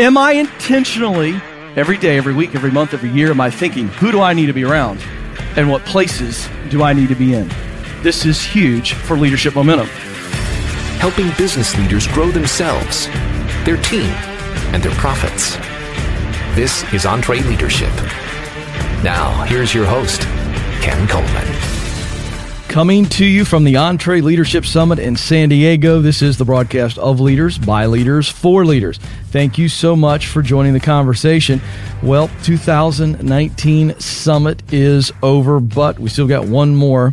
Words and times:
Am 0.00 0.16
I 0.16 0.34
intentionally, 0.34 1.40
every 1.74 1.98
day, 1.98 2.18
every 2.18 2.32
week, 2.32 2.54
every 2.54 2.70
month, 2.70 2.94
every 2.94 3.10
year, 3.10 3.32
am 3.32 3.40
I 3.40 3.50
thinking, 3.50 3.88
who 3.88 4.12
do 4.12 4.20
I 4.20 4.32
need 4.32 4.46
to 4.46 4.52
be 4.52 4.62
around? 4.62 5.00
And 5.56 5.68
what 5.68 5.84
places 5.84 6.48
do 6.68 6.84
I 6.84 6.92
need 6.92 7.08
to 7.08 7.16
be 7.16 7.34
in? 7.34 7.50
This 8.00 8.24
is 8.24 8.40
huge 8.40 8.92
for 8.92 9.16
leadership 9.16 9.56
momentum. 9.56 9.88
Helping 11.00 11.32
business 11.36 11.76
leaders 11.76 12.06
grow 12.06 12.30
themselves, 12.30 13.08
their 13.64 13.76
team, 13.82 14.10
and 14.72 14.80
their 14.80 14.94
profits. 14.94 15.56
This 16.54 16.84
is 16.94 17.04
EntreLeadership. 17.04 17.92
Now, 19.02 19.42
here's 19.46 19.74
your 19.74 19.84
host, 19.84 20.20
Ken 20.80 21.08
Coleman. 21.08 21.67
Coming 22.68 23.06
to 23.06 23.24
you 23.24 23.46
from 23.46 23.64
the 23.64 23.74
EntreLeadership 23.74 24.66
Summit 24.66 24.98
in 24.98 25.16
San 25.16 25.48
Diego. 25.48 26.02
This 26.02 26.20
is 26.20 26.36
the 26.36 26.44
broadcast 26.44 26.98
of 26.98 27.18
leaders, 27.18 27.56
by 27.56 27.86
leaders, 27.86 28.28
for 28.28 28.64
leaders. 28.64 28.98
Thank 29.30 29.56
you 29.56 29.70
so 29.70 29.96
much 29.96 30.26
for 30.26 30.42
joining 30.42 30.74
the 30.74 30.80
conversation. 30.80 31.62
Well, 32.02 32.30
2019 32.42 33.98
Summit 33.98 34.62
is 34.72 35.10
over, 35.22 35.60
but 35.60 35.98
we 35.98 36.10
still 36.10 36.28
got 36.28 36.46
one 36.46 36.76
more 36.76 37.10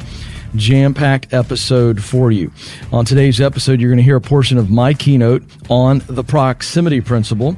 jam 0.58 0.94
packed 0.94 1.34
episode 1.34 2.04
for 2.04 2.32
you. 2.32 2.52
On 2.92 3.06
today's 3.06 3.42
episode, 3.42 3.80
you're 3.80 3.90
going 3.90 3.98
to 3.98 4.04
hear 4.04 4.16
a 4.16 4.22
portion 4.22 4.58
of 4.58 4.70
my 4.70 4.94
keynote 4.94 5.44
on 5.70 6.02
the 6.08 6.24
proximity 6.24 7.02
principle. 7.02 7.58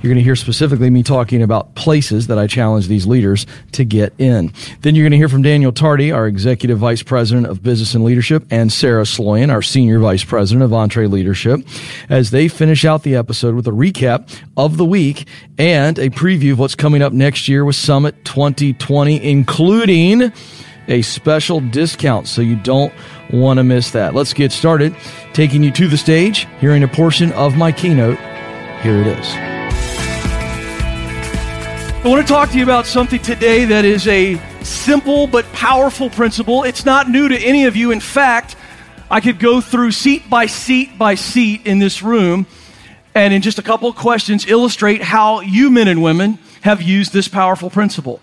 You're 0.00 0.10
going 0.10 0.18
to 0.18 0.24
hear 0.24 0.36
specifically 0.36 0.90
me 0.90 1.02
talking 1.02 1.42
about 1.42 1.74
places 1.74 2.28
that 2.28 2.38
I 2.38 2.46
challenge 2.46 2.86
these 2.86 3.06
leaders 3.06 3.46
to 3.72 3.84
get 3.84 4.14
in. 4.18 4.52
Then 4.82 4.94
you're 4.94 5.02
going 5.02 5.12
to 5.12 5.16
hear 5.16 5.28
from 5.28 5.42
Daniel 5.42 5.72
Tardy, 5.72 6.12
our 6.12 6.28
Executive 6.28 6.78
Vice 6.78 7.02
President 7.02 7.48
of 7.48 7.62
Business 7.64 7.94
and 7.94 8.04
Leadership, 8.04 8.44
and 8.50 8.72
Sarah 8.72 9.02
Sloyan, 9.02 9.50
our 9.52 9.62
Senior 9.62 9.98
Vice 9.98 10.22
President 10.22 10.62
of 10.62 10.70
EntreLeadership, 10.70 11.66
as 12.08 12.30
they 12.30 12.46
finish 12.46 12.84
out 12.84 13.02
the 13.02 13.16
episode 13.16 13.56
with 13.56 13.66
a 13.66 13.72
recap 13.72 14.32
of 14.56 14.76
the 14.76 14.84
week 14.84 15.26
and 15.58 15.98
a 15.98 16.10
preview 16.10 16.52
of 16.52 16.60
what's 16.60 16.76
coming 16.76 17.02
up 17.02 17.12
next 17.12 17.48
year 17.48 17.64
with 17.64 17.76
Summit 17.76 18.24
2020, 18.24 19.22
including 19.22 20.32
a 20.88 21.02
special 21.02 21.60
discount, 21.60 22.26
so 22.26 22.42
you 22.42 22.56
don't 22.56 22.92
want 23.30 23.58
to 23.58 23.64
miss 23.64 23.90
that. 23.92 24.14
Let's 24.14 24.32
get 24.32 24.52
started. 24.52 24.96
Taking 25.32 25.62
you 25.62 25.70
to 25.72 25.86
the 25.86 25.96
stage, 25.96 26.46
hearing 26.60 26.82
a 26.82 26.88
portion 26.88 27.32
of 27.32 27.56
my 27.56 27.70
keynote. 27.72 28.18
Here 28.82 29.00
it 29.00 29.06
is. 29.06 29.26
I 31.98 32.02
want 32.04 32.26
to 32.26 32.32
talk 32.32 32.50
to 32.50 32.56
you 32.56 32.62
about 32.62 32.86
something 32.86 33.20
today 33.20 33.64
that 33.66 33.84
is 33.84 34.06
a 34.06 34.40
simple 34.62 35.26
but 35.26 35.44
powerful 35.52 36.08
principle. 36.08 36.64
It's 36.64 36.84
not 36.84 37.10
new 37.10 37.28
to 37.28 37.36
any 37.36 37.66
of 37.66 37.76
you. 37.76 37.90
In 37.90 38.00
fact, 38.00 38.56
I 39.10 39.20
could 39.20 39.38
go 39.38 39.60
through 39.60 39.92
seat 39.92 40.28
by 40.30 40.46
seat 40.46 40.96
by 40.96 41.14
seat 41.16 41.66
in 41.66 41.78
this 41.78 42.02
room 42.02 42.46
and 43.14 43.34
in 43.34 43.42
just 43.42 43.58
a 43.58 43.62
couple 43.62 43.88
of 43.88 43.96
questions 43.96 44.46
illustrate 44.46 45.02
how 45.02 45.40
you 45.40 45.70
men 45.70 45.88
and 45.88 46.02
women 46.02 46.38
have 46.60 46.80
used 46.80 47.12
this 47.12 47.26
powerful 47.26 47.68
principle. 47.68 48.20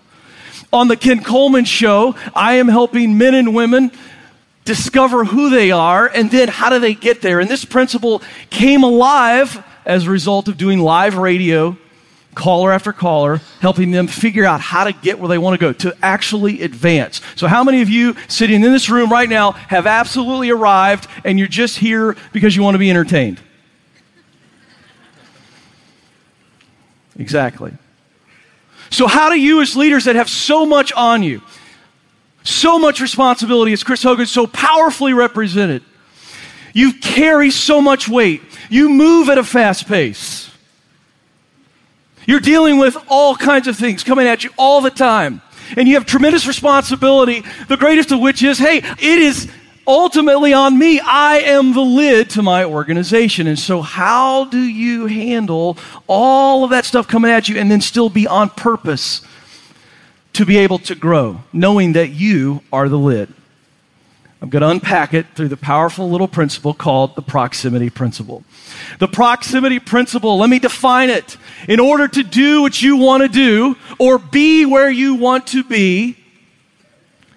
On 0.72 0.88
the 0.88 0.96
Ken 0.96 1.22
Coleman 1.22 1.64
show, 1.64 2.14
I 2.34 2.54
am 2.54 2.68
helping 2.68 3.16
men 3.16 3.34
and 3.34 3.54
women 3.54 3.92
discover 4.64 5.24
who 5.24 5.48
they 5.48 5.70
are 5.70 6.06
and 6.06 6.30
then 6.30 6.48
how 6.48 6.70
do 6.70 6.78
they 6.78 6.94
get 6.94 7.22
there. 7.22 7.40
And 7.40 7.48
this 7.48 7.64
principle 7.64 8.20
came 8.50 8.82
alive 8.82 9.64
as 9.86 10.06
a 10.06 10.10
result 10.10 10.48
of 10.48 10.56
doing 10.56 10.80
live 10.80 11.16
radio 11.16 11.78
caller 12.34 12.70
after 12.70 12.92
caller, 12.92 13.40
helping 13.60 13.90
them 13.90 14.06
figure 14.06 14.44
out 14.44 14.60
how 14.60 14.84
to 14.84 14.92
get 14.92 15.18
where 15.18 15.28
they 15.28 15.38
want 15.38 15.58
to 15.58 15.58
go, 15.58 15.72
to 15.72 15.96
actually 16.02 16.62
advance. 16.62 17.20
So, 17.34 17.48
how 17.48 17.64
many 17.64 17.80
of 17.80 17.88
you 17.88 18.14
sitting 18.28 18.62
in 18.62 18.72
this 18.72 18.90
room 18.90 19.10
right 19.10 19.28
now 19.28 19.52
have 19.52 19.86
absolutely 19.86 20.50
arrived 20.50 21.08
and 21.24 21.38
you're 21.38 21.48
just 21.48 21.78
here 21.78 22.14
because 22.32 22.54
you 22.54 22.62
want 22.62 22.74
to 22.74 22.78
be 22.78 22.90
entertained? 22.90 23.40
Exactly. 27.18 27.72
So, 28.90 29.06
how 29.06 29.28
do 29.28 29.38
you, 29.38 29.60
as 29.62 29.76
leaders 29.76 30.04
that 30.04 30.16
have 30.16 30.28
so 30.28 30.66
much 30.66 30.92
on 30.92 31.22
you, 31.22 31.42
so 32.42 32.78
much 32.78 33.00
responsibility, 33.00 33.72
as 33.72 33.82
Chris 33.82 34.02
Hogan 34.02 34.26
so 34.26 34.46
powerfully 34.46 35.12
represented, 35.12 35.82
you 36.72 36.92
carry 36.92 37.50
so 37.50 37.80
much 37.80 38.08
weight, 38.08 38.42
you 38.70 38.88
move 38.88 39.28
at 39.28 39.38
a 39.38 39.44
fast 39.44 39.88
pace. 39.88 40.50
You're 42.26 42.40
dealing 42.40 42.78
with 42.78 42.96
all 43.08 43.36
kinds 43.36 43.68
of 43.68 43.76
things 43.76 44.02
coming 44.02 44.26
at 44.26 44.44
you 44.44 44.50
all 44.58 44.80
the 44.80 44.90
time. 44.90 45.42
And 45.76 45.88
you 45.88 45.94
have 45.94 46.06
tremendous 46.06 46.46
responsibility, 46.46 47.42
the 47.68 47.76
greatest 47.76 48.12
of 48.12 48.20
which 48.20 48.42
is 48.42 48.58
hey, 48.58 48.78
it 48.78 49.00
is 49.00 49.50
ultimately 49.86 50.52
on 50.52 50.78
me. 50.78 51.00
I 51.00 51.38
am 51.38 51.72
the 51.72 51.80
lid 51.80 52.30
to 52.30 52.42
my 52.42 52.64
organization. 52.64 53.46
And 53.46 53.58
so, 53.58 53.82
how 53.82 54.44
do 54.46 54.60
you 54.60 55.06
handle 55.06 55.78
all 56.06 56.64
of 56.64 56.70
that 56.70 56.84
stuff 56.84 57.06
coming 57.08 57.30
at 57.30 57.48
you 57.48 57.56
and 57.56 57.70
then 57.70 57.80
still 57.80 58.08
be 58.08 58.26
on 58.26 58.50
purpose 58.50 59.22
to 60.32 60.44
be 60.44 60.58
able 60.58 60.78
to 60.80 60.94
grow, 60.94 61.40
knowing 61.52 61.92
that 61.94 62.10
you 62.10 62.62
are 62.72 62.88
the 62.88 62.98
lid? 62.98 63.32
I'm 64.42 64.50
going 64.50 64.60
to 64.60 64.68
unpack 64.68 65.14
it 65.14 65.26
through 65.34 65.48
the 65.48 65.56
powerful 65.56 66.10
little 66.10 66.28
principle 66.28 66.74
called 66.74 67.16
the 67.16 67.22
proximity 67.22 67.88
principle. 67.88 68.44
The 68.98 69.08
proximity 69.08 69.78
principle, 69.78 70.36
let 70.36 70.50
me 70.50 70.58
define 70.58 71.08
it. 71.08 71.38
In 71.68 71.80
order 71.80 72.06
to 72.06 72.22
do 72.22 72.60
what 72.60 72.80
you 72.82 72.96
want 72.96 73.22
to 73.22 73.28
do 73.28 73.76
or 73.98 74.18
be 74.18 74.66
where 74.66 74.90
you 74.90 75.14
want 75.14 75.46
to 75.48 75.64
be, 75.64 76.18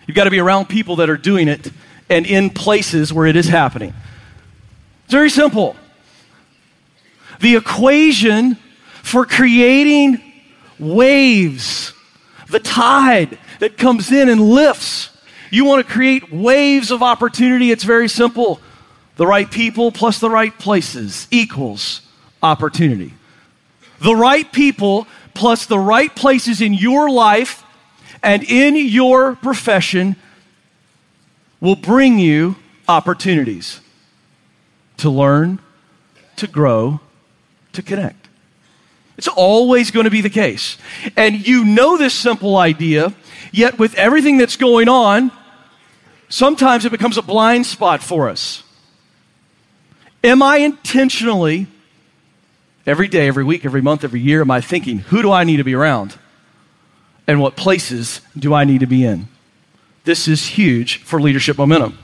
you've 0.05 0.15
got 0.15 0.25
to 0.25 0.29
be 0.29 0.39
around 0.39 0.67
people 0.67 0.97
that 0.97 1.09
are 1.09 1.17
doing 1.17 1.47
it 1.47 1.71
and 2.09 2.25
in 2.25 2.49
places 2.49 3.13
where 3.13 3.27
it 3.27 3.35
is 3.35 3.47
happening. 3.47 3.93
It's 5.05 5.13
very 5.13 5.29
simple. 5.29 5.75
The 7.39 7.55
equation 7.55 8.55
for 9.03 9.25
creating 9.25 10.21
waves, 10.77 11.93
the 12.49 12.59
tide 12.59 13.37
that 13.59 13.77
comes 13.77 14.11
in 14.11 14.29
and 14.29 14.41
lifts 14.41 15.09
you 15.51 15.65
want 15.65 15.85
to 15.85 15.91
create 15.91 16.31
waves 16.31 16.91
of 16.91 17.01
opportunity? 17.01 17.71
It's 17.71 17.83
very 17.83 18.07
simple. 18.07 18.59
The 19.15 19.25
right 19.25 19.49
people 19.49 19.91
plus 19.91 20.19
the 20.19 20.29
right 20.29 20.57
places 20.57 21.27
equals 21.31 22.01
opportunity. 22.41 23.13
The 23.99 24.15
right 24.15 24.49
people 24.51 25.07
plus 25.33 25.65
the 25.65 25.79
right 25.79 26.13
places 26.15 26.61
in 26.61 26.73
your 26.73 27.09
life 27.09 27.63
and 28.21 28.43
in 28.43 28.75
your 28.75 29.35
profession 29.35 30.15
will 31.61 31.75
bring 31.75 32.19
you 32.19 32.55
opportunities 32.87 33.81
to 34.97 35.09
learn, 35.09 35.59
to 36.35 36.47
grow, 36.47 36.99
to 37.73 37.81
connect. 37.81 38.27
It's 39.17 39.27
always 39.27 39.91
going 39.91 40.05
to 40.05 40.09
be 40.09 40.21
the 40.21 40.29
case. 40.29 40.77
And 41.17 41.45
you 41.45 41.65
know 41.65 41.97
this 41.97 42.13
simple 42.13 42.55
idea, 42.55 43.13
yet 43.51 43.77
with 43.77 43.95
everything 43.95 44.37
that's 44.37 44.55
going 44.55 44.87
on, 44.87 45.31
sometimes 46.29 46.85
it 46.85 46.91
becomes 46.91 47.17
a 47.17 47.21
blind 47.21 47.65
spot 47.65 48.01
for 48.01 48.29
us. 48.29 48.63
Am 50.23 50.41
I 50.41 50.57
intentionally, 50.57 51.67
every 52.85 53.07
day, 53.07 53.27
every 53.27 53.43
week, 53.43 53.65
every 53.65 53.81
month, 53.81 54.03
every 54.03 54.21
year, 54.21 54.41
am 54.41 54.51
I 54.51 54.61
thinking, 54.61 54.99
who 54.99 55.21
do 55.21 55.31
I 55.31 55.43
need 55.43 55.57
to 55.57 55.63
be 55.63 55.75
around? 55.75 56.17
And 57.27 57.41
what 57.41 57.55
places 57.55 58.21
do 58.37 58.53
I 58.53 58.63
need 58.63 58.79
to 58.79 58.87
be 58.87 59.05
in? 59.05 59.27
This 60.03 60.27
is 60.27 60.45
huge 60.45 61.03
for 61.03 61.21
leadership 61.21 61.57
momentum. 61.57 61.97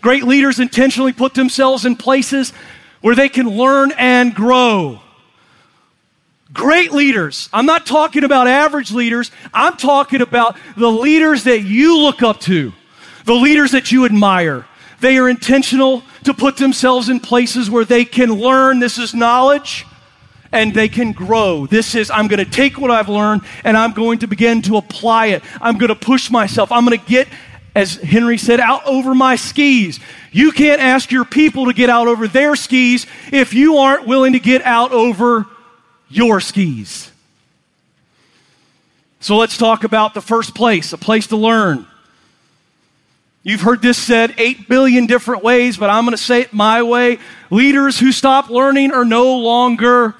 Great 0.00 0.24
leaders 0.24 0.60
intentionally 0.60 1.12
put 1.12 1.34
themselves 1.34 1.84
in 1.84 1.96
places 1.96 2.52
where 3.00 3.14
they 3.14 3.28
can 3.28 3.48
learn 3.48 3.92
and 3.96 4.34
grow. 4.34 5.00
Great 6.52 6.92
leaders. 6.92 7.48
I'm 7.52 7.66
not 7.66 7.86
talking 7.86 8.22
about 8.22 8.46
average 8.46 8.92
leaders. 8.92 9.30
I'm 9.52 9.76
talking 9.76 10.20
about 10.20 10.56
the 10.76 10.90
leaders 10.90 11.44
that 11.44 11.62
you 11.62 11.98
look 11.98 12.22
up 12.22 12.40
to 12.40 12.72
the 13.24 13.34
leaders 13.34 13.72
that 13.72 13.90
you 13.90 14.04
admire. 14.04 14.66
They 15.00 15.16
are 15.18 15.28
intentional 15.28 16.02
to 16.24 16.34
put 16.34 16.56
themselves 16.56 17.08
in 17.08 17.20
places 17.20 17.70
where 17.70 17.84
they 17.84 18.04
can 18.04 18.30
learn. 18.30 18.80
This 18.80 18.98
is 18.98 19.14
knowledge 19.14 19.86
and 20.54 20.72
they 20.72 20.88
can 20.88 21.12
grow. 21.12 21.66
This 21.66 21.94
is, 21.94 22.10
I'm 22.10 22.28
going 22.28 22.42
to 22.42 22.50
take 22.50 22.78
what 22.78 22.90
I've 22.90 23.08
learned 23.08 23.42
and 23.64 23.76
I'm 23.76 23.92
going 23.92 24.20
to 24.20 24.28
begin 24.28 24.62
to 24.62 24.76
apply 24.76 25.26
it. 25.26 25.42
I'm 25.60 25.76
going 25.76 25.88
to 25.88 25.96
push 25.96 26.30
myself. 26.30 26.70
I'm 26.70 26.86
going 26.86 26.98
to 26.98 27.04
get, 27.04 27.28
as 27.74 27.96
Henry 27.96 28.38
said, 28.38 28.60
out 28.60 28.86
over 28.86 29.14
my 29.14 29.34
skis. 29.34 29.98
You 30.30 30.52
can't 30.52 30.80
ask 30.80 31.10
your 31.10 31.24
people 31.24 31.66
to 31.66 31.72
get 31.72 31.90
out 31.90 32.06
over 32.06 32.28
their 32.28 32.54
skis 32.54 33.06
if 33.32 33.52
you 33.52 33.78
aren't 33.78 34.06
willing 34.06 34.32
to 34.34 34.40
get 34.40 34.62
out 34.62 34.92
over 34.92 35.46
your 36.08 36.40
skis. 36.40 37.10
So 39.18 39.36
let's 39.36 39.58
talk 39.58 39.82
about 39.82 40.14
the 40.14 40.20
first 40.20 40.54
place, 40.54 40.92
a 40.92 40.98
place 40.98 41.26
to 41.28 41.36
learn. 41.36 41.86
You've 43.42 43.60
heard 43.60 43.82
this 43.82 43.98
said 43.98 44.34
8 44.38 44.68
billion 44.68 45.06
different 45.06 45.42
ways, 45.42 45.76
but 45.76 45.90
I'm 45.90 46.04
going 46.04 46.16
to 46.16 46.22
say 46.22 46.42
it 46.42 46.52
my 46.52 46.82
way. 46.82 47.18
Leaders 47.50 47.98
who 47.98 48.12
stop 48.12 48.50
learning 48.50 48.92
are 48.92 49.04
no 49.04 49.36
longer 49.38 50.14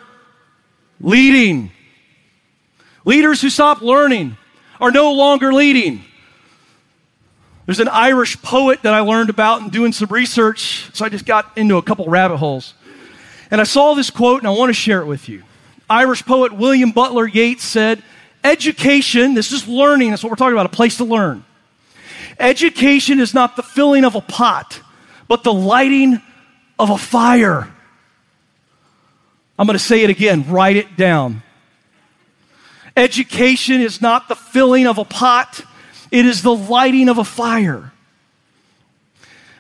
leading. 1.01 1.71
Leaders 3.05 3.41
who 3.43 3.51
stop 3.51 3.83
learning 3.83 4.37
are 4.81 4.91
no 4.91 5.13
longer 5.13 5.53
leading. 5.53 6.05
There's 7.67 7.81
an 7.81 7.89
Irish 7.89 8.41
poet 8.43 8.83
that 8.83 8.93
I 8.93 9.01
learned 9.01 9.31
about 9.31 9.63
in 9.63 9.71
doing 9.71 9.93
some 9.93 10.09
research, 10.11 10.91
so 10.93 11.05
I 11.05 11.09
just 11.09 11.25
got 11.25 11.57
into 11.57 11.77
a 11.77 11.83
couple 11.83 12.07
rabbit 12.07 12.37
holes. 12.37 12.75
And 13.51 13.61
I 13.61 13.65
saw 13.65 13.95
this 13.95 14.11
quote 14.11 14.41
and 14.41 14.47
I 14.47 14.51
want 14.51 14.71
to 14.71 14.75
share 14.75 15.01
it 15.01 15.07
with 15.07 15.29
you. 15.29 15.43
Irish 15.89 16.25
poet 16.25 16.53
William 16.53 16.91
Butler 16.91 17.27
Yeats 17.27 17.65
said, 17.65 18.03
Education, 18.43 19.35
this 19.35 19.53
is 19.53 19.67
learning, 19.67 20.11
that's 20.11 20.23
what 20.23 20.31
we're 20.31 20.37
talking 20.37 20.53
about, 20.53 20.67
a 20.67 20.77
place 20.77 20.99
to 20.99 21.05
learn. 21.05 21.45
Education 22.39 23.21
is 23.21 23.33
not 23.33 23.57
the 23.57 23.63
filling 23.63 24.05
of 24.05 24.15
a 24.15 24.21
pot, 24.21 24.81
but 25.29 25.45
the 25.45 25.53
lighting 25.53 26.21
of 26.79 26.91
a 26.91 26.99
fire. 26.99 27.74
I'm 29.59 29.67
going 29.67 29.79
to 29.79 29.85
say 29.85 30.03
it 30.03 30.11
again, 30.11 30.51
write 30.51 30.77
it 30.77 30.97
down. 30.97 31.43
Education 32.97 33.81
is 33.81 34.01
not 34.01 34.29
the 34.29 34.37
filling 34.37 34.87
of 34.87 34.99
a 34.99 35.05
pot, 35.05 35.63
it 36.11 36.27
is 36.27 36.43
the 36.43 36.55
lighting 36.55 37.09
of 37.09 37.19
a 37.19 37.25
fire. 37.25 37.93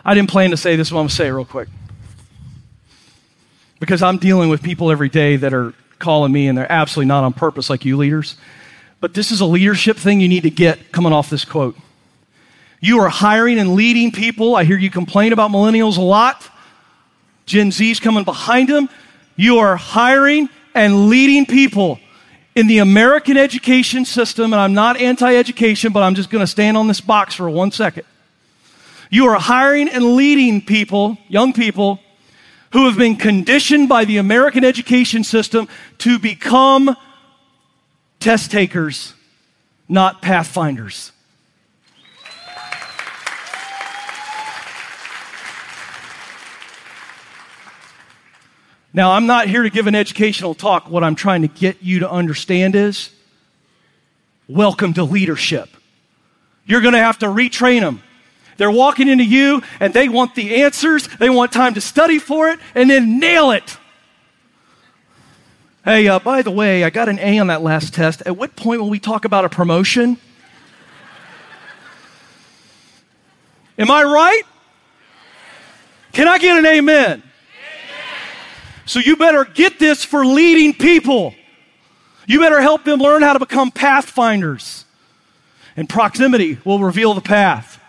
I 0.04 0.14
didn't 0.14 0.30
plan 0.30 0.50
to 0.50 0.56
say 0.56 0.76
this, 0.76 0.90
but 0.90 0.96
I'm 0.96 1.02
going 1.02 1.08
to 1.08 1.14
say 1.14 1.26
it 1.28 1.30
real 1.30 1.44
quick. 1.44 1.68
Because 3.80 4.02
I'm 4.02 4.18
dealing 4.18 4.50
with 4.50 4.62
people 4.62 4.90
every 4.90 5.08
day 5.08 5.36
that 5.36 5.54
are 5.54 5.72
calling 5.98 6.30
me, 6.32 6.46
and 6.46 6.56
they're 6.56 6.70
absolutely 6.70 7.08
not 7.08 7.24
on 7.24 7.32
purpose 7.32 7.70
like 7.70 7.84
you 7.84 7.96
leaders. 7.96 8.36
But 9.00 9.14
this 9.14 9.30
is 9.30 9.40
a 9.40 9.46
leadership 9.46 9.96
thing 9.96 10.20
you 10.20 10.28
need 10.28 10.42
to 10.42 10.50
get 10.50 10.92
coming 10.92 11.12
off 11.12 11.30
this 11.30 11.44
quote. 11.44 11.76
You 12.80 13.00
are 13.00 13.08
hiring 13.08 13.58
and 13.58 13.74
leading 13.74 14.12
people. 14.12 14.56
I 14.56 14.64
hear 14.64 14.76
you 14.76 14.90
complain 14.90 15.32
about 15.32 15.50
millennials 15.50 15.96
a 15.96 16.02
lot. 16.02 16.50
Gen 17.46 17.70
Z's 17.70 17.98
coming 17.98 18.24
behind 18.24 18.68
them. 18.68 18.88
You 19.36 19.58
are 19.58 19.76
hiring 19.76 20.48
and 20.74 21.08
leading 21.08 21.46
people 21.46 21.98
in 22.54 22.66
the 22.66 22.78
American 22.78 23.36
education 23.36 24.04
system, 24.04 24.52
and 24.52 24.60
I'm 24.60 24.74
not 24.74 24.96
anti 24.96 25.34
education, 25.34 25.92
but 25.92 26.02
I'm 26.02 26.14
just 26.14 26.30
going 26.30 26.42
to 26.42 26.46
stand 26.46 26.76
on 26.76 26.86
this 26.86 27.00
box 27.00 27.34
for 27.34 27.50
one 27.50 27.70
second. 27.70 28.04
You 29.10 29.26
are 29.26 29.38
hiring 29.38 29.88
and 29.88 30.14
leading 30.14 30.60
people, 30.60 31.18
young 31.28 31.52
people, 31.52 32.00
who 32.72 32.86
have 32.86 32.98
been 32.98 33.16
conditioned 33.16 33.88
by 33.88 34.04
the 34.04 34.16
American 34.16 34.64
education 34.64 35.22
system 35.22 35.68
to 35.98 36.18
become 36.18 36.96
test 38.18 38.50
takers, 38.50 39.14
not 39.88 40.22
pathfinders. 40.22 41.12
Now, 48.96 49.10
I'm 49.10 49.26
not 49.26 49.48
here 49.48 49.64
to 49.64 49.70
give 49.70 49.88
an 49.88 49.96
educational 49.96 50.54
talk. 50.54 50.88
What 50.88 51.02
I'm 51.02 51.16
trying 51.16 51.42
to 51.42 51.48
get 51.48 51.82
you 51.82 51.98
to 51.98 52.10
understand 52.10 52.76
is 52.76 53.10
welcome 54.46 54.94
to 54.94 55.02
leadership. 55.02 55.68
You're 56.64 56.80
going 56.80 56.94
to 56.94 57.00
have 57.00 57.18
to 57.18 57.26
retrain 57.26 57.80
them. 57.80 58.04
They're 58.56 58.70
walking 58.70 59.08
into 59.08 59.24
you 59.24 59.64
and 59.80 59.92
they 59.92 60.08
want 60.08 60.36
the 60.36 60.62
answers, 60.62 61.08
they 61.18 61.28
want 61.28 61.50
time 61.50 61.74
to 61.74 61.80
study 61.80 62.20
for 62.20 62.48
it, 62.50 62.60
and 62.76 62.88
then 62.88 63.18
nail 63.18 63.50
it. 63.50 63.76
Hey, 65.84 66.06
uh, 66.06 66.20
by 66.20 66.42
the 66.42 66.52
way, 66.52 66.84
I 66.84 66.90
got 66.90 67.08
an 67.08 67.18
A 67.18 67.40
on 67.40 67.48
that 67.48 67.62
last 67.62 67.94
test. 67.94 68.22
At 68.24 68.36
what 68.36 68.54
point 68.54 68.80
will 68.80 68.88
we 68.88 69.00
talk 69.00 69.24
about 69.24 69.44
a 69.44 69.48
promotion? 69.48 70.18
Am 73.76 73.90
I 73.90 74.04
right? 74.04 74.42
Can 76.12 76.28
I 76.28 76.38
get 76.38 76.56
an 76.56 76.64
amen? 76.64 77.24
So 78.86 78.98
you 78.98 79.16
better 79.16 79.44
get 79.44 79.78
this 79.78 80.04
for 80.04 80.24
leading 80.24 80.74
people. 80.74 81.34
You 82.26 82.40
better 82.40 82.60
help 82.60 82.84
them 82.84 83.00
learn 83.00 83.22
how 83.22 83.32
to 83.32 83.38
become 83.38 83.70
pathfinders. 83.70 84.84
And 85.76 85.88
proximity 85.88 86.58
will 86.64 86.78
reveal 86.78 87.14
the 87.14 87.20
path. 87.20 87.80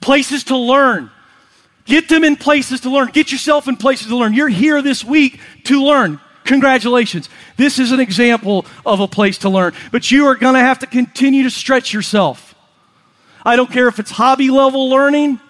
Places 0.00 0.44
to 0.44 0.56
learn. 0.56 1.10
Get 1.84 2.08
them 2.08 2.22
in 2.22 2.36
places 2.36 2.80
to 2.80 2.90
learn. 2.90 3.08
Get 3.08 3.32
yourself 3.32 3.66
in 3.66 3.76
places 3.76 4.08
to 4.08 4.16
learn. 4.16 4.34
You're 4.34 4.48
here 4.48 4.82
this 4.82 5.04
week 5.04 5.40
to 5.64 5.82
learn. 5.82 6.20
Congratulations. 6.44 7.28
This 7.56 7.78
is 7.78 7.92
an 7.92 8.00
example 8.00 8.64
of 8.86 9.00
a 9.00 9.08
place 9.08 9.38
to 9.38 9.48
learn. 9.48 9.72
But 9.90 10.10
you 10.10 10.26
are 10.26 10.34
going 10.34 10.54
to 10.54 10.60
have 10.60 10.78
to 10.80 10.86
continue 10.86 11.42
to 11.42 11.50
stretch 11.50 11.92
yourself. 11.92 12.54
I 13.44 13.56
don't 13.56 13.70
care 13.70 13.88
if 13.88 13.98
it's 13.98 14.10
hobby 14.10 14.50
level 14.50 14.88
learning 14.88 15.40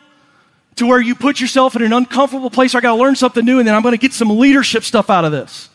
to 0.78 0.86
where 0.86 1.00
you 1.00 1.14
put 1.14 1.40
yourself 1.40 1.76
in 1.76 1.82
an 1.82 1.92
uncomfortable 1.92 2.50
place. 2.50 2.74
I 2.74 2.80
got 2.80 2.96
to 2.96 3.00
learn 3.00 3.16
something 3.16 3.44
new, 3.44 3.58
and 3.58 3.68
then 3.68 3.74
I'm 3.74 3.82
going 3.82 3.92
to 3.92 3.98
get 3.98 4.12
some 4.12 4.38
leadership 4.38 4.84
stuff 4.84 5.10
out 5.10 5.24
of 5.24 5.32
this. 5.32 5.68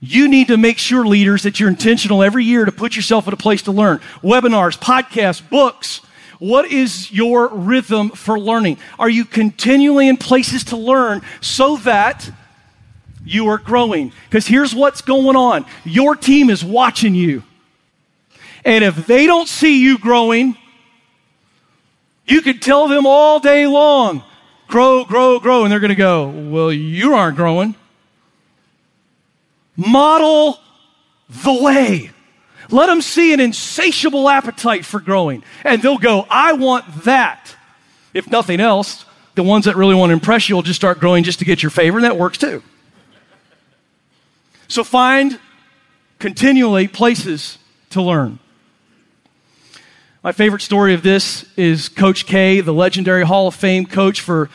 You 0.00 0.28
need 0.28 0.48
to 0.48 0.56
make 0.56 0.78
sure, 0.78 1.06
leaders, 1.06 1.44
that 1.44 1.60
you're 1.60 1.68
intentional 1.68 2.22
every 2.22 2.44
year 2.44 2.64
to 2.64 2.72
put 2.72 2.96
yourself 2.96 3.28
in 3.28 3.34
a 3.34 3.36
place 3.36 3.62
to 3.62 3.72
learn. 3.72 4.00
Webinars, 4.22 4.78
podcasts, 4.78 5.48
books. 5.48 6.00
What 6.40 6.72
is 6.72 7.12
your 7.12 7.48
rhythm 7.48 8.10
for 8.10 8.38
learning? 8.38 8.78
Are 8.98 9.08
you 9.08 9.24
continually 9.24 10.08
in 10.08 10.16
places 10.16 10.64
to 10.64 10.76
learn 10.76 11.22
so 11.40 11.76
that 11.78 12.28
you 13.24 13.46
are 13.46 13.58
growing? 13.58 14.12
Because 14.24 14.48
here's 14.48 14.74
what's 14.74 15.02
going 15.02 15.36
on 15.36 15.64
your 15.84 16.16
team 16.16 16.50
is 16.50 16.64
watching 16.64 17.14
you. 17.14 17.44
And 18.64 18.82
if 18.82 19.06
they 19.06 19.26
don't 19.26 19.48
see 19.48 19.80
you 19.82 19.98
growing, 19.98 20.56
you 22.32 22.40
could 22.40 22.62
tell 22.62 22.88
them 22.88 23.06
all 23.06 23.38
day 23.38 23.66
long, 23.66 24.24
grow, 24.66 25.04
grow, 25.04 25.38
grow, 25.38 25.64
and 25.64 25.70
they're 25.70 25.80
going 25.80 25.90
to 25.90 25.94
go, 25.94 26.28
well, 26.28 26.72
you 26.72 27.14
aren't 27.14 27.36
growing. 27.36 27.74
Model 29.76 30.58
the 31.28 31.62
way. 31.62 32.10
Let 32.70 32.86
them 32.86 33.02
see 33.02 33.34
an 33.34 33.40
insatiable 33.40 34.28
appetite 34.28 34.86
for 34.86 34.98
growing, 34.98 35.44
and 35.62 35.82
they'll 35.82 35.98
go, 35.98 36.26
I 36.30 36.54
want 36.54 37.04
that. 37.04 37.54
If 38.14 38.30
nothing 38.30 38.60
else, 38.60 39.04
the 39.34 39.42
ones 39.42 39.66
that 39.66 39.76
really 39.76 39.94
want 39.94 40.10
to 40.10 40.14
impress 40.14 40.48
you 40.48 40.54
will 40.54 40.62
just 40.62 40.80
start 40.80 41.00
growing 41.00 41.24
just 41.24 41.38
to 41.40 41.44
get 41.44 41.62
your 41.62 41.70
favor, 41.70 41.98
and 41.98 42.04
that 42.04 42.16
works 42.16 42.38
too. 42.38 42.62
So 44.68 44.84
find 44.84 45.38
continually 46.18 46.88
places 46.88 47.58
to 47.90 48.00
learn. 48.00 48.38
My 50.24 50.30
favorite 50.30 50.62
story 50.62 50.94
of 50.94 51.02
this 51.02 51.44
is 51.56 51.88
Coach 51.88 52.26
K, 52.26 52.60
the 52.60 52.72
legendary 52.72 53.24
Hall 53.24 53.48
of 53.48 53.56
Fame 53.56 53.84
coach 53.84 54.20
for 54.20 54.50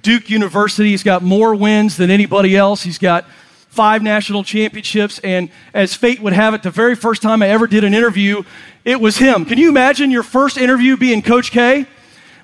Duke 0.00 0.30
University. 0.30 0.92
He's 0.92 1.02
got 1.02 1.22
more 1.22 1.54
wins 1.54 1.98
than 1.98 2.10
anybody 2.10 2.56
else. 2.56 2.82
He's 2.82 2.96
got 2.96 3.26
five 3.68 4.02
national 4.02 4.44
championships. 4.44 5.18
And 5.18 5.50
as 5.74 5.92
fate 5.92 6.20
would 6.20 6.32
have 6.32 6.54
it, 6.54 6.62
the 6.62 6.70
very 6.70 6.96
first 6.96 7.20
time 7.20 7.42
I 7.42 7.48
ever 7.48 7.66
did 7.66 7.84
an 7.84 7.92
interview, 7.92 8.44
it 8.82 8.98
was 8.98 9.18
him. 9.18 9.44
Can 9.44 9.58
you 9.58 9.68
imagine 9.68 10.10
your 10.10 10.22
first 10.22 10.56
interview 10.56 10.96
being 10.96 11.20
Coach 11.20 11.50
K? 11.50 11.84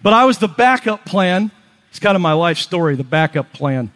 But 0.03 0.13
I 0.13 0.27
was 0.27 0.37
the 0.37 0.47
backup 0.47 1.07
plan. 1.07 1.51
It's 1.89 1.99
kind 1.99 2.15
of 2.15 2.21
my 2.21 2.35
life 2.35 2.59
story, 2.59 2.95
the 2.95 3.05
backup 3.05 3.55
plan. 3.55 3.91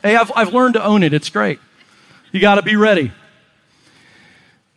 Hey, 0.00 0.14
I've, 0.14 0.30
I've 0.36 0.54
learned 0.54 0.74
to 0.74 0.84
own 0.84 1.02
it. 1.02 1.12
It's 1.12 1.28
great. 1.28 1.58
You 2.30 2.40
got 2.40 2.54
to 2.54 2.62
be 2.62 2.76
ready. 2.76 3.10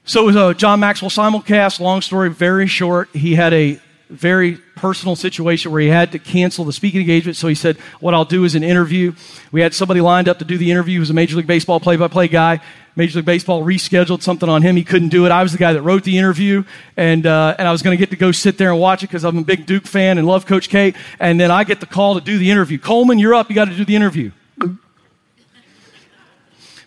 So 0.05 0.23
it 0.23 0.25
was 0.25 0.35
a 0.35 0.53
John 0.53 0.81
Maxwell 0.81 1.09
simulcast. 1.09 1.79
Long 1.79 2.01
story, 2.01 2.29
very 2.29 2.67
short. 2.67 3.09
He 3.13 3.35
had 3.35 3.53
a 3.53 3.79
very 4.09 4.57
personal 4.75 5.15
situation 5.15 5.71
where 5.71 5.81
he 5.81 5.87
had 5.87 6.11
to 6.11 6.19
cancel 6.19 6.65
the 6.65 6.73
speaking 6.73 6.99
engagement. 6.99 7.37
So 7.37 7.47
he 7.47 7.55
said, 7.55 7.77
What 8.01 8.13
I'll 8.13 8.25
do 8.25 8.43
is 8.43 8.53
an 8.53 8.63
interview. 8.63 9.13
We 9.53 9.61
had 9.61 9.73
somebody 9.73 10.01
lined 10.01 10.27
up 10.27 10.39
to 10.39 10.45
do 10.45 10.57
the 10.57 10.69
interview. 10.69 10.95
He 10.95 10.99
was 10.99 11.09
a 11.09 11.13
Major 11.13 11.37
League 11.37 11.47
Baseball 11.47 11.79
play 11.79 11.95
by 11.95 12.09
play 12.09 12.27
guy. 12.27 12.59
Major 12.97 13.19
League 13.19 13.25
Baseball 13.25 13.63
rescheduled 13.63 14.21
something 14.21 14.49
on 14.49 14.61
him. 14.61 14.75
He 14.75 14.83
couldn't 14.83 15.09
do 15.09 15.25
it. 15.25 15.31
I 15.31 15.41
was 15.41 15.53
the 15.53 15.57
guy 15.57 15.71
that 15.71 15.81
wrote 15.81 16.03
the 16.03 16.17
interview, 16.17 16.63
and, 16.95 17.25
uh, 17.25 17.55
and 17.57 17.67
I 17.67 17.71
was 17.71 17.81
going 17.81 17.97
to 17.97 17.99
get 17.99 18.11
to 18.11 18.17
go 18.17 18.31
sit 18.31 18.59
there 18.59 18.71
and 18.71 18.79
watch 18.79 19.03
it 19.03 19.07
because 19.07 19.23
I'm 19.23 19.37
a 19.37 19.43
big 19.43 19.65
Duke 19.65 19.87
fan 19.87 20.17
and 20.17 20.27
love 20.27 20.45
Coach 20.45 20.69
K. 20.69 20.93
And 21.19 21.39
then 21.39 21.49
I 21.49 21.63
get 21.63 21.79
the 21.79 21.87
call 21.87 22.15
to 22.15 22.21
do 22.21 22.37
the 22.37 22.51
interview. 22.51 22.77
Coleman, 22.77 23.19
you're 23.19 23.33
up. 23.33 23.49
You 23.49 23.55
got 23.55 23.69
to 23.69 23.75
do 23.75 23.85
the 23.85 23.95
interview. 23.95 24.31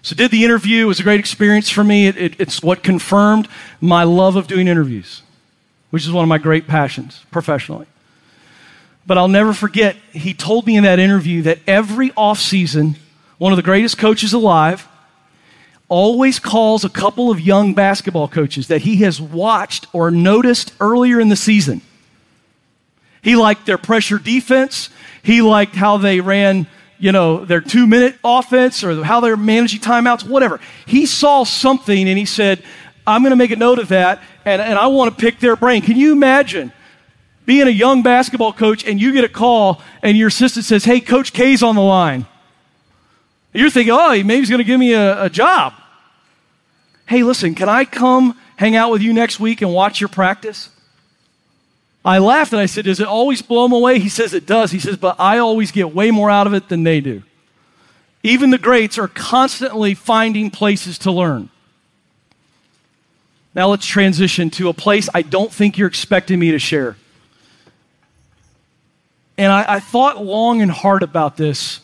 So 0.06 0.14
did 0.14 0.30
the 0.30 0.44
interview. 0.44 0.84
It 0.84 0.86
was 0.86 1.00
a 1.00 1.02
great 1.02 1.18
experience 1.18 1.68
for 1.68 1.82
me. 1.82 2.06
It, 2.06 2.16
it, 2.16 2.34
it's 2.38 2.62
what 2.62 2.84
confirmed 2.84 3.48
my 3.80 4.04
love 4.04 4.36
of 4.36 4.46
doing 4.46 4.68
interviews, 4.68 5.22
which 5.90 6.04
is 6.04 6.12
one 6.12 6.22
of 6.22 6.28
my 6.28 6.38
great 6.38 6.68
passions 6.68 7.26
professionally. 7.32 7.86
But 9.04 9.18
I'll 9.18 9.26
never 9.26 9.52
forget, 9.52 9.96
he 10.12 10.32
told 10.32 10.64
me 10.64 10.76
in 10.76 10.84
that 10.84 11.00
interview 11.00 11.42
that 11.42 11.58
every 11.66 12.10
offseason, 12.10 12.98
one 13.38 13.52
of 13.52 13.56
the 13.56 13.64
greatest 13.64 13.98
coaches 13.98 14.32
alive 14.32 14.86
always 15.88 16.38
calls 16.38 16.84
a 16.84 16.88
couple 16.88 17.32
of 17.32 17.40
young 17.40 17.74
basketball 17.74 18.28
coaches 18.28 18.68
that 18.68 18.82
he 18.82 18.98
has 18.98 19.20
watched 19.20 19.88
or 19.92 20.12
noticed 20.12 20.72
earlier 20.78 21.18
in 21.18 21.30
the 21.30 21.36
season. 21.36 21.80
He 23.22 23.34
liked 23.34 23.66
their 23.66 23.76
pressure 23.76 24.20
defense. 24.20 24.88
He 25.24 25.42
liked 25.42 25.74
how 25.74 25.96
they 25.96 26.20
ran 26.20 26.68
you 26.98 27.12
know, 27.12 27.44
their 27.44 27.60
two 27.60 27.86
minute 27.86 28.16
offense 28.24 28.82
or 28.82 29.02
how 29.04 29.20
they're 29.20 29.36
managing 29.36 29.80
timeouts, 29.80 30.26
whatever. 30.26 30.60
He 30.86 31.06
saw 31.06 31.44
something 31.44 32.08
and 32.08 32.18
he 32.18 32.24
said, 32.24 32.62
I'm 33.06 33.22
going 33.22 33.30
to 33.30 33.36
make 33.36 33.50
a 33.50 33.56
note 33.56 33.78
of 33.78 33.88
that 33.88 34.22
and, 34.44 34.60
and 34.60 34.78
I 34.78 34.86
want 34.88 35.16
to 35.16 35.20
pick 35.20 35.38
their 35.38 35.56
brain. 35.56 35.82
Can 35.82 35.96
you 35.96 36.12
imagine 36.12 36.72
being 37.44 37.66
a 37.66 37.70
young 37.70 38.02
basketball 38.02 38.52
coach 38.52 38.84
and 38.84 39.00
you 39.00 39.12
get 39.12 39.24
a 39.24 39.28
call 39.28 39.82
and 40.02 40.16
your 40.16 40.28
assistant 40.28 40.64
says, 40.64 40.84
Hey, 40.84 41.00
Coach 41.00 41.32
K's 41.32 41.62
on 41.62 41.74
the 41.76 41.82
line? 41.82 42.26
You're 43.52 43.70
thinking, 43.70 43.94
Oh, 43.96 44.10
maybe 44.10 44.36
he's 44.36 44.50
going 44.50 44.58
to 44.58 44.64
give 44.64 44.80
me 44.80 44.92
a, 44.92 45.24
a 45.24 45.30
job. 45.30 45.74
Hey, 47.06 47.22
listen, 47.22 47.54
can 47.54 47.68
I 47.68 47.84
come 47.84 48.38
hang 48.56 48.74
out 48.74 48.90
with 48.90 49.02
you 49.02 49.12
next 49.12 49.38
week 49.38 49.62
and 49.62 49.72
watch 49.72 50.00
your 50.00 50.08
practice? 50.08 50.70
I 52.06 52.18
laughed 52.18 52.52
and 52.52 52.60
I 52.60 52.66
said, 52.66 52.84
Does 52.84 53.00
it 53.00 53.08
always 53.08 53.42
blow 53.42 53.64
them 53.64 53.72
away? 53.72 53.98
He 53.98 54.08
says, 54.08 54.32
It 54.32 54.46
does. 54.46 54.70
He 54.70 54.78
says, 54.78 54.96
But 54.96 55.16
I 55.18 55.38
always 55.38 55.72
get 55.72 55.92
way 55.92 56.12
more 56.12 56.30
out 56.30 56.46
of 56.46 56.54
it 56.54 56.68
than 56.68 56.84
they 56.84 57.00
do. 57.00 57.24
Even 58.22 58.50
the 58.50 58.58
greats 58.58 58.96
are 58.96 59.08
constantly 59.08 59.94
finding 59.94 60.50
places 60.50 60.98
to 60.98 61.10
learn. 61.10 61.50
Now 63.56 63.68
let's 63.68 63.86
transition 63.86 64.50
to 64.50 64.68
a 64.68 64.72
place 64.72 65.08
I 65.14 65.22
don't 65.22 65.52
think 65.52 65.78
you're 65.78 65.88
expecting 65.88 66.38
me 66.38 66.52
to 66.52 66.58
share. 66.60 66.96
And 69.36 69.52
I, 69.52 69.74
I, 69.74 69.80
thought 69.80 70.24
long 70.24 70.62
and 70.62 70.70
hard 70.70 71.02
about 71.02 71.36
this 71.36 71.80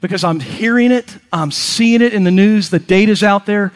because 0.00 0.24
I'm 0.24 0.40
hearing 0.40 0.92
it, 0.92 1.18
I'm 1.32 1.50
seeing 1.50 2.02
it 2.02 2.14
in 2.14 2.24
the 2.24 2.30
news, 2.30 2.70
the 2.70 2.78
data's 2.78 3.22
out 3.22 3.46
there, 3.46 3.72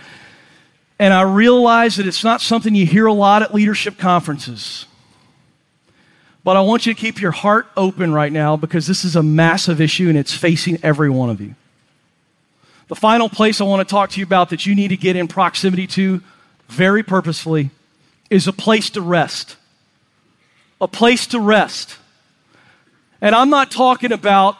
and 0.98 1.12
I 1.12 1.22
realize 1.22 1.96
that 1.96 2.06
it's 2.06 2.22
not 2.22 2.40
something 2.40 2.74
you 2.74 2.86
hear 2.86 3.06
a 3.06 3.12
lot 3.12 3.42
at 3.42 3.54
leadership 3.54 3.98
conferences. 3.98 4.86
But 6.44 6.56
I 6.56 6.60
want 6.60 6.86
you 6.86 6.94
to 6.94 7.00
keep 7.00 7.20
your 7.20 7.30
heart 7.30 7.66
open 7.76 8.12
right 8.12 8.30
now 8.30 8.56
because 8.56 8.86
this 8.86 9.04
is 9.04 9.16
a 9.16 9.22
massive 9.22 9.80
issue 9.80 10.08
and 10.08 10.18
it's 10.18 10.34
facing 10.34 10.78
every 10.82 11.08
one 11.08 11.30
of 11.30 11.40
you. 11.40 11.54
The 12.88 12.94
final 12.94 13.30
place 13.30 13.60
I 13.60 13.64
want 13.64 13.86
to 13.86 13.90
talk 13.90 14.10
to 14.10 14.20
you 14.20 14.26
about 14.26 14.50
that 14.50 14.66
you 14.66 14.74
need 14.74 14.88
to 14.88 14.96
get 14.96 15.16
in 15.16 15.26
proximity 15.26 15.86
to 15.88 16.22
very 16.68 17.02
purposefully 17.02 17.70
is 18.28 18.46
a 18.46 18.52
place 18.52 18.90
to 18.90 19.00
rest. 19.00 19.56
A 20.82 20.88
place 20.88 21.26
to 21.28 21.40
rest. 21.40 21.96
And 23.22 23.34
I'm 23.34 23.48
not 23.48 23.70
talking 23.70 24.12
about 24.12 24.58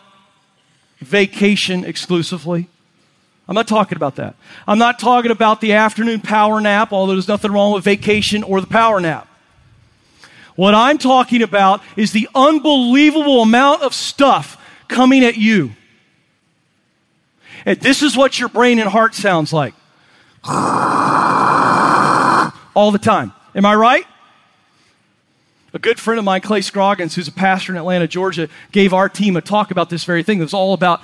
vacation 1.00 1.84
exclusively. 1.84 2.68
I'm 3.46 3.54
not 3.54 3.68
talking 3.68 3.96
about 3.96 4.16
that. 4.16 4.36
I'm 4.66 4.78
not 4.78 4.98
talking 4.98 5.30
about 5.30 5.60
the 5.60 5.74
afternoon 5.74 6.20
power 6.20 6.60
nap, 6.60 6.92
although 6.92 7.12
there's 7.12 7.28
nothing 7.28 7.52
wrong 7.52 7.72
with 7.74 7.84
vacation 7.84 8.42
or 8.42 8.60
the 8.60 8.66
power 8.66 9.00
nap. 9.00 9.28
What 10.56 10.74
I'm 10.74 10.98
talking 10.98 11.42
about 11.42 11.82
is 11.96 12.12
the 12.12 12.28
unbelievable 12.34 13.42
amount 13.42 13.82
of 13.82 13.92
stuff 13.92 14.56
coming 14.88 15.24
at 15.24 15.36
you. 15.36 15.72
And 17.66 17.78
this 17.80 18.02
is 18.02 18.16
what 18.16 18.38
your 18.38 18.48
brain 18.48 18.78
and 18.78 18.88
heart 18.88 19.14
sounds 19.14 19.52
like. 19.52 19.74
All 22.74 22.90
the 22.90 22.98
time. 22.98 23.32
Am 23.54 23.66
I 23.66 23.74
right? 23.74 24.06
A 25.72 25.78
good 25.78 25.98
friend 25.98 26.18
of 26.18 26.24
mine, 26.24 26.40
Clay 26.40 26.60
Scroggins, 26.60 27.16
who's 27.16 27.26
a 27.26 27.32
pastor 27.32 27.72
in 27.72 27.78
Atlanta, 27.78 28.06
Georgia, 28.06 28.48
gave 28.70 28.92
our 28.92 29.08
team 29.08 29.36
a 29.36 29.40
talk 29.40 29.72
about 29.72 29.90
this 29.90 30.04
very 30.04 30.22
thing. 30.22 30.38
It 30.38 30.42
was 30.42 30.54
all 30.54 30.72
about 30.72 31.02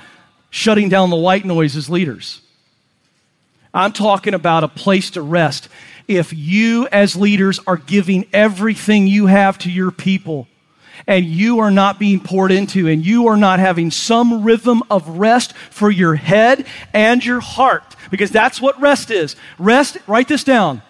shutting 0.50 0.88
down 0.88 1.10
the 1.10 1.16
white 1.16 1.44
noise 1.44 1.76
as 1.76 1.88
leaders. 1.88 2.40
I'm 3.72 3.92
talking 3.92 4.34
about 4.34 4.64
a 4.64 4.68
place 4.68 5.10
to 5.12 5.22
rest. 5.22 5.68
If 6.08 6.32
you, 6.32 6.88
as 6.88 7.14
leaders, 7.14 7.60
are 7.66 7.76
giving 7.76 8.26
everything 8.32 9.06
you 9.06 9.26
have 9.26 9.58
to 9.58 9.70
your 9.70 9.92
people, 9.92 10.48
and 11.06 11.24
you 11.24 11.60
are 11.60 11.70
not 11.70 11.98
being 11.98 12.20
poured 12.20 12.50
into, 12.50 12.88
and 12.88 13.06
you 13.06 13.28
are 13.28 13.36
not 13.36 13.60
having 13.60 13.90
some 13.92 14.42
rhythm 14.42 14.82
of 14.90 15.08
rest 15.08 15.52
for 15.70 15.90
your 15.90 16.16
head 16.16 16.66
and 16.92 17.24
your 17.24 17.40
heart, 17.40 17.96
because 18.10 18.30
that's 18.30 18.60
what 18.60 18.80
rest 18.80 19.10
is. 19.10 19.36
Rest, 19.58 19.98
write 20.08 20.28
this 20.28 20.44
down. 20.44 20.82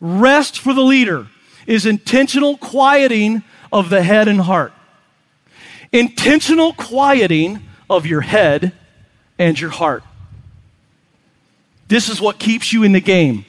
Rest 0.00 0.60
for 0.60 0.72
the 0.72 0.82
leader 0.82 1.26
is 1.66 1.84
intentional 1.84 2.56
quieting 2.56 3.42
of 3.72 3.90
the 3.90 4.02
head 4.02 4.28
and 4.28 4.40
heart. 4.40 4.72
Intentional 5.92 6.72
quieting 6.72 7.60
of 7.88 8.06
your 8.06 8.20
head 8.20 8.72
and 9.38 9.58
your 9.58 9.70
heart. 9.70 10.02
This 11.88 12.08
is 12.08 12.20
what 12.20 12.38
keeps 12.38 12.72
you 12.72 12.82
in 12.82 12.92
the 12.92 13.00
game. 13.00 13.44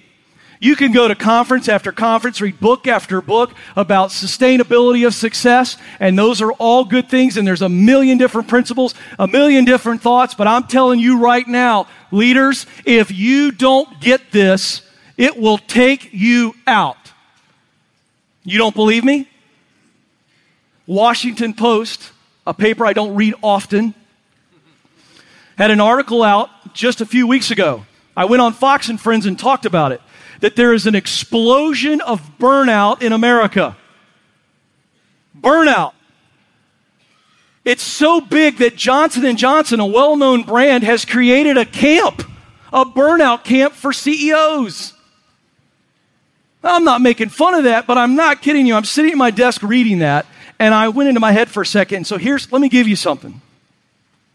You 0.62 0.76
can 0.76 0.92
go 0.92 1.08
to 1.08 1.16
conference 1.16 1.70
after 1.70 1.94
conference, 1.94 2.42
read 2.42 2.60
book 2.60 2.86
after 2.86 3.22
book 3.22 3.54
about 3.78 4.10
sustainability 4.10 5.08
of 5.08 5.14
success, 5.14 5.78
and 6.02 6.20
those 6.20 6.42
are 6.42 6.52
all 6.54 6.84
good 6.84 7.10
things, 7.10 7.38
and 7.38 7.48
there's 7.48 7.62
a 7.62 7.70
million 7.70 8.18
different 8.18 8.50
principles, 8.50 8.94
a 9.18 9.28
million 9.28 9.64
different 9.64 10.02
thoughts, 10.02 10.34
but 10.34 10.48
I'm 10.48 10.66
telling 10.66 11.00
you 11.00 11.20
right 11.20 11.48
now, 11.48 11.88
leaders, 12.12 12.66
if 12.86 13.10
you 13.10 13.52
don't 13.52 14.02
get 14.02 14.32
this, 14.32 14.82
it 15.16 15.38
will 15.38 15.58
take 15.58 16.10
you 16.12 16.54
out. 16.68 16.98
You 18.44 18.58
don't 18.58 18.76
believe 18.76 19.06
me? 19.06 19.30
Washington 20.88 21.54
Post, 21.54 22.12
a 22.46 22.54
paper 22.54 22.86
I 22.86 22.92
don't 22.92 23.16
read 23.16 23.36
often, 23.42 23.94
had 25.60 25.72
an 25.72 25.82
article 25.82 26.24
out 26.24 26.50
just 26.74 27.02
a 27.02 27.06
few 27.06 27.28
weeks 27.28 27.52
ago. 27.52 27.86
I 28.16 28.24
went 28.24 28.42
on 28.42 28.54
Fox 28.54 28.88
and 28.88 29.00
Friends 29.00 29.26
and 29.26 29.38
talked 29.38 29.66
about 29.66 29.92
it 29.92 30.02
that 30.40 30.56
there 30.56 30.74
is 30.74 30.88
an 30.88 30.96
explosion 30.96 32.00
of 32.00 32.22
burnout 32.40 33.02
in 33.02 33.12
America. 33.12 33.76
Burnout. 35.38 35.92
It's 37.66 37.84
so 37.84 38.22
big 38.22 38.60
that 38.60 38.78
Johnson 38.78 39.36
& 39.36 39.38
Johnson, 39.38 39.82
a 39.82 39.86
well-known 39.86 40.44
brand, 40.44 40.86
has 40.86 41.04
created 41.04 41.58
a 41.58 41.66
camp, 41.66 42.24
a 42.72 42.86
burnout 42.86 43.44
camp 43.44 43.74
for 43.74 43.92
CEOs. 43.92 44.94
I'm 46.64 46.86
not 46.86 47.02
making 47.02 47.30
fun 47.30 47.54
of 47.54 47.66
that, 47.66 47.86
but 47.86 47.98
I'm 47.98 48.16
not 48.16 48.42
kidding 48.42 48.66
you. 48.66 48.76
I'm 48.76 48.86
sitting 48.86 49.12
at 49.12 49.18
my 49.18 49.32
desk 49.32 49.62
reading 49.62 50.00
that, 50.00 50.26
and 50.58 50.74
I 50.74 50.88
went 50.88 51.10
into 51.10 51.20
my 51.20 51.34
head 51.34 51.50
for 51.50 51.64
a 51.64 51.66
second. 51.66 52.08
So 52.08 52.18
here's, 52.18 52.50
let 52.50 52.62
me 52.62 52.70
give 52.70 52.88
you 52.88 52.96
something. 52.96 53.42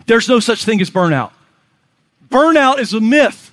There's 0.06 0.28
no 0.28 0.40
such 0.40 0.64
thing 0.64 0.80
as 0.80 0.90
burnout. 0.90 1.32
Burnout 2.28 2.78
is 2.78 2.92
a 2.92 3.00
myth. 3.00 3.52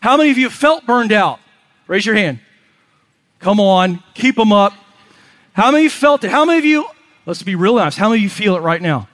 How 0.00 0.16
many 0.16 0.30
of 0.30 0.38
you 0.38 0.44
have 0.44 0.54
felt 0.54 0.86
burned 0.86 1.12
out? 1.12 1.40
Raise 1.86 2.06
your 2.06 2.14
hand. 2.14 2.40
Come 3.40 3.60
on, 3.60 4.02
keep 4.14 4.36
them 4.36 4.52
up. 4.52 4.72
How 5.52 5.70
many 5.70 5.88
felt 5.88 6.24
it? 6.24 6.30
How 6.30 6.44
many 6.44 6.58
of 6.58 6.64
you, 6.64 6.86
let's 7.26 7.42
be 7.42 7.54
real 7.54 7.78
honest, 7.78 7.98
how 7.98 8.08
many 8.08 8.20
of 8.20 8.22
you 8.22 8.30
feel 8.30 8.56
it 8.56 8.60
right 8.60 8.80
now? 8.80 9.08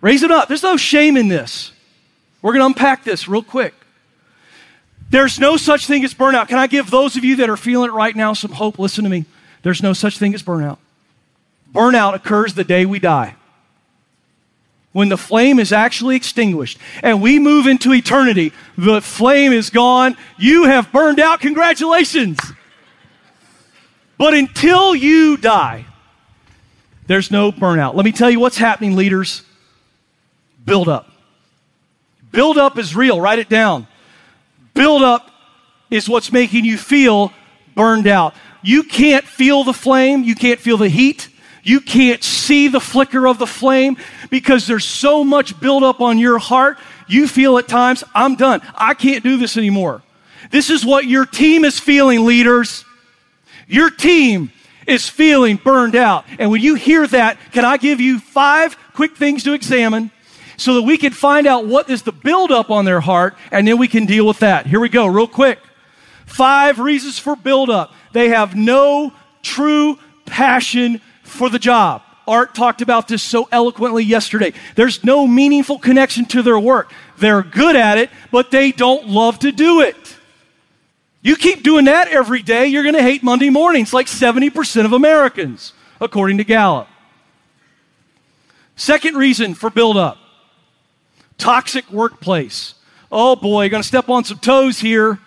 Raise 0.00 0.22
it 0.22 0.30
up. 0.30 0.48
There's 0.48 0.62
no 0.62 0.76
shame 0.76 1.16
in 1.16 1.28
this. 1.28 1.72
We're 2.40 2.52
going 2.52 2.60
to 2.60 2.66
unpack 2.66 3.04
this 3.04 3.28
real 3.28 3.42
quick. 3.42 3.74
There's 5.10 5.38
no 5.38 5.56
such 5.56 5.86
thing 5.86 6.04
as 6.04 6.14
burnout. 6.14 6.48
Can 6.48 6.58
I 6.58 6.66
give 6.66 6.90
those 6.90 7.16
of 7.16 7.24
you 7.24 7.36
that 7.36 7.50
are 7.50 7.56
feeling 7.56 7.90
it 7.90 7.92
right 7.92 8.16
now 8.16 8.32
some 8.32 8.52
hope? 8.52 8.78
Listen 8.78 9.04
to 9.04 9.10
me. 9.10 9.26
There's 9.62 9.82
no 9.82 9.92
such 9.92 10.18
thing 10.18 10.34
as 10.34 10.42
burnout. 10.42 10.78
Burnout 11.72 12.14
occurs 12.14 12.54
the 12.54 12.64
day 12.64 12.86
we 12.86 12.98
die. 12.98 13.36
When 14.92 15.08
the 15.08 15.16
flame 15.16 15.58
is 15.58 15.72
actually 15.72 16.16
extinguished 16.16 16.78
and 17.02 17.22
we 17.22 17.38
move 17.38 17.66
into 17.66 17.92
eternity, 17.94 18.52
the 18.76 19.00
flame 19.00 19.52
is 19.52 19.70
gone. 19.70 20.16
You 20.38 20.64
have 20.64 20.92
burned 20.92 21.18
out. 21.18 21.40
Congratulations. 21.40 22.38
But 24.18 24.34
until 24.34 24.94
you 24.94 25.36
die, 25.38 25.86
there's 27.06 27.30
no 27.30 27.50
burnout. 27.50 27.94
Let 27.94 28.04
me 28.04 28.12
tell 28.12 28.30
you 28.30 28.38
what's 28.38 28.58
happening, 28.58 28.94
leaders. 28.94 29.42
Build 30.64 30.88
up. 30.88 31.10
Build 32.30 32.58
up 32.58 32.78
is 32.78 32.94
real. 32.94 33.20
Write 33.20 33.38
it 33.38 33.48
down. 33.48 33.86
Build 34.74 35.02
up 35.02 35.30
is 35.90 36.08
what's 36.08 36.32
making 36.32 36.64
you 36.64 36.78
feel 36.78 37.32
burned 37.74 38.06
out. 38.06 38.34
You 38.62 38.84
can't 38.84 39.24
feel 39.24 39.64
the 39.64 39.72
flame, 39.72 40.22
you 40.22 40.34
can't 40.34 40.60
feel 40.60 40.76
the 40.76 40.88
heat, 40.88 41.28
you 41.62 41.80
can't 41.80 42.22
see 42.24 42.68
the 42.68 42.80
flicker 42.80 43.26
of 43.26 43.38
the 43.38 43.46
flame 43.46 43.96
because 44.30 44.66
there's 44.66 44.84
so 44.84 45.22
much 45.22 45.58
buildup 45.60 46.00
on 46.00 46.18
your 46.18 46.38
heart. 46.38 46.78
You 47.06 47.28
feel 47.28 47.58
at 47.58 47.68
times, 47.68 48.02
I'm 48.14 48.34
done. 48.34 48.62
I 48.74 48.94
can't 48.94 49.22
do 49.22 49.36
this 49.36 49.56
anymore. 49.56 50.02
This 50.50 50.70
is 50.70 50.84
what 50.84 51.04
your 51.04 51.24
team 51.24 51.64
is 51.64 51.78
feeling, 51.78 52.24
leaders. 52.24 52.84
Your 53.68 53.90
team 53.90 54.50
is 54.86 55.08
feeling 55.08 55.56
burned 55.56 55.94
out. 55.94 56.24
And 56.38 56.50
when 56.50 56.60
you 56.60 56.74
hear 56.74 57.06
that, 57.06 57.38
can 57.52 57.64
I 57.64 57.76
give 57.76 58.00
you 58.00 58.18
five 58.18 58.76
quick 58.94 59.16
things 59.16 59.44
to 59.44 59.52
examine 59.52 60.10
so 60.56 60.74
that 60.74 60.82
we 60.82 60.98
can 60.98 61.12
find 61.12 61.46
out 61.46 61.66
what 61.66 61.88
is 61.88 62.02
the 62.02 62.12
buildup 62.12 62.70
on 62.70 62.84
their 62.84 63.00
heart, 63.00 63.36
and 63.50 63.66
then 63.66 63.78
we 63.78 63.88
can 63.88 64.06
deal 64.06 64.26
with 64.26 64.40
that. 64.40 64.66
Here 64.66 64.80
we 64.80 64.88
go, 64.88 65.06
real 65.06 65.26
quick. 65.26 65.58
Five 66.26 66.78
reasons 66.78 67.18
for 67.18 67.36
buildup. 67.36 67.92
They 68.12 68.28
have 68.28 68.54
no 68.54 69.12
true 69.42 69.98
passion 70.24 71.00
for 71.32 71.50
the 71.50 71.58
job. 71.58 72.02
Art 72.26 72.54
talked 72.54 72.82
about 72.82 73.08
this 73.08 73.22
so 73.22 73.48
eloquently 73.50 74.04
yesterday. 74.04 74.52
There's 74.76 75.02
no 75.02 75.26
meaningful 75.26 75.78
connection 75.78 76.24
to 76.26 76.42
their 76.42 76.58
work. 76.58 76.92
They're 77.18 77.42
good 77.42 77.74
at 77.74 77.98
it, 77.98 78.10
but 78.30 78.50
they 78.50 78.70
don't 78.70 79.08
love 79.08 79.40
to 79.40 79.50
do 79.50 79.80
it. 79.80 79.96
You 81.20 81.36
keep 81.36 81.62
doing 81.62 81.86
that 81.86 82.08
every 82.08 82.42
day, 82.42 82.66
you're 82.66 82.82
going 82.82 82.94
to 82.94 83.02
hate 83.02 83.22
Monday 83.22 83.50
mornings 83.50 83.92
like 83.92 84.06
70% 84.06 84.84
of 84.84 84.92
Americans, 84.92 85.72
according 86.00 86.38
to 86.38 86.44
Gallup. 86.44 86.88
Second 88.76 89.16
reason 89.16 89.54
for 89.54 89.70
buildup 89.70 90.18
Toxic 91.38 91.90
workplace. 91.90 92.74
Oh 93.10 93.34
boy, 93.34 93.68
going 93.68 93.82
to 93.82 93.88
step 93.88 94.08
on 94.08 94.24
some 94.24 94.38
toes 94.38 94.78
here. 94.78 95.18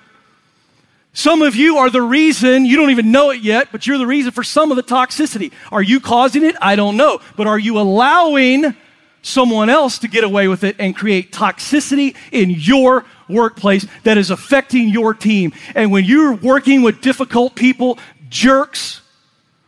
Some 1.16 1.42
of 1.42 1.56
you 1.56 1.78
are 1.78 1.90
the 1.90 2.02
reason, 2.02 2.66
you 2.66 2.76
don't 2.76 2.92
even 2.92 3.10
know 3.10 3.30
it 3.30 3.42
yet, 3.42 3.70
but 3.72 3.88
you're 3.88 3.98
the 3.98 4.06
reason 4.06 4.34
for 4.34 4.44
some 4.44 4.70
of 4.70 4.76
the 4.76 4.84
toxicity. 4.84 5.54
Are 5.72 5.82
you 5.82 6.02
causing 6.02 6.44
it? 6.44 6.58
I 6.62 6.76
don't 6.76 6.98
know. 6.98 7.22
But 7.38 7.48
are 7.48 7.58
you 7.58 7.80
allowing 7.80 8.76
someone 9.22 9.70
else 9.70 10.00
to 10.00 10.10
get 10.10 10.26
away 10.26 10.50
with 10.50 10.66
it 10.66 10.76
and 10.78 10.94
create 10.94 11.32
toxicity 11.32 12.18
in 12.34 12.50
your 12.50 13.06
workplace 13.30 13.88
that 14.04 14.18
is 14.18 14.30
affecting 14.30 14.90
your 14.90 15.14
team? 15.14 15.54
And 15.74 15.90
when 15.90 16.04
you're 16.04 16.34
working 16.34 16.82
with 16.82 17.00
difficult 17.00 17.56
people, 17.56 17.98
jerks, 18.28 19.00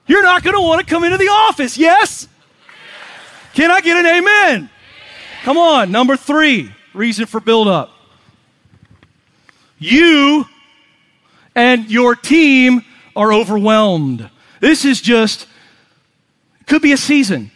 you're 0.05 0.23
not 0.23 0.43
going 0.43 0.55
to 0.55 0.61
want 0.61 0.85
to 0.85 0.85
come 0.85 1.05
into 1.05 1.17
the 1.17 1.29
office, 1.29 1.77
yes? 1.77 2.27
Can 3.53 3.71
I 3.71 3.79
get 3.79 3.95
an 3.95 4.05
amen? 4.05 4.69
Come 5.43 5.57
on, 5.57 5.91
number 5.91 6.17
three 6.17 6.73
reason 6.93 7.25
for 7.25 7.39
build 7.39 7.69
up. 7.69 7.93
You 9.79 10.45
and 11.57 11.89
your 11.89 12.15
team 12.15 12.83
are 13.15 13.33
overwhelmed. 13.33 14.29
This 14.61 14.85
is 14.85 15.01
just, 15.01 15.47
could 16.67 16.83
be 16.83 16.93
a 16.93 16.97
season. 16.97 17.49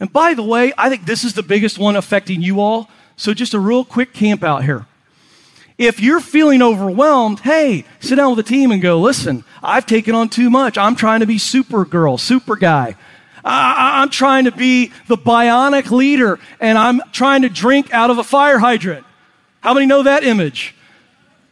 And 0.00 0.12
by 0.12 0.34
the 0.34 0.42
way, 0.42 0.72
I 0.76 0.90
think 0.90 1.06
this 1.06 1.22
is 1.22 1.34
the 1.34 1.44
biggest 1.44 1.78
one 1.78 1.94
affecting 1.94 2.42
you 2.42 2.60
all. 2.60 2.90
So 3.16 3.32
just 3.32 3.54
a 3.54 3.60
real 3.60 3.84
quick 3.84 4.12
camp 4.12 4.42
out 4.42 4.64
here. 4.64 4.86
If 5.78 6.00
you're 6.00 6.18
feeling 6.18 6.60
overwhelmed, 6.60 7.40
hey, 7.40 7.84
sit 8.00 8.16
down 8.16 8.34
with 8.34 8.44
the 8.44 8.48
team 8.48 8.72
and 8.72 8.82
go, 8.82 9.00
listen, 9.00 9.44
I've 9.62 9.86
taken 9.86 10.16
on 10.16 10.28
too 10.28 10.50
much. 10.50 10.76
I'm 10.76 10.96
trying 10.96 11.20
to 11.20 11.26
be 11.26 11.38
super 11.38 11.84
girl, 11.84 12.18
super 12.18 12.56
guy. 12.56 12.96
I, 13.44 14.02
am 14.02 14.10
trying 14.10 14.44
to 14.44 14.52
be 14.52 14.90
the 15.06 15.16
bionic 15.16 15.90
leader 15.92 16.40
and 16.58 16.78
I'm 16.78 17.00
trying 17.12 17.42
to 17.42 17.48
drink 17.48 17.92
out 17.94 18.10
of 18.10 18.18
a 18.18 18.24
fire 18.24 18.58
hydrant. 18.58 19.06
How 19.60 19.72
many 19.72 19.86
know 19.86 20.02
that 20.02 20.24
image? 20.24 20.74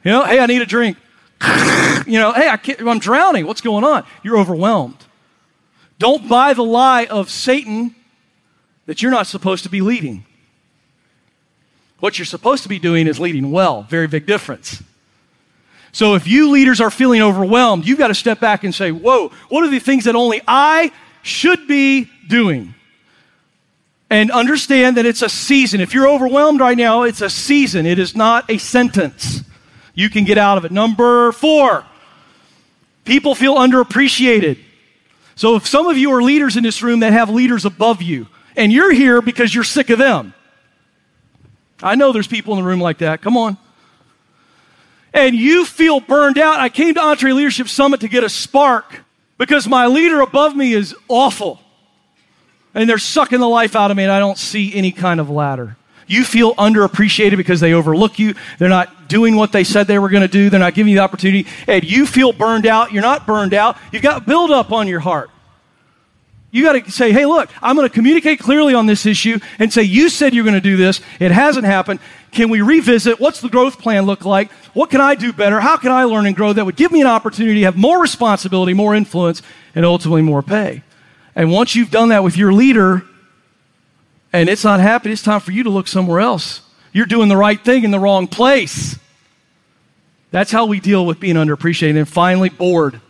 You 0.02 0.10
know, 0.10 0.24
hey, 0.24 0.40
I 0.40 0.46
need 0.46 0.62
a 0.62 0.66
drink. 0.66 0.96
You 2.06 2.18
know, 2.18 2.32
hey, 2.32 2.48
I 2.48 2.58
am 2.78 2.98
drowning. 2.98 3.46
What's 3.46 3.60
going 3.60 3.84
on? 3.84 4.04
You're 4.22 4.38
overwhelmed. 4.38 5.04
Don't 5.98 6.28
buy 6.28 6.54
the 6.54 6.64
lie 6.64 7.06
of 7.06 7.30
Satan 7.30 7.94
that 8.86 9.02
you're 9.02 9.12
not 9.12 9.26
supposed 9.26 9.64
to 9.64 9.70
be 9.70 9.80
leading. 9.80 10.24
What 12.00 12.18
you're 12.18 12.26
supposed 12.26 12.64
to 12.64 12.68
be 12.68 12.78
doing 12.78 13.06
is 13.06 13.20
leading 13.20 13.52
well. 13.52 13.82
Very 13.84 14.08
big 14.08 14.26
difference. 14.26 14.82
So 15.92 16.14
if 16.14 16.26
you 16.26 16.50
leaders 16.50 16.80
are 16.80 16.90
feeling 16.90 17.22
overwhelmed, 17.22 17.86
you've 17.86 17.98
got 17.98 18.08
to 18.08 18.14
step 18.14 18.40
back 18.40 18.64
and 18.64 18.74
say, 18.74 18.90
whoa, 18.90 19.28
what 19.48 19.62
are 19.62 19.70
the 19.70 19.78
things 19.78 20.04
that 20.04 20.16
only 20.16 20.40
I 20.48 20.90
should 21.22 21.68
be 21.68 22.08
doing? 22.28 22.74
And 24.10 24.30
understand 24.30 24.96
that 24.96 25.06
it's 25.06 25.22
a 25.22 25.28
season. 25.28 25.80
If 25.80 25.94
you're 25.94 26.08
overwhelmed 26.08 26.60
right 26.60 26.76
now, 26.76 27.02
it's 27.02 27.20
a 27.20 27.30
season. 27.30 27.86
It 27.86 27.98
is 27.98 28.16
not 28.16 28.50
a 28.50 28.58
sentence. 28.58 29.42
You 29.94 30.08
can 30.08 30.24
get 30.24 30.38
out 30.38 30.58
of 30.58 30.64
it. 30.64 30.72
Number 30.72 31.32
four, 31.32 31.84
people 33.04 33.34
feel 33.34 33.56
underappreciated. 33.56 34.58
So 35.34 35.56
if 35.56 35.66
some 35.66 35.86
of 35.86 35.96
you 35.96 36.12
are 36.12 36.22
leaders 36.22 36.56
in 36.56 36.62
this 36.62 36.82
room 36.82 37.00
that 37.00 37.12
have 37.12 37.30
leaders 37.30 37.64
above 37.64 38.02
you, 38.02 38.26
and 38.56 38.72
you're 38.72 38.92
here 38.92 39.22
because 39.22 39.54
you're 39.54 39.64
sick 39.64 39.90
of 39.90 39.98
them, 39.98 40.34
I 41.82 41.94
know 41.94 42.12
there's 42.12 42.28
people 42.28 42.54
in 42.54 42.60
the 42.60 42.68
room 42.68 42.80
like 42.80 42.98
that. 42.98 43.22
Come 43.22 43.36
on. 43.36 43.56
And 45.12 45.34
you 45.34 45.64
feel 45.64 46.00
burned 46.00 46.38
out. 46.38 46.60
I 46.60 46.68
came 46.68 46.94
to 46.94 47.00
EntreLeadership 47.00 47.68
Summit 47.68 48.00
to 48.00 48.08
get 48.08 48.24
a 48.24 48.28
spark 48.28 49.02
because 49.36 49.66
my 49.66 49.86
leader 49.86 50.20
above 50.20 50.56
me 50.56 50.72
is 50.72 50.94
awful. 51.08 51.60
And 52.74 52.88
they're 52.88 52.98
sucking 52.98 53.40
the 53.40 53.48
life 53.48 53.76
out 53.76 53.90
of 53.90 53.96
me, 53.96 54.04
and 54.04 54.12
I 54.12 54.18
don't 54.18 54.38
see 54.38 54.72
any 54.74 54.92
kind 54.92 55.20
of 55.20 55.28
ladder. 55.28 55.76
You 56.12 56.24
feel 56.24 56.54
underappreciated 56.56 57.38
because 57.38 57.60
they 57.60 57.72
overlook 57.72 58.18
you. 58.18 58.34
They're 58.58 58.68
not 58.68 59.08
doing 59.08 59.34
what 59.34 59.50
they 59.50 59.64
said 59.64 59.86
they 59.86 59.98
were 59.98 60.10
going 60.10 60.20
to 60.20 60.28
do. 60.28 60.50
They're 60.50 60.60
not 60.60 60.74
giving 60.74 60.90
you 60.90 60.98
the 60.98 61.02
opportunity. 61.02 61.48
And 61.66 61.82
you 61.82 62.04
feel 62.04 62.34
burned 62.34 62.66
out. 62.66 62.92
You're 62.92 63.00
not 63.00 63.26
burned 63.26 63.54
out. 63.54 63.78
You've 63.92 64.02
got 64.02 64.26
buildup 64.26 64.72
on 64.72 64.88
your 64.88 65.00
heart. 65.00 65.30
You 66.50 66.64
got 66.64 66.84
to 66.84 66.90
say, 66.90 67.12
hey, 67.12 67.24
look, 67.24 67.48
I'm 67.62 67.76
going 67.76 67.88
to 67.88 67.94
communicate 67.94 68.40
clearly 68.40 68.74
on 68.74 68.84
this 68.84 69.06
issue 69.06 69.38
and 69.58 69.72
say, 69.72 69.84
you 69.84 70.10
said 70.10 70.34
you're 70.34 70.44
going 70.44 70.52
to 70.52 70.60
do 70.60 70.76
this. 70.76 71.00
It 71.18 71.32
hasn't 71.32 71.64
happened. 71.64 71.98
Can 72.30 72.50
we 72.50 72.60
revisit? 72.60 73.18
What's 73.18 73.40
the 73.40 73.48
growth 73.48 73.78
plan 73.78 74.04
look 74.04 74.26
like? 74.26 74.52
What 74.74 74.90
can 74.90 75.00
I 75.00 75.14
do 75.14 75.32
better? 75.32 75.60
How 75.60 75.78
can 75.78 75.92
I 75.92 76.04
learn 76.04 76.26
and 76.26 76.36
grow 76.36 76.52
that 76.52 76.66
would 76.66 76.76
give 76.76 76.92
me 76.92 77.00
an 77.00 77.06
opportunity 77.06 77.60
to 77.60 77.64
have 77.64 77.76
more 77.78 78.02
responsibility, 78.02 78.74
more 78.74 78.94
influence, 78.94 79.40
and 79.74 79.86
ultimately 79.86 80.20
more 80.20 80.42
pay? 80.42 80.82
And 81.34 81.50
once 81.50 81.74
you've 81.74 81.90
done 81.90 82.10
that 82.10 82.22
with 82.22 82.36
your 82.36 82.52
leader 82.52 83.02
and 84.32 84.48
it's 84.48 84.64
not 84.64 84.80
happening, 84.80 85.12
it's 85.12 85.22
time 85.22 85.40
for 85.40 85.52
you 85.52 85.62
to 85.62 85.70
look 85.70 85.86
somewhere 85.86 86.20
else. 86.20 86.62
You're 86.92 87.06
doing 87.06 87.28
the 87.28 87.36
right 87.36 87.62
thing 87.62 87.84
in 87.84 87.90
the 87.90 88.00
wrong 88.00 88.26
place. 88.26 88.98
That's 90.30 90.50
how 90.50 90.66
we 90.66 90.80
deal 90.80 91.04
with 91.04 91.20
being 91.20 91.36
underappreciated. 91.36 91.96
And 91.96 92.08
finally, 92.08 92.48
bored. 92.48 93.00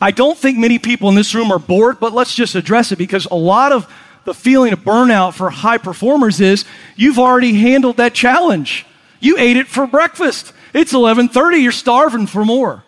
I 0.00 0.10
don't 0.10 0.36
think 0.36 0.58
many 0.58 0.78
people 0.78 1.08
in 1.08 1.14
this 1.14 1.34
room 1.34 1.50
are 1.50 1.58
bored, 1.58 1.98
but 1.98 2.12
let's 2.12 2.34
just 2.34 2.54
address 2.54 2.92
it 2.92 2.98
because 2.98 3.26
a 3.26 3.34
lot 3.34 3.72
of 3.72 3.90
the 4.24 4.34
feeling 4.34 4.72
of 4.72 4.80
burnout 4.80 5.34
for 5.34 5.50
high 5.50 5.78
performers 5.78 6.40
is 6.40 6.64
you've 6.96 7.18
already 7.18 7.54
handled 7.54 7.96
that 7.96 8.14
challenge. 8.14 8.86
You 9.20 9.38
ate 9.38 9.56
it 9.56 9.66
for 9.66 9.86
breakfast. 9.86 10.52
It's 10.74 10.92
11:30, 10.92 11.62
you're 11.62 11.72
starving 11.72 12.26
for 12.26 12.44
more. 12.44 12.83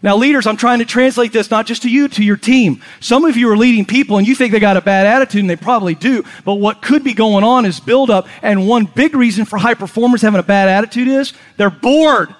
Now, 0.00 0.16
leaders, 0.16 0.46
I'm 0.46 0.56
trying 0.56 0.78
to 0.78 0.84
translate 0.84 1.32
this 1.32 1.50
not 1.50 1.66
just 1.66 1.82
to 1.82 1.90
you, 1.90 2.08
to 2.08 2.22
your 2.22 2.36
team. 2.36 2.82
Some 3.00 3.24
of 3.24 3.36
you 3.36 3.50
are 3.50 3.56
leading 3.56 3.84
people 3.84 4.16
and 4.16 4.26
you 4.26 4.34
think 4.34 4.52
they 4.52 4.60
got 4.60 4.76
a 4.76 4.80
bad 4.80 5.06
attitude, 5.06 5.40
and 5.40 5.50
they 5.50 5.56
probably 5.56 5.94
do. 5.94 6.24
But 6.44 6.54
what 6.54 6.82
could 6.82 7.02
be 7.02 7.14
going 7.14 7.42
on 7.42 7.66
is 7.66 7.80
buildup. 7.80 8.28
And 8.42 8.68
one 8.68 8.84
big 8.84 9.14
reason 9.14 9.44
for 9.44 9.58
high 9.58 9.74
performers 9.74 10.22
having 10.22 10.38
a 10.38 10.44
bad 10.44 10.68
attitude 10.68 11.08
is 11.08 11.32
they're 11.56 11.70
bored. 11.70 12.34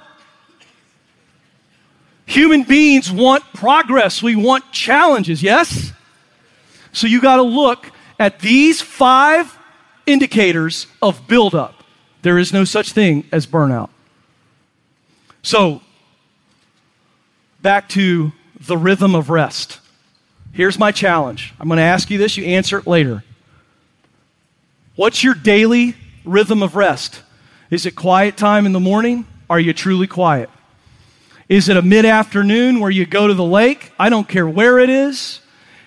Human 2.26 2.62
beings 2.62 3.10
want 3.10 3.42
progress. 3.54 4.22
We 4.22 4.36
want 4.36 4.70
challenges, 4.70 5.42
yes? 5.42 5.92
So 6.92 7.06
you 7.06 7.20
got 7.20 7.36
to 7.36 7.42
look 7.42 7.90
at 8.20 8.40
these 8.40 8.80
five 8.80 9.58
indicators 10.06 10.86
of 11.02 11.26
buildup. 11.26 11.82
There 12.22 12.38
is 12.38 12.52
no 12.52 12.64
such 12.64 12.92
thing 12.92 13.24
as 13.32 13.46
burnout. 13.46 13.90
So, 15.42 15.82
back 17.62 17.88
to 17.90 18.32
the 18.60 18.76
rhythm 18.76 19.14
of 19.14 19.30
rest. 19.30 19.80
Here's 20.52 20.78
my 20.78 20.92
challenge. 20.92 21.54
I'm 21.60 21.68
going 21.68 21.78
to 21.78 21.82
ask 21.82 22.10
you 22.10 22.18
this, 22.18 22.36
you 22.36 22.44
answer 22.44 22.78
it 22.78 22.86
later. 22.86 23.22
What's 24.96 25.22
your 25.22 25.34
daily 25.34 25.94
rhythm 26.24 26.62
of 26.62 26.74
rest? 26.74 27.22
Is 27.70 27.86
it 27.86 27.94
quiet 27.94 28.36
time 28.36 28.66
in 28.66 28.72
the 28.72 28.80
morning? 28.80 29.26
Are 29.48 29.60
you 29.60 29.72
truly 29.72 30.06
quiet? 30.06 30.50
Is 31.48 31.68
it 31.68 31.76
a 31.76 31.82
mid 31.82 32.04
afternoon 32.04 32.80
where 32.80 32.90
you 32.90 33.06
go 33.06 33.26
to 33.26 33.34
the 33.34 33.44
lake? 33.44 33.92
I 33.98 34.10
don't 34.10 34.28
care 34.28 34.48
where 34.48 34.78
it 34.78 34.90
is. 34.90 35.40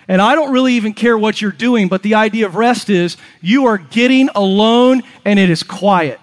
And 0.08 0.22
I 0.22 0.36
don't 0.36 0.52
really 0.52 0.74
even 0.74 0.94
care 0.94 1.18
what 1.18 1.42
you're 1.42 1.52
doing, 1.52 1.88
but 1.88 2.04
the 2.04 2.16
idea 2.16 2.46
of 2.46 2.56
rest 2.56 2.90
is 2.90 3.18
you 3.40 3.68
are 3.68 3.78
getting 3.78 4.30
alone 4.36 5.04
and 5.24 5.40
it 5.40 5.50
is 5.50 5.64
quiet. 5.64 6.20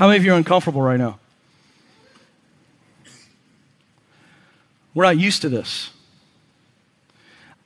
How 0.00 0.06
many 0.06 0.16
of 0.16 0.24
you 0.24 0.32
are 0.32 0.36
uncomfortable 0.36 0.80
right 0.80 0.98
now? 0.98 1.18
We're 4.94 5.04
not 5.04 5.18
used 5.18 5.42
to 5.42 5.50
this. 5.50 5.90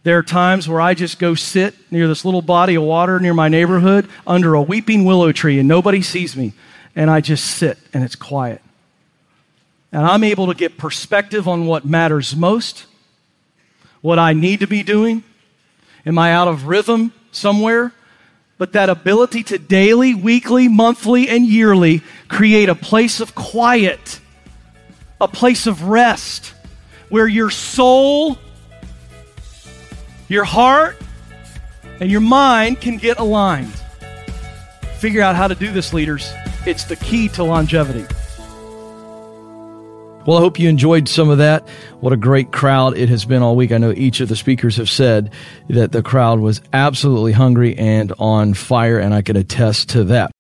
There 0.03 0.19
are 0.19 0.23
times 0.25 0.69
where 0.69 0.81
I 0.81 0.95
just 0.95 1.21
go 1.21 1.37
sit 1.37 1.77
near 1.93 2.09
this 2.09 2.25
little 2.25 2.43
body 2.43 2.75
of 2.75 2.83
water 2.83 3.21
near 3.21 3.35
my 3.35 3.49
neighborhood 3.49 4.09
under 4.27 4.55
a 4.55 4.61
weeping 4.63 5.05
willow 5.05 5.31
tree 5.31 5.61
and 5.61 5.69
nobody 5.69 6.03
sees 6.03 6.35
me. 6.35 6.55
And 6.97 7.09
I 7.09 7.21
just 7.21 7.45
sit 7.45 7.79
and 7.93 8.03
it's 8.03 8.17
quiet. 8.17 8.61
And 9.93 10.05
I'm 10.05 10.25
able 10.25 10.49
to 10.49 10.55
get 10.55 10.77
perspective 10.77 11.47
on 11.47 11.67
what 11.67 11.85
matters 11.85 12.35
most, 12.35 12.87
what 14.01 14.19
I 14.19 14.33
need 14.33 14.59
to 14.59 14.67
be 14.67 14.83
doing. 14.83 15.23
Am 16.05 16.19
I 16.19 16.33
out 16.33 16.49
of 16.49 16.67
rhythm 16.67 17.13
somewhere? 17.31 17.93
But 18.57 18.73
that 18.73 18.89
ability 18.89 19.43
to 19.45 19.59
daily, 19.59 20.15
weekly, 20.15 20.69
monthly, 20.69 21.29
and 21.29 21.45
yearly 21.45 22.03
create 22.35 22.69
a 22.69 22.75
place 22.75 23.21
of 23.21 23.33
quiet, 23.37 24.21
a 25.21 25.29
place 25.29 25.69
of 25.69 25.85
rest 25.85 26.53
where 27.09 27.29
your 27.29 27.49
soul 27.49 28.37
your 30.27 30.43
heart 30.43 30.97
and 32.01 32.11
your 32.11 32.21
mind 32.21 32.81
can 32.81 32.97
get 32.97 33.21
aligned. 33.21 33.73
Figure 34.99 35.23
out 35.23 35.37
how 35.37 35.47
to 35.47 35.55
do 35.55 35.71
this, 35.71 35.93
leaders. 35.93 36.29
It's 36.67 36.83
the 36.85 36.97
key 36.97 37.29
to 37.29 37.45
longevity. 37.45 38.05
Well, 40.27 40.39
I 40.39 40.41
hope 40.41 40.59
you 40.59 40.69
enjoyed 40.69 41.09
some 41.09 41.31
of 41.31 41.39
that. 41.39 41.69
What 42.01 42.13
a 42.13 42.17
great 42.17 42.51
crowd 42.51 42.97
it 42.97 43.11
has 43.11 43.25
been 43.25 43.43
all 43.43 43.55
week. 43.55 43.71
I 43.71 43.79
know 43.79 43.93
each 43.95 44.21
of 44.21 44.29
the 44.29 44.35
speakers 44.35 44.77
have 44.79 44.91
said 44.91 45.31
that 45.69 45.93
the 45.93 46.03
crowd 46.03 46.41
was 46.41 46.63
absolutely 46.73 47.33
hungry 47.33 47.77
and 47.77 48.13
on 48.19 48.55
fire, 48.55 48.99
and 48.99 49.15
I 49.15 49.23
can 49.23 49.37
attest 49.37 49.91
to 49.91 50.03
that. 50.05 50.34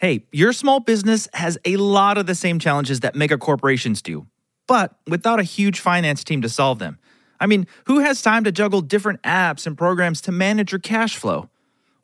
Hey, 0.00 0.24
your 0.32 0.52
small 0.52 0.80
business 0.80 1.28
has 1.34 1.58
a 1.64 1.76
lot 1.76 2.18
of 2.18 2.26
the 2.26 2.34
same 2.34 2.58
challenges 2.58 3.00
that 3.00 3.14
mega 3.14 3.38
corporations 3.38 4.02
do 4.02 4.26
but 4.70 4.94
without 5.08 5.40
a 5.40 5.42
huge 5.42 5.80
finance 5.80 6.22
team 6.22 6.42
to 6.42 6.48
solve 6.48 6.78
them. 6.78 6.96
I 7.40 7.46
mean, 7.46 7.66
who 7.86 7.98
has 7.98 8.22
time 8.22 8.44
to 8.44 8.52
juggle 8.52 8.82
different 8.82 9.20
apps 9.22 9.66
and 9.66 9.76
programs 9.76 10.20
to 10.20 10.30
manage 10.30 10.70
your 10.70 10.78
cash 10.78 11.16
flow? 11.16 11.50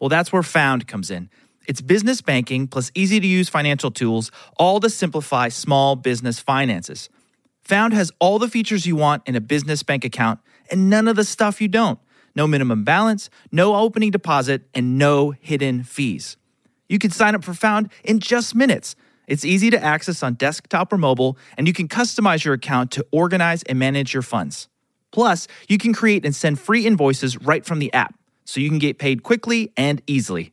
Well, 0.00 0.08
that's 0.08 0.32
where 0.32 0.42
Found 0.42 0.88
comes 0.88 1.08
in. 1.08 1.30
It's 1.68 1.80
business 1.80 2.20
banking 2.22 2.66
plus 2.66 2.90
easy 2.92 3.20
to 3.20 3.26
use 3.26 3.48
financial 3.48 3.92
tools, 3.92 4.32
all 4.58 4.80
to 4.80 4.90
simplify 4.90 5.48
small 5.48 5.94
business 5.94 6.40
finances. 6.40 7.08
Found 7.66 7.94
has 7.94 8.10
all 8.18 8.40
the 8.40 8.48
features 8.48 8.84
you 8.84 8.96
want 8.96 9.22
in 9.26 9.36
a 9.36 9.40
business 9.40 9.84
bank 9.84 10.04
account 10.04 10.40
and 10.68 10.90
none 10.90 11.06
of 11.06 11.14
the 11.14 11.24
stuff 11.24 11.60
you 11.60 11.68
don't. 11.68 12.00
No 12.34 12.48
minimum 12.48 12.82
balance, 12.82 13.30
no 13.52 13.76
opening 13.76 14.10
deposit, 14.10 14.62
and 14.74 14.98
no 14.98 15.30
hidden 15.38 15.84
fees. 15.84 16.36
You 16.88 16.98
can 16.98 17.10
sign 17.10 17.34
up 17.34 17.44
for 17.44 17.54
Found 17.54 17.90
in 18.04 18.20
just 18.20 18.54
minutes 18.54 18.96
It's 19.26 19.44
easy 19.44 19.70
to 19.70 19.82
access 19.82 20.22
on 20.22 20.34
desktop 20.34 20.92
or 20.92 20.98
mobile, 20.98 21.36
and 21.58 21.66
you 21.66 21.72
can 21.72 21.88
customize 21.88 22.44
your 22.44 22.54
account 22.54 22.90
to 22.92 23.04
organize 23.10 23.62
and 23.64 23.78
manage 23.78 24.14
your 24.14 24.22
funds. 24.22 24.68
Plus, 25.10 25.48
you 25.68 25.78
can 25.78 25.92
create 25.92 26.24
and 26.24 26.34
send 26.34 26.60
free 26.60 26.86
invoices 26.86 27.36
right 27.38 27.64
from 27.64 27.78
the 27.78 27.92
app, 27.92 28.14
so 28.44 28.60
you 28.60 28.68
can 28.68 28.78
get 28.78 28.98
paid 28.98 29.22
quickly 29.22 29.72
and 29.76 30.00
easily. 30.06 30.52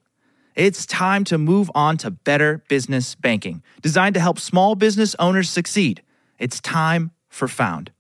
It's 0.55 0.85
time 0.85 1.23
to 1.25 1.37
move 1.37 1.69
on 1.75 1.97
to 1.97 2.11
better 2.11 2.63
business 2.67 3.15
banking, 3.15 3.63
designed 3.81 4.15
to 4.15 4.19
help 4.19 4.39
small 4.39 4.75
business 4.75 5.15
owners 5.19 5.49
succeed. 5.49 6.01
It's 6.39 6.59
time 6.59 7.11
for 7.29 7.47
Found. 7.47 7.91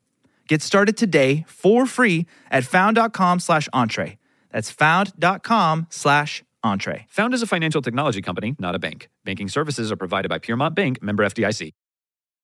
Get 0.47 0.61
started 0.61 0.97
today 0.97 1.45
for 1.47 1.85
free 1.85 2.27
at 2.51 2.63
found.com 2.63 3.39
slash 3.39 3.67
entree. 3.73 4.17
That's 4.51 4.69
found.com 4.69 5.87
slash 5.89 6.43
entree. 6.63 7.07
Found 7.09 7.33
as 7.33 7.41
a 7.41 7.47
financial 7.47 7.81
technology 7.81 8.21
company, 8.21 8.55
not 8.59 8.75
a 8.75 8.79
bank. 8.79 9.09
Banking 9.23 9.47
services 9.47 9.91
are 9.91 9.97
provided 9.97 10.29
by 10.29 10.39
Piermont 10.39 10.75
Bank, 10.75 11.01
member 11.01 11.23
FDIC. 11.23 11.71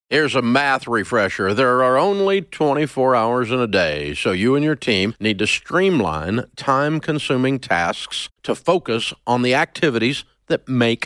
Here's 0.10 0.34
a 0.34 0.42
math 0.42 0.88
refresher. 0.88 1.54
There 1.54 1.84
are 1.84 1.96
only 1.96 2.42
24 2.42 3.16
hours 3.16 3.52
in 3.52 3.60
a 3.60 3.68
day, 3.68 4.16
so 4.16 4.32
you 4.32 4.56
and 4.56 4.66
your 4.66 4.76
team 4.76 5.14
need 5.20 5.38
to 5.38 5.46
streamline 5.46 6.46
time 6.56 7.00
consuming 7.00 7.60
tasks 7.60 8.28
to 8.42 8.56
focus 8.56 9.14
on 9.28 9.44
the 9.44 9.54
activities 9.54 10.26
that 10.48 10.68
make 10.68 11.06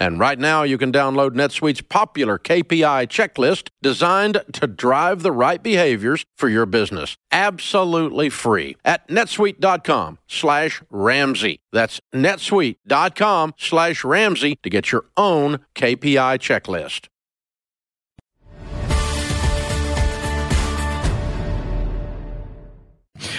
And 0.00 0.18
right 0.18 0.38
now 0.38 0.62
you 0.62 0.78
can 0.78 0.90
download 0.90 1.32
NetSuite's 1.32 1.82
popular 1.82 2.38
KPI 2.38 3.06
checklist 3.08 3.68
designed 3.82 4.42
to 4.54 4.66
drive 4.66 5.22
the 5.22 5.30
right 5.30 5.62
behaviors 5.62 6.24
for 6.38 6.48
your 6.48 6.64
business. 6.64 7.18
Absolutely 7.30 8.30
free 8.30 8.76
at 8.82 9.06
netsuite.com 9.08 10.18
slash 10.26 10.82
Ramsey. 10.88 11.60
That's 11.70 12.00
netsuite.com 12.14 13.54
slash 13.58 14.02
Ramsey 14.02 14.56
to 14.62 14.70
get 14.70 14.90
your 14.90 15.04
own 15.18 15.60
KPI 15.74 16.38
checklist. 16.38 17.09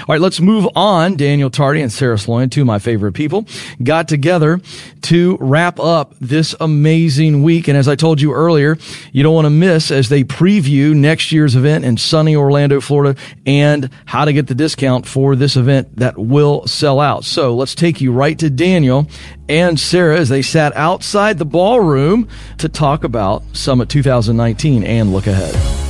All 0.01 0.13
right, 0.15 0.21
let's 0.21 0.39
move 0.39 0.67
on. 0.75 1.15
Daniel 1.15 1.49
Tardy 1.49 1.81
and 1.81 1.91
Sarah 1.91 2.15
Sloyan, 2.15 2.49
two 2.51 2.61
of 2.61 2.67
my 2.67 2.79
favorite 2.79 3.13
people, 3.13 3.45
got 3.83 4.07
together 4.07 4.59
to 5.03 5.37
wrap 5.39 5.79
up 5.79 6.15
this 6.19 6.55
amazing 6.59 7.43
week. 7.43 7.67
And 7.67 7.77
as 7.77 7.87
I 7.87 7.95
told 7.95 8.19
you 8.19 8.33
earlier, 8.33 8.77
you 9.11 9.23
don't 9.23 9.35
want 9.35 9.45
to 9.45 9.51
miss 9.51 9.91
as 9.91 10.09
they 10.09 10.23
preview 10.23 10.95
next 10.95 11.31
year's 11.31 11.55
event 11.55 11.85
in 11.85 11.97
sunny 11.97 12.35
Orlando, 12.35 12.81
Florida, 12.81 13.19
and 13.45 13.89
how 14.05 14.25
to 14.25 14.33
get 14.33 14.47
the 14.47 14.55
discount 14.55 15.05
for 15.05 15.35
this 15.35 15.55
event 15.55 15.97
that 15.97 16.17
will 16.17 16.65
sell 16.67 16.99
out. 16.99 17.23
So 17.23 17.55
let's 17.55 17.75
take 17.75 18.01
you 18.01 18.11
right 18.11 18.37
to 18.39 18.49
Daniel 18.49 19.07
and 19.47 19.79
Sarah 19.79 20.17
as 20.17 20.29
they 20.29 20.41
sat 20.41 20.75
outside 20.75 21.37
the 21.37 21.45
ballroom 21.45 22.27
to 22.57 22.69
talk 22.69 23.03
about 23.03 23.43
Summit 23.53 23.89
2019 23.89 24.83
and 24.83 25.13
look 25.13 25.27
ahead. 25.27 25.80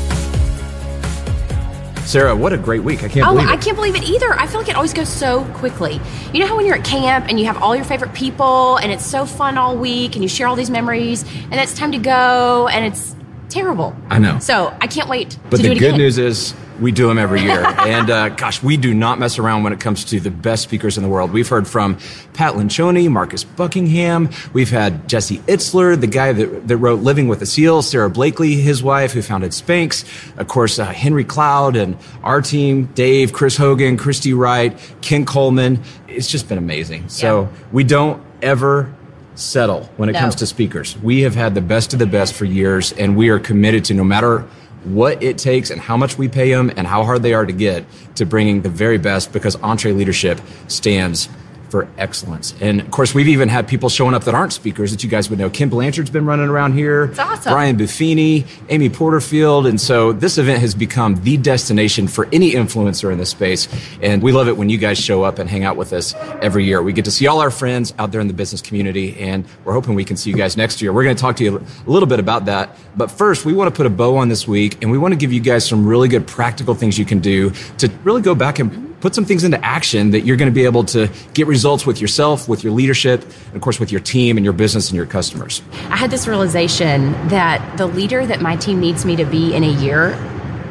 Sarah, 2.12 2.36
what 2.36 2.52
a 2.52 2.58
great 2.58 2.84
week. 2.84 3.06
I 3.06 3.08
can't 3.08 3.26
oh, 3.26 3.32
believe 3.32 3.48
it. 3.48 3.52
I 3.54 3.56
can't 3.56 3.78
believe 3.78 3.96
it 3.96 4.04
either. 4.04 4.34
I 4.34 4.46
feel 4.46 4.60
like 4.60 4.68
it 4.68 4.76
always 4.76 4.92
goes 4.92 5.08
so 5.08 5.46
quickly. 5.54 6.02
You 6.34 6.42
know 6.42 6.46
how 6.46 6.58
when 6.58 6.66
you're 6.66 6.76
at 6.76 6.84
camp 6.84 7.28
and 7.30 7.40
you 7.40 7.46
have 7.46 7.64
all 7.64 7.74
your 7.74 7.86
favorite 7.86 8.14
people 8.14 8.76
and 8.76 8.92
it's 8.92 9.06
so 9.06 9.26
fun 9.26 9.58
all 9.58 9.78
week 9.78 10.16
and 10.16 10.22
you 10.22 10.28
share 10.28 10.48
all 10.48 10.58
these 10.58 10.70
memories 10.70 11.24
and 11.24 11.54
it's 11.54 11.74
time 11.74 11.94
to 11.94 12.00
go 12.00 12.68
and 12.68 12.84
it's 12.84 13.16
terrible. 13.52 13.96
I 14.10 14.18
know. 14.20 14.40
So 14.40 14.76
I 14.82 14.88
can't 14.88 15.10
wait 15.10 15.38
But 15.50 15.58
to 15.58 15.64
the 15.64 15.64
do 15.64 15.72
it 15.74 15.80
good 15.80 15.88
again. 15.90 16.00
news 16.00 16.18
is 16.18 16.54
we 16.80 16.92
do 16.92 17.08
them 17.08 17.20
every 17.20 17.42
year. 17.42 17.64
and 17.80 18.10
uh, 18.10 18.30
gosh, 18.30 18.64
we 18.64 18.76
do 18.78 18.94
not 18.94 19.20
mess 19.20 19.38
around 19.38 19.64
when 19.64 19.72
it 19.74 19.80
comes 19.80 20.04
to 20.06 20.20
the 20.20 20.32
best 20.32 20.64
speakers 20.64 20.98
in 20.98 21.04
the 21.04 21.10
world. 21.10 21.32
We've 21.32 21.48
heard 21.48 21.68
from 21.68 21.98
Pat 22.34 22.56
Lencioni, 22.56 23.08
Marcus 23.10 23.44
Buckingham. 23.44 24.30
We've 24.54 24.70
had 24.72 25.08
Jesse 25.08 25.38
Itzler, 25.40 26.00
the 26.00 26.08
guy 26.08 26.34
that, 26.34 26.68
that 26.68 26.78
wrote 26.78 27.02
Living 27.02 27.28
with 27.28 27.40
the 27.40 27.46
Seal, 27.46 27.82
Sara 27.84 28.10
Blakely, 28.10 28.56
his 28.56 28.82
wife, 28.82 29.12
who 29.14 29.22
founded 29.22 29.52
Spanx. 29.52 30.04
Of 30.40 30.48
course, 30.48 30.80
uh, 30.80 30.86
Henry 30.86 31.24
Cloud 31.26 31.76
and 31.76 31.98
our 32.24 32.42
team, 32.42 32.86
Dave, 32.96 33.32
Chris 33.34 33.58
Hogan, 33.58 33.98
Christy 33.98 34.34
Wright, 34.34 34.76
Ken 35.02 35.26
Coleman. 35.26 35.82
It's 36.08 36.28
just 36.28 36.50
been 36.50 36.58
amazing. 36.58 37.10
So 37.10 37.42
Yeah. 37.44 37.48
we 37.72 37.84
don't 37.84 38.24
ever 38.42 38.92
settle 39.36 39.90
when 39.98 40.10
it 40.10 40.14
No. 40.14 40.20
comes 40.20 40.36
to 40.36 40.46
speakers. 40.46 40.96
We 41.02 41.22
have 41.22 41.36
had 41.36 41.56
the 41.56 41.62
best 41.62 41.94
of 41.94 42.00
the 42.00 42.06
best 42.06 42.34
for 42.34 42.46
years, 42.46 42.92
and 42.94 43.16
we 43.16 43.30
are 43.30 43.40
committed 43.40 43.86
to 43.86 43.94
no 43.94 44.04
matter 44.04 44.46
what 44.84 45.22
it 45.22 45.38
takes 45.38 45.70
and 45.70 45.80
how 45.80 45.96
much 45.96 46.18
we 46.18 46.28
pay 46.28 46.52
them 46.52 46.72
and 46.76 46.88
how 46.88 47.04
hard 47.04 47.22
they 47.22 47.34
are 47.34 47.46
to 47.46 47.54
get 47.54 47.86
to 48.16 48.26
bringing 48.26 48.62
the 48.62 48.70
very 48.70 48.98
best 48.98 49.32
because 49.32 49.56
EntreLeadership 49.58 50.40
stands 50.68 51.30
for 51.72 51.88
excellence. 51.98 52.54
And 52.60 52.82
of 52.82 52.92
course, 52.92 53.16
we've 53.16 53.30
even 53.30 53.48
had 53.48 53.68
people 53.68 53.88
showing 53.88 54.14
up 54.14 54.26
that 54.26 54.36
aren't 54.36 54.52
speakers 54.52 54.92
that 54.92 55.04
you 55.04 55.10
guys 55.10 55.30
would 55.30 55.40
know. 55.40 55.50
Ken 55.50 55.70
Blanchard's 55.70 56.10
been 56.10 56.26
running 56.26 56.50
around 56.50 56.74
here. 56.74 57.06
It's 57.06 57.20
awesome. 57.20 57.54
Brian 57.54 57.78
Buffini, 57.78 58.46
Amy 58.70 58.90
Porterfield. 58.90 59.66
And 59.66 59.80
so 59.80 60.12
this 60.12 60.38
event 60.38 60.60
has 60.60 60.76
become 60.76 61.16
the 61.24 61.38
destination 61.38 62.10
for 62.10 62.28
any 62.34 62.52
influencer 62.52 63.12
in 63.12 63.18
this 63.18 63.30
space. 63.30 63.70
And 64.02 64.22
we 64.22 64.34
love 64.34 64.50
it 64.50 64.58
when 64.58 64.70
you 64.70 64.78
guys 64.78 65.00
show 65.00 65.24
up 65.24 65.40
and 65.40 65.50
hang 65.50 65.64
out 65.64 65.78
with 65.78 65.94
us 65.94 66.14
every 66.42 66.66
year. 66.66 66.84
We 66.84 66.92
get 66.92 67.06
to 67.06 67.12
see 67.12 67.28
all 67.28 67.40
our 67.40 67.52
friends 67.52 67.94
out 67.98 68.12
there 68.12 68.20
in 68.20 68.28
the 68.28 68.34
business 68.34 68.62
community, 68.62 69.18
and 69.20 69.46
we're 69.64 69.74
hoping 69.74 69.96
we 69.96 70.04
can 70.04 70.18
see 70.18 70.30
you 70.30 70.36
guys 70.36 70.58
next 70.58 70.82
year. 70.82 70.92
We're 70.92 71.04
going 71.04 71.16
to 71.16 71.22
talk 71.22 71.38
to 71.38 71.44
you 71.44 71.58
a 71.58 71.90
little 71.90 72.08
bit 72.08 72.20
about 72.20 72.46
that. 72.46 72.78
But 72.98 73.10
first, 73.10 73.46
we 73.46 73.54
want 73.54 73.74
to 73.74 73.78
put 73.78 73.86
a 73.86 73.90
bow 73.90 74.18
on 74.18 74.28
this 74.28 74.46
week, 74.48 74.82
and 74.82 74.92
we 74.92 74.98
want 74.98 75.14
to 75.14 75.18
give 75.18 75.32
you 75.32 75.40
guys 75.40 75.66
some 75.66 75.88
really 75.88 76.10
good 76.10 76.28
practical 76.28 76.76
things 76.76 77.00
you 77.00 77.06
can 77.06 77.20
do 77.20 77.52
to 77.78 77.90
really 78.04 78.22
go 78.22 78.36
back 78.36 78.60
and 78.60 78.91
put 79.02 79.16
some 79.16 79.26
things 79.26 79.44
into 79.44 79.64
action 79.66 80.12
that 80.12 80.22
you're 80.22 80.38
going 80.38 80.50
to 80.50 80.56
be 80.56 80.64
able 80.64 80.84
to 80.86 81.10
get 81.34 81.48
results 81.48 81.86
with 81.86 82.00
yourself, 82.00 82.48
with 82.48 82.64
your 82.64 82.72
leadership, 82.72 83.24
and 83.24 83.56
of 83.56 83.62
course 83.62 83.80
with 83.80 83.92
your 83.92 84.02
team 84.02 84.38
and 84.38 84.44
your 84.44 84.54
business 84.54 84.90
and 84.90 84.96
your 84.96 85.06
customers. 85.06 85.62
I 85.90 85.98
had 85.98 86.12
this 86.12 86.28
realization 86.28 87.12
that 87.28 87.78
the 87.78 87.88
leader 87.88 88.26
that 88.26 88.42
my 88.42 88.56
team 88.56 88.80
needs 88.80 89.04
me 89.04 89.16
to 89.18 89.26
be 89.26 89.54
in 89.54 89.64
a 89.64 89.72
year, 89.82 90.16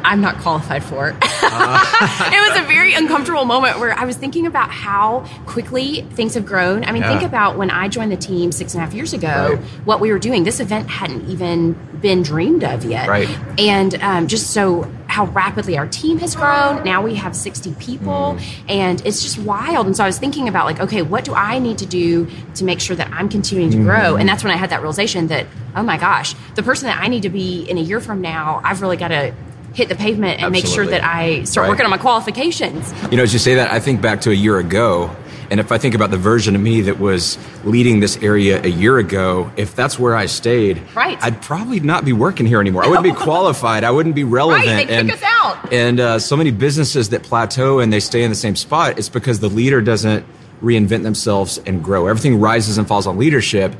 I'm 0.03 0.21
not 0.21 0.37
qualified 0.39 0.83
for. 0.83 1.15
Ah. 1.53 2.31
it 2.33 2.49
was 2.49 2.63
a 2.63 2.67
very 2.67 2.93
uncomfortable 2.93 3.43
moment 3.45 3.79
where 3.79 3.91
I 3.91 4.05
was 4.05 4.15
thinking 4.15 4.45
about 4.45 4.69
how 4.69 5.25
quickly 5.47 6.03
things 6.13 6.35
have 6.35 6.45
grown. 6.45 6.85
I 6.85 6.91
mean, 6.93 7.03
think 7.03 7.23
about 7.23 7.57
when 7.57 7.69
I 7.69 7.89
joined 7.89 8.11
the 8.11 8.17
team 8.17 8.51
six 8.53 8.73
and 8.73 8.81
a 8.81 8.85
half 8.85 8.93
years 8.93 9.11
ago, 9.13 9.55
Right. 9.55 9.59
what 9.83 9.99
we 9.99 10.11
were 10.11 10.19
doing. 10.19 10.43
This 10.43 10.59
event 10.59 10.89
hadn't 10.89 11.29
even 11.29 11.73
been 11.99 12.21
dreamed 12.21 12.63
of 12.63 12.85
yet. 12.85 13.09
Right. 13.09 13.27
And 13.59 13.95
um, 14.01 14.27
just 14.27 14.51
so 14.51 14.89
how 15.11 15.25
rapidly 15.25 15.77
our 15.77 15.87
team 15.87 16.19
has 16.19 16.35
grown. 16.35 16.85
Now 16.85 17.01
we 17.01 17.15
have 17.15 17.35
60 17.35 17.75
people, 17.79 18.37
mm. 18.37 18.63
and 18.69 19.05
it's 19.05 19.21
just 19.21 19.37
wild. 19.37 19.85
And 19.85 19.95
so 19.95 20.05
I 20.05 20.07
was 20.07 20.17
thinking 20.17 20.47
about, 20.47 20.65
like, 20.65 20.79
okay, 20.79 21.01
what 21.01 21.25
do 21.25 21.33
I 21.33 21.59
need 21.59 21.79
to 21.79 21.85
do 21.85 22.29
to 22.55 22.63
make 22.63 22.79
sure 22.79 22.95
that 22.95 23.11
I'm 23.11 23.27
continuing 23.27 23.71
to 23.71 23.77
mm. 23.77 23.83
grow? 23.83 24.15
And 24.15 24.27
that's 24.27 24.41
when 24.41 24.53
I 24.53 24.55
had 24.55 24.69
that 24.69 24.79
realization 24.79 25.27
that, 25.27 25.47
oh 25.75 25.83
my 25.83 25.97
gosh, 25.97 26.33
the 26.55 26.63
person 26.63 26.87
that 26.87 27.01
I 27.01 27.09
need 27.09 27.23
to 27.23 27.29
be 27.29 27.69
in 27.69 27.77
a 27.77 27.81
year 27.81 27.99
from 27.99 28.21
now, 28.21 28.61
I've 28.63 28.81
really 28.81 28.95
got 28.95 29.09
to 29.09 29.33
hit 29.73 29.89
the 29.89 29.95
pavement 29.95 30.41
and 30.41 30.51
make 30.51 30.65
sure 30.65 30.85
that 30.85 31.03
I 31.03 31.43
start 31.43 31.63
Right. 31.65 31.69
working 31.69 31.85
on 31.85 31.91
my 31.91 31.97
qualifications. 31.97 32.93
You 33.09 33.17
know, 33.17 33.23
as 33.23 33.33
you 33.33 33.39
say 33.39 33.55
that, 33.55 33.71
I 33.71 33.79
think 33.79 34.01
back 34.01 34.21
to 34.21 34.31
a 34.31 34.33
year 34.33 34.57
ago. 34.57 35.15
And 35.49 35.59
if 35.59 35.71
I 35.73 35.77
think 35.77 35.95
about 35.95 36.11
the 36.11 36.17
version 36.17 36.55
of 36.55 36.61
me 36.61 36.79
that 36.81 36.97
was 36.99 37.37
leading 37.65 37.99
this 37.99 38.15
area 38.21 38.61
a 38.63 38.69
year 38.69 38.97
ago, 38.99 39.51
if 39.57 39.75
that's 39.75 39.99
where 39.99 40.15
I 40.15 40.25
stayed, 40.27 40.81
Right. 40.95 41.17
I'd 41.21 41.41
probably 41.41 41.81
not 41.81 42.05
be 42.05 42.13
working 42.13 42.45
here 42.45 42.61
anymore. 42.61 42.85
I 42.85 42.87
wouldn't 42.87 43.03
be 43.03 43.11
qualified. 43.25 43.83
I 43.83 43.91
wouldn't 43.91 44.15
be 44.15 44.23
relevant. 44.23 44.65
Right, 44.67 44.87
kick 44.87 44.97
and, 44.97 45.11
us 45.11 45.21
out. 45.23 45.73
And 45.73 45.99
uh, 45.99 46.19
so 46.19 46.37
many 46.37 46.51
businesses 46.51 47.09
that 47.09 47.23
plateau 47.23 47.79
and 47.79 47.91
they 47.91 47.99
stay 47.99 48.23
in 48.23 48.29
the 48.29 48.35
same 48.35 48.55
spot, 48.55 48.97
it's 48.97 49.09
because 49.09 49.39
the 49.41 49.49
leader 49.49 49.81
doesn't 49.81 50.25
reinvent 50.63 51.03
themselves 51.03 51.59
and 51.65 51.83
grow. 51.83 52.07
Everything 52.07 52.39
rises 52.39 52.77
and 52.77 52.87
falls 52.87 53.05
on 53.07 53.17
leadership. 53.17 53.73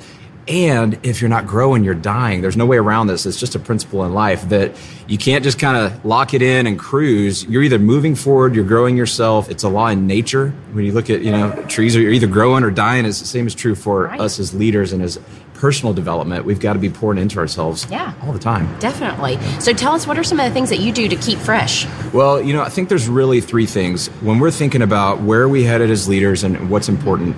And 0.48 1.00
if 1.04 1.22
you're 1.22 1.30
not 1.30 1.46
growing, 1.46 1.84
you're 1.84 1.94
dying. 1.94 2.42
There's 2.42 2.58
no 2.58 2.66
way 2.66 2.78
around 2.78 3.08
this. 3.08 3.26
It's 3.26 3.40
just 3.40 3.54
a 3.56 3.60
principle 3.60 4.04
in 4.06 4.14
life 4.14 4.50
that 4.50 4.76
you 5.08 5.18
can't 5.18 5.44
just 5.44 5.60
kind 5.60 5.78
of 5.78 6.04
lock 6.04 6.34
it 6.34 6.42
in 6.42 6.66
and 6.68 6.80
cruise. 6.80 7.44
You're 7.46 7.62
either 7.64 7.78
moving 7.80 8.16
forward, 8.16 8.56
you're 8.56 8.66
growing 8.66 8.98
yourself. 8.98 9.50
It's 9.52 9.64
a 9.64 9.70
law 9.70 9.88
in 9.88 10.08
nature. 10.08 10.50
When 10.74 10.84
you 10.84 10.94
look 10.94 11.10
at, 11.10 11.22
you 11.22 11.32
know, 11.32 11.52
trees 11.68 11.96
are 11.96 12.00
either 12.00 12.28
growing 12.28 12.64
or 12.64 12.72
dying. 12.72 13.06
It's 13.06 13.20
the 13.20 13.28
same 13.28 13.46
is 13.48 13.54
true 13.56 13.76
for 13.76 14.06
Right. 14.06 14.20
us 14.20 14.40
as 14.40 14.54
leaders 14.54 14.92
and 14.94 15.02
as 15.04 15.20
personal 15.54 15.94
development, 15.94 16.44
we've 16.44 16.60
got 16.60 16.74
to 16.74 16.80
be 16.80 16.90
pouring 16.90 17.20
into 17.20 17.38
ourselves 17.38 17.86
Yeah. 17.92 18.14
all 18.26 18.34
the 18.34 18.40
time. 18.40 18.68
Definitely. 18.80 19.38
So 19.60 19.74
tell 19.74 19.94
us 19.94 20.08
what 20.08 20.18
are 20.18 20.24
some 20.24 20.40
of 20.40 20.46
the 20.48 20.52
things 20.52 20.70
that 20.70 20.80
you 20.80 20.92
do 20.92 21.08
to 21.08 21.16
keep 21.16 21.38
fresh? 21.38 21.86
Well, 22.14 22.42
you 22.42 22.54
know, 22.54 22.64
I 22.64 22.70
think 22.70 22.90
there's 22.90 23.08
really 23.08 23.42
three 23.42 23.68
things. 23.68 24.08
When 24.22 24.40
we're 24.40 24.50
thinking 24.50 24.82
about 24.82 25.22
where 25.22 25.42
are 25.44 25.48
we 25.50 25.64
headed 25.66 25.92
as 25.92 26.10
leaders 26.10 26.44
and 26.44 26.72
what's 26.72 26.90
important, 26.90 27.36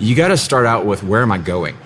you 0.00 0.16
got 0.16 0.28
to 0.28 0.36
start 0.36 0.66
out 0.66 0.86
with 0.86 1.04
where 1.04 1.22
am 1.22 1.30
I 1.30 1.38
going? 1.38 1.76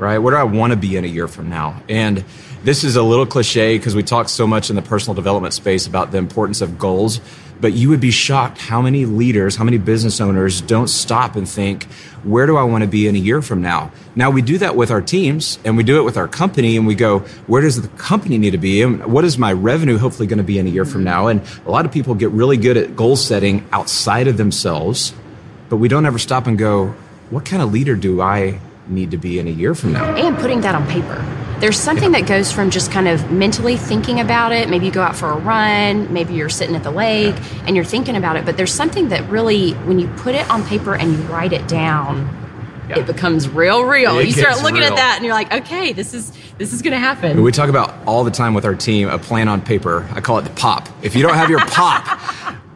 Right? 0.00 0.16
Where 0.16 0.32
do 0.32 0.38
I 0.38 0.44
want 0.44 0.72
to 0.72 0.78
be 0.78 0.96
in 0.96 1.04
a 1.04 1.08
year 1.08 1.28
from 1.28 1.50
now? 1.50 1.82
And 1.86 2.24
this 2.64 2.84
is 2.84 2.96
a 2.96 3.02
little 3.02 3.26
cliche 3.26 3.76
because 3.76 3.94
we 3.94 4.02
talk 4.02 4.30
so 4.30 4.46
much 4.46 4.70
in 4.70 4.76
the 4.76 4.80
personal 4.80 5.14
development 5.14 5.52
space 5.52 5.86
about 5.86 6.10
the 6.10 6.16
importance 6.16 6.62
of 6.62 6.78
goals, 6.78 7.20
but 7.60 7.74
you 7.74 7.90
would 7.90 8.00
be 8.00 8.10
shocked 8.10 8.56
how 8.56 8.80
many 8.80 9.04
leaders, 9.04 9.56
how 9.56 9.64
many 9.64 9.76
business 9.76 10.18
owners 10.18 10.62
don't 10.62 10.88
stop 10.88 11.36
and 11.36 11.46
think, 11.46 11.84
where 12.22 12.46
do 12.46 12.56
I 12.56 12.62
want 12.62 12.82
to 12.82 12.88
be 12.88 13.08
in 13.08 13.14
a 13.14 13.18
year 13.18 13.42
from 13.42 13.60
now? 13.60 13.92
Now 14.16 14.30
we 14.30 14.40
do 14.40 14.56
that 14.56 14.74
with 14.74 14.90
our 14.90 15.02
teams 15.02 15.58
and 15.66 15.76
we 15.76 15.82
do 15.82 15.98
it 15.98 16.02
with 16.02 16.16
our 16.16 16.28
company 16.28 16.78
and 16.78 16.86
we 16.86 16.94
go, 16.94 17.18
where 17.46 17.60
does 17.60 17.82
the 17.82 17.88
company 17.98 18.38
need 18.38 18.52
to 18.52 18.58
be? 18.58 18.80
And 18.80 19.04
what 19.04 19.26
is 19.26 19.36
my 19.36 19.52
revenue 19.52 19.98
hopefully 19.98 20.26
going 20.26 20.38
to 20.38 20.44
be 20.44 20.58
in 20.58 20.66
a 20.66 20.70
year 20.70 20.86
from 20.86 21.04
now? 21.04 21.26
And 21.26 21.42
a 21.66 21.70
lot 21.70 21.84
of 21.84 21.92
people 21.92 22.14
get 22.14 22.30
really 22.30 22.56
good 22.56 22.78
at 22.78 22.96
goal 22.96 23.16
setting 23.16 23.68
outside 23.70 24.28
of 24.28 24.38
themselves, 24.38 25.12
but 25.68 25.76
we 25.76 25.88
don't 25.88 26.06
ever 26.06 26.18
stop 26.18 26.46
and 26.46 26.56
go, 26.56 26.94
what 27.28 27.44
kind 27.44 27.62
of 27.62 27.70
leader 27.70 27.96
do 27.96 28.22
I 28.22 28.60
need 28.90 29.10
to 29.12 29.16
be 29.16 29.38
in 29.38 29.46
a 29.46 29.50
year 29.50 29.74
from 29.74 29.92
now? 29.92 30.14
and 30.16 30.36
putting 30.38 30.60
that 30.62 30.74
on 30.74 30.86
paper. 30.88 31.24
There's 31.60 31.78
something 31.78 32.12
that 32.12 32.26
goes 32.26 32.50
from 32.50 32.70
just 32.70 32.90
kind 32.90 33.06
of 33.06 33.30
mentally 33.30 33.76
thinking 33.76 34.18
about 34.20 34.52
it. 34.52 34.70
Maybe 34.70 34.86
you 34.86 34.92
go 34.92 35.02
out 35.02 35.14
for 35.14 35.30
a 35.30 35.36
run, 35.36 36.10
maybe 36.12 36.32
you're 36.34 36.48
sitting 36.48 36.74
at 36.74 36.82
the 36.82 36.90
lake 36.90 37.34
and 37.66 37.76
you're 37.76 37.84
thinking 37.84 38.16
about 38.16 38.36
it, 38.36 38.46
but 38.46 38.56
there's 38.56 38.72
something 38.72 39.10
that 39.10 39.28
really, 39.28 39.72
when 39.72 39.98
you 39.98 40.08
put 40.16 40.34
it 40.34 40.48
on 40.50 40.64
paper 40.66 40.94
and 40.94 41.12
you 41.12 41.18
write 41.24 41.52
it 41.52 41.68
down, 41.68 42.34
Yeah. 42.88 43.00
it 43.00 43.06
becomes 43.06 43.46
real, 43.48 43.84
real. 43.84 44.18
It 44.18 44.26
you 44.28 44.32
start 44.32 44.62
looking 44.62 44.80
real. 44.80 44.92
at 44.92 44.96
that 44.96 45.14
and 45.16 45.24
you're 45.24 45.34
like, 45.34 45.52
okay, 45.52 45.92
this 45.92 46.14
is 46.14 46.32
this 46.56 46.72
is 46.74 46.82
going 46.82 46.92
to 46.92 46.98
happen. 46.98 47.42
We 47.42 47.52
talk 47.52 47.70
about 47.70 47.94
all 48.06 48.22
the 48.24 48.30
time 48.30 48.52
with 48.52 48.66
our 48.66 48.74
team 48.74 49.08
a 49.08 49.18
plan 49.18 49.48
on 49.48 49.62
paper. 49.62 50.06
I 50.12 50.20
call 50.20 50.38
it 50.38 50.42
the 50.42 50.50
pop. 50.50 50.88
If 51.02 51.14
you 51.16 51.22
don't 51.22 51.34
have 51.34 51.48
your 51.48 51.60
pop, 51.60 52.04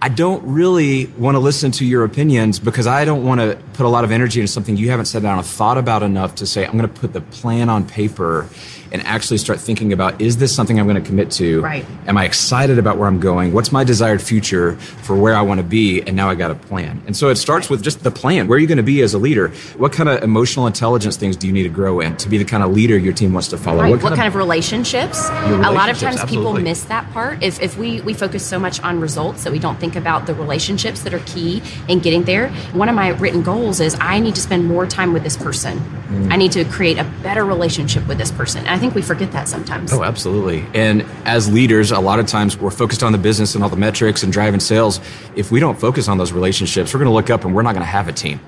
I 0.05 0.11
don't 0.11 0.45
really 0.45 1.07
want 1.07 1.35
to 1.37 1.39
listen 1.39 1.71
to 1.71 1.85
your 1.87 2.05
opinions 2.05 2.59
because 2.59 2.87
I 2.87 3.07
don't 3.07 3.25
want 3.25 3.41
to 3.41 3.59
put 3.73 3.87
a 3.87 3.89
lot 3.89 4.05
of 4.05 4.11
energy 4.11 4.39
into 4.39 4.53
something 4.53 4.77
you 4.77 4.91
haven't 4.91 5.07
sat 5.07 5.23
down 5.23 5.39
and 5.39 5.47
thought 5.47 5.79
about 5.79 6.03
enough 6.03 6.35
to 6.35 6.47
say, 6.47 6.67
I'm 6.67 6.77
going 6.77 6.83
to 6.87 7.01
put 7.01 7.15
the 7.15 7.23
plan 7.23 7.71
on 7.71 7.89
paper 7.89 8.47
and 8.95 9.05
actually 9.09 9.39
start 9.39 9.59
thinking 9.59 9.93
about 9.93 10.21
is 10.21 10.37
this 10.37 10.55
something 10.55 10.79
I'm 10.79 10.87
going 10.87 11.03
to 11.03 11.07
commit 11.07 11.33
to? 11.33 11.61
Right. 11.61 11.85
Am 12.07 12.17
I 12.17 12.25
excited 12.25 12.79
about 12.79 12.97
where 12.97 13.09
I'm 13.09 13.19
going? 13.19 13.53
What's 13.53 13.73
my 13.73 13.83
desired 13.83 14.23
future 14.23 14.77
for 14.77 15.17
where 15.17 15.35
I 15.35 15.43
want 15.43 15.59
to 15.59 15.65
be? 15.65 16.01
And 16.01 16.17
now 16.17 16.31
I 16.31 16.37
got 16.37 16.53
a 16.53 16.55
plan. 16.55 17.03
And 17.07 17.17
so 17.17 17.29
it 17.29 17.35
starts 17.35 17.69
with 17.69 17.83
just 17.83 18.05
the 18.05 18.13
plan. 18.13 18.47
Where 18.47 18.57
are 18.57 18.61
you 18.61 18.69
going 18.69 18.79
to 18.79 18.85
be 18.85 19.03
as 19.03 19.13
a 19.13 19.19
leader? 19.19 19.49
What 19.79 19.93
kind 19.93 20.09
of 20.09 20.23
emotional 20.23 20.69
intelligence 20.69 21.17
things 21.17 21.37
do 21.37 21.49
you 21.49 21.53
need 21.53 21.65
to 21.65 21.71
grow 21.71 21.99
in 21.99 22.17
to 22.19 22.29
be 22.29 22.39
the 22.39 22.45
kind 22.45 22.63
of 22.63 22.71
leader 22.71 22.97
your 22.97 23.13
team 23.13 23.33
wants 23.33 23.49
to 23.49 23.59
follow? 23.59 23.83
Right. 23.83 24.01
What, 24.01 24.15
kind, 24.15 24.29
of, 24.29 24.37
relationships? 24.37 25.29
Your 25.29 25.59
A 25.59 25.73
lot 25.73 25.91
of 25.91 26.01
relationships, 26.01 26.17
times 26.17 26.31
people 26.31 26.53
miss 26.53 26.85
that 26.85 27.11
part. 27.11 27.43
If, 27.43 27.61
if 27.61 27.77
we, 27.77 28.01
we 28.03 28.15
focus 28.15 28.47
so 28.47 28.61
much 28.61 28.81
on 28.83 29.01
results 29.01 29.43
that 29.43 29.53
we 29.53 29.59
don't 29.59 29.81
think 29.81 29.97
about 29.97 30.27
the 30.27 30.35
relationships 30.35 31.03
that 31.03 31.13
are 31.13 31.19
key 31.21 31.63
in 31.89 31.99
getting 31.99 32.23
there. 32.23 32.51
One 32.73 32.89
of 32.89 32.95
my 32.95 33.09
written 33.09 33.43
goals 33.43 33.81
is 33.81 33.97
I 34.01 34.21
need 34.21 34.37
to 34.37 34.41
spend 34.41 34.67
more 34.67 34.87
time 34.87 35.13
with 35.13 35.25
this 35.25 35.37
person. 35.37 35.81
Mm. 36.15 36.33
I 36.33 36.37
need 36.37 36.53
to 36.53 36.65
create 36.67 36.99
a 36.99 37.05
better 37.25 37.45
relationship 37.45 38.07
with 38.07 38.19
this 38.19 38.31
person. 38.31 38.61
And 38.61 38.71
I 38.71 38.79
think 38.79 38.84
we 38.93 39.03
forget 39.03 39.33
that 39.33 39.49
sometimes. 39.49 39.93
Oh, 39.93 40.03
absolutely. 40.03 40.67
And 40.75 41.03
as 41.25 41.51
leaders, 41.51 41.93
a 41.93 42.01
lot 42.01 42.19
of 42.19 42.27
times 42.27 42.59
we're 42.59 42.71
focused 42.71 43.03
on 43.03 43.13
the 43.13 43.19
business 43.19 43.55
and 43.55 43.63
all 43.63 43.71
the 43.71 43.77
metrics 43.77 44.23
and 44.23 44.33
driving 44.33 44.61
sales. 44.61 45.01
If 45.37 45.51
we 45.51 45.61
don't 45.61 45.79
focus 45.79 46.09
on 46.09 46.19
those 46.19 46.33
relationships, 46.33 46.93
we're 46.93 46.99
going 46.99 47.11
to 47.11 47.15
look 47.15 47.31
up 47.31 47.45
and 47.45 47.55
we're 47.55 47.63
not 47.63 47.73
going 47.73 47.87
to 47.87 47.87
have 47.87 48.09
a 48.09 48.13
team. 48.13 48.41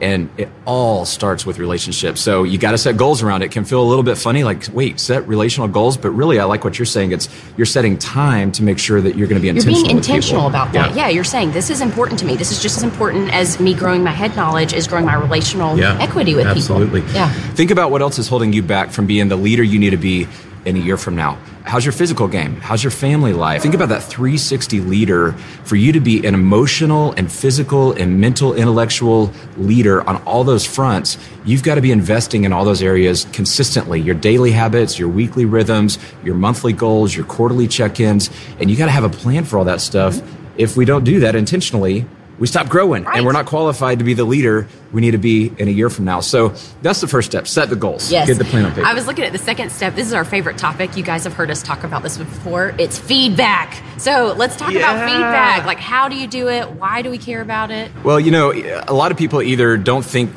And 0.00 0.30
it 0.38 0.48
all 0.64 1.04
starts 1.04 1.44
with 1.44 1.58
relationships. 1.58 2.20
So 2.20 2.42
you 2.42 2.56
got 2.56 2.70
to 2.70 2.78
set 2.78 2.96
goals 2.96 3.22
around 3.22 3.42
it. 3.42 3.46
it. 3.46 3.52
Can 3.52 3.64
feel 3.64 3.82
a 3.82 3.84
little 3.84 4.02
bit 4.02 4.16
funny, 4.16 4.44
like, 4.44 4.66
wait, 4.72 4.98
set 5.00 5.26
relational 5.28 5.68
goals. 5.68 5.96
But 5.96 6.10
really, 6.10 6.38
I 6.38 6.44
like 6.44 6.64
what 6.64 6.78
you're 6.78 6.86
saying. 6.86 7.12
It's 7.12 7.28
you're 7.56 7.66
setting 7.66 7.98
time 7.98 8.52
to 8.52 8.62
make 8.62 8.78
sure 8.78 9.00
that 9.00 9.16
you're 9.16 9.28
going 9.28 9.40
to 9.40 9.42
be 9.42 9.48
You're 9.48 9.56
intentional. 9.56 9.84
being 9.84 9.96
with 9.96 10.04
people. 10.04 10.14
intentional 10.16 10.46
about 10.46 10.72
that. 10.72 10.96
Yeah. 10.96 11.08
you're 11.08 11.24
saying 11.24 11.52
this 11.52 11.70
is 11.70 11.80
important 11.80 12.18
to 12.20 12.26
me. 12.26 12.36
This 12.36 12.52
is 12.52 12.62
just 12.62 12.76
as 12.76 12.82
important 12.82 13.32
as 13.32 13.60
me 13.60 13.74
growing 13.74 14.02
my 14.02 14.10
head 14.10 14.36
knowledge 14.36 14.72
is 14.72 14.86
growing 14.86 15.04
my 15.04 15.14
relational 15.14 15.78
equity 15.82 16.34
with 16.34 16.46
absolutely. 16.46 17.00
people. 17.02 17.16
Absolutely. 17.20 17.46
Yeah. 17.46 17.54
Think 17.54 17.70
about 17.70 17.90
what 17.90 18.00
else 18.02 18.18
is 18.18 18.28
holding 18.28 18.52
you 18.52 18.62
back 18.62 18.90
from 18.90 19.06
being 19.06 19.28
the 19.28 19.36
leader 19.36 19.62
you 19.62 19.78
need 19.78 19.90
to 19.90 19.96
be 19.96 20.26
in 20.64 20.76
a 20.76 20.78
year 20.78 20.96
from 20.96 21.16
now. 21.16 21.38
How's 21.64 21.84
your 21.84 21.92
physical 21.92 22.26
game? 22.26 22.56
How's 22.56 22.82
your 22.82 22.90
family 22.90 23.32
life? 23.32 23.62
Think 23.62 23.74
about 23.74 23.90
that 23.90 24.02
360 24.02 24.80
leader 24.80 25.32
for 25.64 25.76
you 25.76 25.92
to 25.92 26.00
be 26.00 26.26
an 26.26 26.34
emotional 26.34 27.12
and 27.12 27.30
physical 27.30 27.92
and 27.92 28.20
mental 28.20 28.54
intellectual 28.54 29.32
leader 29.56 30.06
on 30.08 30.16
all 30.24 30.42
those 30.42 30.66
fronts. 30.66 31.18
You've 31.44 31.62
got 31.62 31.76
to 31.76 31.80
be 31.80 31.92
investing 31.92 32.44
in 32.44 32.52
all 32.52 32.64
those 32.64 32.82
areas 32.82 33.26
consistently. 33.32 34.00
Your 34.00 34.14
daily 34.14 34.52
habits, 34.52 34.98
your 34.98 35.08
weekly 35.08 35.44
rhythms, 35.44 35.98
your 36.24 36.34
monthly 36.34 36.72
goals, 36.72 37.14
your 37.14 37.26
quarterly 37.26 37.68
check-ins, 37.68 38.30
and 38.58 38.70
you 38.70 38.76
got 38.76 38.86
to 38.86 38.92
have 38.92 39.04
a 39.04 39.10
plan 39.10 39.44
for 39.44 39.58
all 39.58 39.64
that 39.64 39.80
stuff. 39.80 40.20
If 40.56 40.76
we 40.76 40.84
don't 40.84 41.04
do 41.04 41.20
that 41.20 41.34
intentionally, 41.34 42.06
we 42.40 42.46
stop 42.48 42.68
growing 42.68 43.04
Right. 43.04 43.18
and 43.18 43.24
we're 43.26 43.32
not 43.32 43.46
qualified 43.46 43.98
to 44.00 44.04
be 44.04 44.14
the 44.14 44.24
leader 44.24 44.66
we 44.92 45.00
need 45.00 45.12
to 45.12 45.18
be 45.18 45.52
in 45.58 45.68
a 45.68 45.70
year 45.70 45.88
from 45.90 46.06
now. 46.06 46.18
So 46.20 46.52
that's 46.82 47.00
the 47.00 47.06
first 47.06 47.30
step. 47.30 47.46
Set 47.46 47.70
the 47.70 47.76
goals. 47.76 48.10
Yes. 48.10 48.26
Get 48.26 48.38
the 48.38 48.44
plan 48.44 48.64
on 48.64 48.72
paper. 48.72 48.86
I 48.86 48.94
was 48.94 49.06
looking 49.06 49.24
at 49.24 49.30
the 49.32 49.38
second 49.38 49.70
step. 49.70 49.94
This 49.94 50.08
is 50.08 50.12
our 50.14 50.24
favorite 50.24 50.58
topic. 50.58 50.96
You 50.96 51.04
guys 51.04 51.22
have 51.24 51.34
heard 51.34 51.50
us 51.50 51.62
talk 51.62 51.84
about 51.84 52.02
this 52.02 52.18
before. 52.18 52.74
It's 52.78 52.98
feedback. 52.98 53.80
So 53.98 54.34
let's 54.36 54.56
talk 54.56 54.72
about 54.74 55.06
feedback. 55.08 55.66
Like, 55.66 55.78
how 55.78 56.08
do 56.08 56.16
you 56.16 56.26
do 56.26 56.48
it? 56.48 56.72
Why 56.72 57.02
do 57.02 57.10
we 57.10 57.18
care 57.18 57.40
about 57.42 57.70
it? 57.70 57.92
well, 58.02 58.18
you 58.18 58.30
know, 58.32 58.52
a 58.88 58.94
lot 58.94 59.12
of 59.12 59.18
people 59.18 59.42
either 59.42 59.76
don't 59.76 60.04
think 60.04 60.32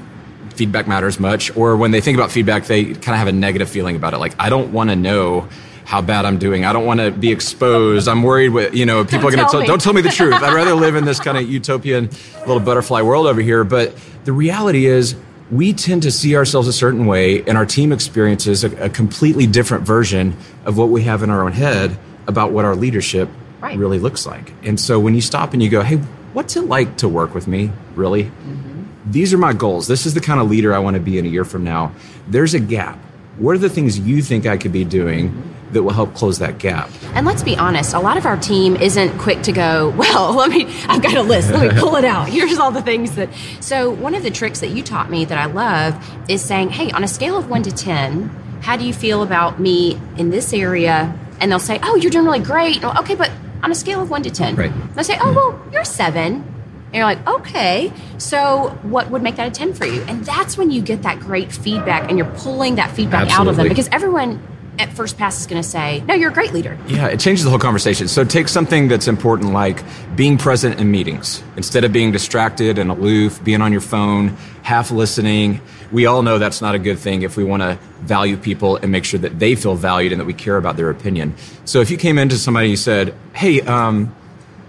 feedback 0.56 0.88
matters 0.88 1.20
much, 1.20 1.56
or 1.58 1.76
when 1.78 1.90
they 1.92 2.02
think 2.02 2.16
about 2.16 2.32
feedback, 2.32 2.66
they 2.66 2.84
kind 2.84 2.98
of 2.98 3.16
have 3.16 3.28
a 3.28 3.32
negative 3.32 3.68
feeling 3.70 3.96
about 3.96 4.14
it. 4.14 4.18
Like, 4.20 4.36
I 4.38 4.50
don't 4.50 4.72
want 4.72 4.92
to 4.92 4.96
know 4.96 5.48
how 5.86 6.02
bad 6.02 6.26
I'm 6.26 6.38
doing. 6.38 6.66
I 6.66 6.74
don't 6.74 6.86
want 6.86 7.00
to 7.00 7.12
be 7.12 7.32
exposed. 7.32 8.08
I'm 8.08 8.24
worried 8.24 8.50
with, 8.50 8.74
you 8.74 8.86
know, 8.86 9.04
people 9.04 9.30
Don't 9.30 9.34
are 9.34 9.36
going 9.36 9.48
to 9.48 9.52
tell, 9.52 9.66
don't 9.66 9.82
tell 9.82 9.94
me 9.94 10.02
the 10.02 10.10
truth. 10.22 10.34
I'd 10.34 10.54
rather 10.54 10.74
live 10.74 10.96
in 10.96 11.06
this 11.06 11.20
kind 11.20 11.38
of 11.38 11.50
utopian 11.50 12.10
little 12.42 12.60
butterfly 12.60 13.02
world 13.02 13.28
over 13.28 13.42
here. 13.42 13.64
But 13.64 13.96
the 14.24 14.32
reality 14.34 14.86
is, 14.86 15.16
we 15.52 15.74
tend 15.74 16.04
to 16.04 16.12
see 16.12 16.36
ourselves 16.36 16.68
a 16.68 16.74
certain 16.74 17.06
way, 17.06 17.44
and 17.44 17.58
our 17.58 17.66
team 17.66 17.92
experiences 17.92 18.64
a, 18.64 18.86
a 18.86 18.90
completely 18.90 19.46
different 19.46 19.86
version 19.86 20.36
of 20.66 20.78
what 20.78 20.90
we 20.90 21.04
have 21.04 21.22
in 21.22 21.30
our 21.30 21.44
own 21.44 21.52
head 21.52 21.96
about 22.28 22.52
what 22.52 22.66
our 22.66 22.76
leadership 22.76 23.30
Right. 23.60 23.78
really 23.78 24.00
looks 24.00 24.26
like. 24.26 24.52
And 24.64 24.78
so 24.78 25.00
when 25.00 25.16
you 25.16 25.22
stop 25.22 25.54
and 25.54 25.64
you 25.64 25.70
go, 25.70 25.84
hey, 25.84 25.96
what's 26.34 26.58
it 26.58 26.66
like 26.66 26.98
to 26.98 27.08
work 27.08 27.34
with 27.34 27.48
me, 27.48 27.72
really? 27.96 28.26
Mm-hmm. 28.26 28.84
These 29.12 29.34
are 29.34 29.38
my 29.38 29.54
goals. 29.54 29.88
This 29.88 30.06
is 30.06 30.14
the 30.14 30.20
kind 30.20 30.42
of 30.42 30.50
leader 30.50 30.74
I 30.74 30.80
want 30.80 30.96
to 30.96 31.00
be 31.00 31.18
in 31.18 31.26
a 31.26 31.30
year 31.30 31.46
from 31.46 31.64
now. 31.64 31.94
There's 32.28 32.54
a 32.54 32.60
gap. 32.60 32.98
What 33.38 33.56
are 33.56 33.60
the 33.60 33.70
things 33.70 33.98
you 33.98 34.22
think 34.22 34.46
I 34.46 34.58
could 34.58 34.74
be 34.74 34.84
doing 34.84 35.30
mm-hmm. 35.30 35.53
That 35.74 35.84
will 35.84 35.94
help 35.94 36.14
close 36.14 36.40
that 36.40 36.58
gap? 36.58 36.90
And 37.14 37.26
let's 37.26 37.44
be 37.44 37.58
honest, 37.58 37.94
a 37.94 38.00
lot 38.00 38.18
of 38.18 38.26
our 38.26 38.38
team 38.38 38.76
isn't 38.76 39.18
quick 39.20 39.42
to 39.44 39.52
go, 39.52 39.90
well, 39.98 40.34
let 40.34 40.50
me, 40.50 40.66
I've 40.88 41.02
got 41.02 41.16
a 41.16 41.22
list. 41.22 41.52
Let 41.52 41.74
me 41.74 41.80
pull 41.80 41.96
it 41.96 42.06
out. 42.06 42.30
Here's 42.30 42.58
all 42.58 42.72
the 42.72 42.82
things 42.82 43.16
that. 43.16 43.30
So, 43.60 43.92
one 43.92 44.16
of 44.16 44.24
the 44.24 44.32
tricks 44.32 44.60
that 44.62 44.70
you 44.70 44.84
taught 44.84 45.10
me 45.10 45.26
that 45.26 45.38
I 45.38 45.46
love 45.46 45.96
is 46.30 46.42
saying, 46.42 46.70
hey, 46.70 46.92
on 46.92 47.04
a 47.04 47.08
scale 47.08 47.38
of 47.38 47.50
one 47.50 47.64
to 47.64 47.72
10, 47.72 48.30
how 48.62 48.78
do 48.78 48.86
you 48.86 48.94
feel 48.94 49.24
about 49.24 49.60
me 49.60 50.00
in 50.18 50.30
this 50.30 50.54
area? 50.54 51.18
And 51.40 51.52
they'll 51.52 51.60
say, 51.60 51.80
oh, 51.84 51.96
you're 51.96 52.12
doing 52.12 52.26
really 52.26 52.40
great. 52.40 52.84
And, 52.84 52.98
okay, 53.00 53.16
but 53.16 53.30
on 53.62 53.72
a 53.72 53.76
scale 53.76 54.02
of 54.02 54.10
one 54.10 54.24
to 54.24 54.30
10, 54.30 54.56
Right. 54.56 54.72
they'll 54.96 55.04
say, 55.04 55.18
oh, 55.20 55.26
mm-hmm. 55.26 55.36
well, 55.36 55.60
you're 55.72 55.84
seven. 55.84 56.54
And 56.94 56.96
you're 57.00 57.06
like, 57.06 57.28
okay, 57.28 57.92
so 58.20 58.70
what 58.84 59.10
would 59.10 59.24
make 59.24 59.38
that 59.38 59.48
a 59.48 59.52
10 59.52 59.74
for 59.74 59.86
you? 59.86 60.04
And 60.04 60.24
that's 60.24 60.58
when 60.58 60.70
you 60.70 60.82
get 60.82 61.02
that 61.04 61.20
great 61.20 61.52
feedback 61.52 62.08
and 62.08 62.20
you're 62.20 62.32
pulling 62.36 62.76
that 62.76 62.92
feedback 62.92 63.32
out 63.32 63.48
of 63.48 63.56
them 63.56 63.68
because 63.68 63.90
everyone 63.92 64.40
at 64.80 64.92
first 64.94 65.18
pass 65.18 65.40
is 65.40 65.48
going 65.48 65.62
to 65.62 65.68
say, 65.68 66.02
no, 66.08 66.16
you're 66.16 66.32
a 66.32 66.34
great 66.34 66.52
leader. 66.52 66.78
Yeah, 66.88 67.08
it 67.08 67.20
changes 67.20 67.44
the 67.44 67.50
whole 67.50 67.60
conversation. 67.60 68.08
So 68.08 68.24
take 68.24 68.48
something 68.48 68.88
that's 68.88 69.08
important 69.08 69.54
like 69.54 69.84
being 70.16 70.38
present 70.38 70.80
in 70.80 70.90
meetings 70.90 71.44
instead 71.56 71.84
of 71.84 71.94
being 71.94 72.12
distracted 72.12 72.80
and 72.80 72.90
aloof, 72.90 73.44
being 73.44 73.62
on 73.62 73.72
your 73.72 73.82
phone, 73.82 74.30
half 74.64 74.90
listening. 74.90 75.62
We 75.92 76.08
all 76.08 76.24
know 76.24 76.40
that's 76.40 76.62
not 76.62 76.74
a 76.74 76.80
good 76.80 76.98
thing 76.98 77.22
if 77.22 77.38
we 77.38 77.44
want 77.44 77.62
to 77.62 77.78
value 78.02 78.36
people 78.36 78.78
and 78.78 78.92
make 78.92 79.06
sure 79.06 79.20
that 79.20 79.38
they 79.38 79.56
feel 79.56 79.76
valued 79.76 80.12
and 80.12 80.20
that 80.20 80.26
we 80.26 80.34
care 80.34 80.58
about 80.58 80.76
their 80.76 80.90
opinion. 80.90 81.36
So 81.66 81.82
if 81.82 81.92
you 81.92 81.98
came 81.98 82.18
into 82.18 82.38
somebody 82.38 82.66
and 82.66 82.72
you 82.72 82.78
said, 82.78 83.14
"Hey, 83.34 83.62
um, 83.62 84.14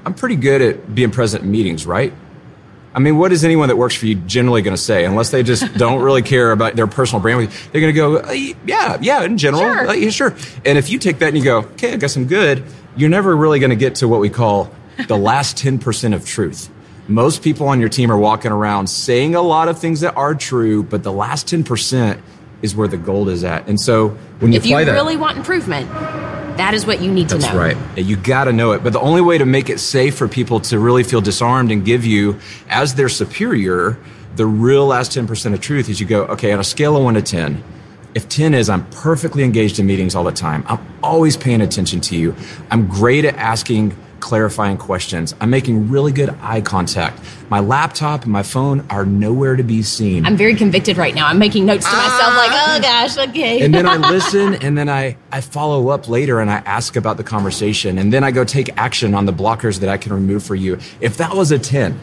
I'm 0.04 0.12
pretty 0.12 0.36
good 0.36 0.60
at 0.60 0.94
being 0.94 1.10
present 1.10 1.44
in 1.44 1.50
meetings, 1.50 1.86
right?" 1.86 2.12
I 2.94 3.00
mean, 3.00 3.18
what 3.18 3.32
is 3.32 3.44
anyone 3.44 3.68
that 3.68 3.76
works 3.76 3.94
for 3.96 4.06
you 4.06 4.14
generally 4.14 4.62
going 4.62 4.76
to 4.76 4.80
say? 4.82 5.04
Unless 5.04 5.30
they 5.30 5.42
just 5.42 5.74
don't 5.78 6.00
really 6.02 6.22
care 6.22 6.52
about 6.52 6.76
their 6.76 6.86
personal 6.86 7.20
brand 7.20 7.38
with 7.38 7.52
you, 7.52 7.70
they're 7.72 7.80
going 7.80 7.92
to 7.94 7.96
go, 7.98 8.16
"Uh, 8.18 8.32
yeah, 8.66 8.98
yeah, 9.00 9.22
in 9.24 9.36
general, 9.36 9.62
Sure. 9.62 9.88
uh, 9.88 9.92
yeah, 9.92 10.10
sure. 10.10 10.34
And 10.64 10.78
if 10.78 10.90
you 10.90 10.98
take 10.98 11.18
that 11.18 11.28
and 11.28 11.36
you 11.38 11.42
go, 11.44 11.58
okay, 11.58 11.94
I 11.94 11.96
guess 11.96 12.14
I'm 12.16 12.26
good, 12.26 12.62
you're 12.96 13.10
never 13.10 13.36
really 13.36 13.58
going 13.58 13.70
to 13.70 13.76
get 13.76 13.96
to 13.96 14.08
what 14.08 14.20
we 14.20 14.30
call 14.30 14.70
the 15.08 15.16
last 15.30 15.56
10% 15.56 16.14
of 16.14 16.24
truth. 16.24 16.70
Most 17.08 17.42
people 17.42 17.66
on 17.68 17.80
your 17.80 17.88
team 17.88 18.10
are 18.12 18.16
walking 18.18 18.52
around 18.52 18.86
saying 18.86 19.34
a 19.34 19.42
lot 19.42 19.68
of 19.68 19.78
things 19.78 20.00
that 20.00 20.16
are 20.16 20.34
true, 20.34 20.82
but 20.84 21.02
the 21.02 21.12
last 21.12 21.46
10% 21.48 22.20
is 22.62 22.74
where 22.76 22.88
the 22.88 22.96
gold 22.96 23.28
is 23.28 23.44
at. 23.44 23.68
And 23.68 23.78
so 23.78 24.10
when 24.38 24.52
you 24.52 24.56
if 24.56 24.64
you 24.64 24.76
that, 24.82 24.90
really 24.92 25.16
want 25.16 25.36
improvement, 25.36 25.90
that 26.56 26.74
is 26.74 26.86
what 26.86 27.02
you 27.02 27.10
need 27.12 27.28
to 27.28 27.34
know. 27.34 27.40
that's 27.40 27.54
right. 27.54 27.76
You 27.98 28.16
got 28.16 28.44
to 28.44 28.52
know 28.52 28.72
it. 28.72 28.82
But 28.82 28.92
the 28.92 29.00
only 29.00 29.20
way 29.20 29.38
to 29.38 29.46
make 29.46 29.68
it 29.68 29.80
safe 29.80 30.14
for 30.16 30.28
people 30.28 30.60
to 30.60 30.78
really 30.78 31.02
feel 31.02 31.20
disarmed 31.20 31.70
and 31.70 31.84
give 31.84 32.04
you, 32.04 32.38
as 32.68 32.94
their 32.94 33.08
superior, 33.08 33.98
the 34.36 34.46
real 34.46 34.86
last 34.86 35.12
10% 35.12 35.52
of 35.52 35.60
truth 35.60 35.88
is 35.88 36.00
you 36.00 36.06
go, 36.06 36.24
okay, 36.24 36.52
on 36.52 36.60
a 36.60 36.64
scale 36.64 36.96
of 36.96 37.04
one 37.04 37.14
to 37.14 37.22
10, 37.22 37.62
If 38.14 38.28
10 38.28 38.54
is 38.54 38.68
I'm 38.68 38.88
perfectly 38.90 39.42
engaged 39.42 39.78
in 39.80 39.86
meetings 39.86 40.14
all 40.14 40.24
the 40.24 40.32
time, 40.32 40.64
I'm 40.68 40.78
always 41.02 41.36
paying 41.36 41.60
attention 41.60 42.00
to 42.02 42.16
you, 42.16 42.34
I'm 42.70 42.86
great 42.86 43.24
at 43.24 43.34
asking 43.36 43.96
clarifying 44.24 44.78
questions, 44.78 45.34
I'm 45.38 45.50
making 45.50 45.90
really 45.90 46.10
good 46.10 46.34
eye 46.40 46.62
contact. 46.62 47.20
My 47.50 47.60
laptop 47.60 48.22
and 48.22 48.32
my 48.32 48.42
phone 48.42 48.86
are 48.88 49.04
nowhere 49.04 49.54
to 49.54 49.62
be 49.62 49.82
seen. 49.82 50.24
I'm 50.24 50.34
very 50.34 50.54
convicted 50.54 50.96
right 50.96 51.14
now. 51.14 51.26
I'm 51.26 51.38
making 51.38 51.66
notes 51.66 51.84
to 51.84 51.94
myself, 51.94 52.34
like, 52.34 52.50
ah. 52.50 52.76
oh 52.76 52.80
gosh, 52.80 53.18
okay. 53.28 53.60
and 53.60 53.74
then 53.74 53.86
I 53.86 53.96
listen 54.10 54.54
and 54.54 54.78
then 54.78 54.88
I, 54.88 55.18
I 55.30 55.42
follow 55.42 55.90
up 55.90 56.08
later 56.08 56.40
and 56.40 56.50
I 56.50 56.56
ask 56.64 56.96
about 56.96 57.18
the 57.18 57.22
conversation 57.22 57.98
and 57.98 58.14
then 58.14 58.24
I 58.24 58.30
go 58.30 58.44
take 58.44 58.70
action 58.78 59.14
on 59.14 59.26
the 59.26 59.32
blockers 59.32 59.80
that 59.80 59.90
I 59.90 59.98
can 59.98 60.14
remove 60.14 60.42
for 60.42 60.54
you. 60.54 60.78
If 61.02 61.18
that 61.18 61.36
was 61.36 61.52
a 61.52 61.58
10, 61.58 62.00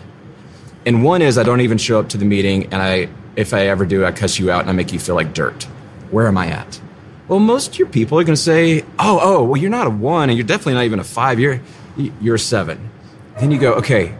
and 0.85 1.03
one 1.03 1.23
is 1.23 1.39
I 1.39 1.43
don't 1.43 1.61
even 1.61 1.79
show 1.79 1.99
up 1.99 2.09
to 2.09 2.19
the 2.19 2.25
meeting 2.25 2.65
and 2.65 2.75
I 2.75 3.09
if 3.35 3.51
I 3.51 3.67
ever 3.67 3.83
do, 3.83 4.05
I 4.05 4.11
cuss 4.11 4.37
you 4.37 4.51
out 4.51 4.61
and 4.61 4.69
I 4.69 4.73
make 4.73 4.93
you 4.93 4.99
feel 4.99 5.15
like 5.15 5.33
dirt. 5.33 5.63
Where 6.11 6.27
am 6.27 6.37
I 6.37 6.47
at? 6.49 6.79
Well, 7.27 7.39
most 7.39 7.69
of 7.69 7.79
your 7.79 7.87
people 7.87 8.19
are 8.19 8.23
going 8.25 8.35
to 8.35 8.41
say, 8.41 8.83
"Oh, 8.99 9.19
oh, 9.21 9.43
well, 9.43 9.55
you're 9.59 9.69
not 9.69 9.87
a 9.87 9.89
one, 9.89 10.29
and 10.29 10.37
you're 10.37 10.45
definitely 10.45 10.73
not 10.73 10.83
even 10.83 10.99
a 10.99 11.03
five. 11.05 11.39
You're 11.39 11.61
you're 11.97 12.35
a 12.35 12.39
seven. 12.39 12.89
Then 13.39 13.51
you 13.51 13.59
go, 13.59 13.73
"Okay, 13.73 14.13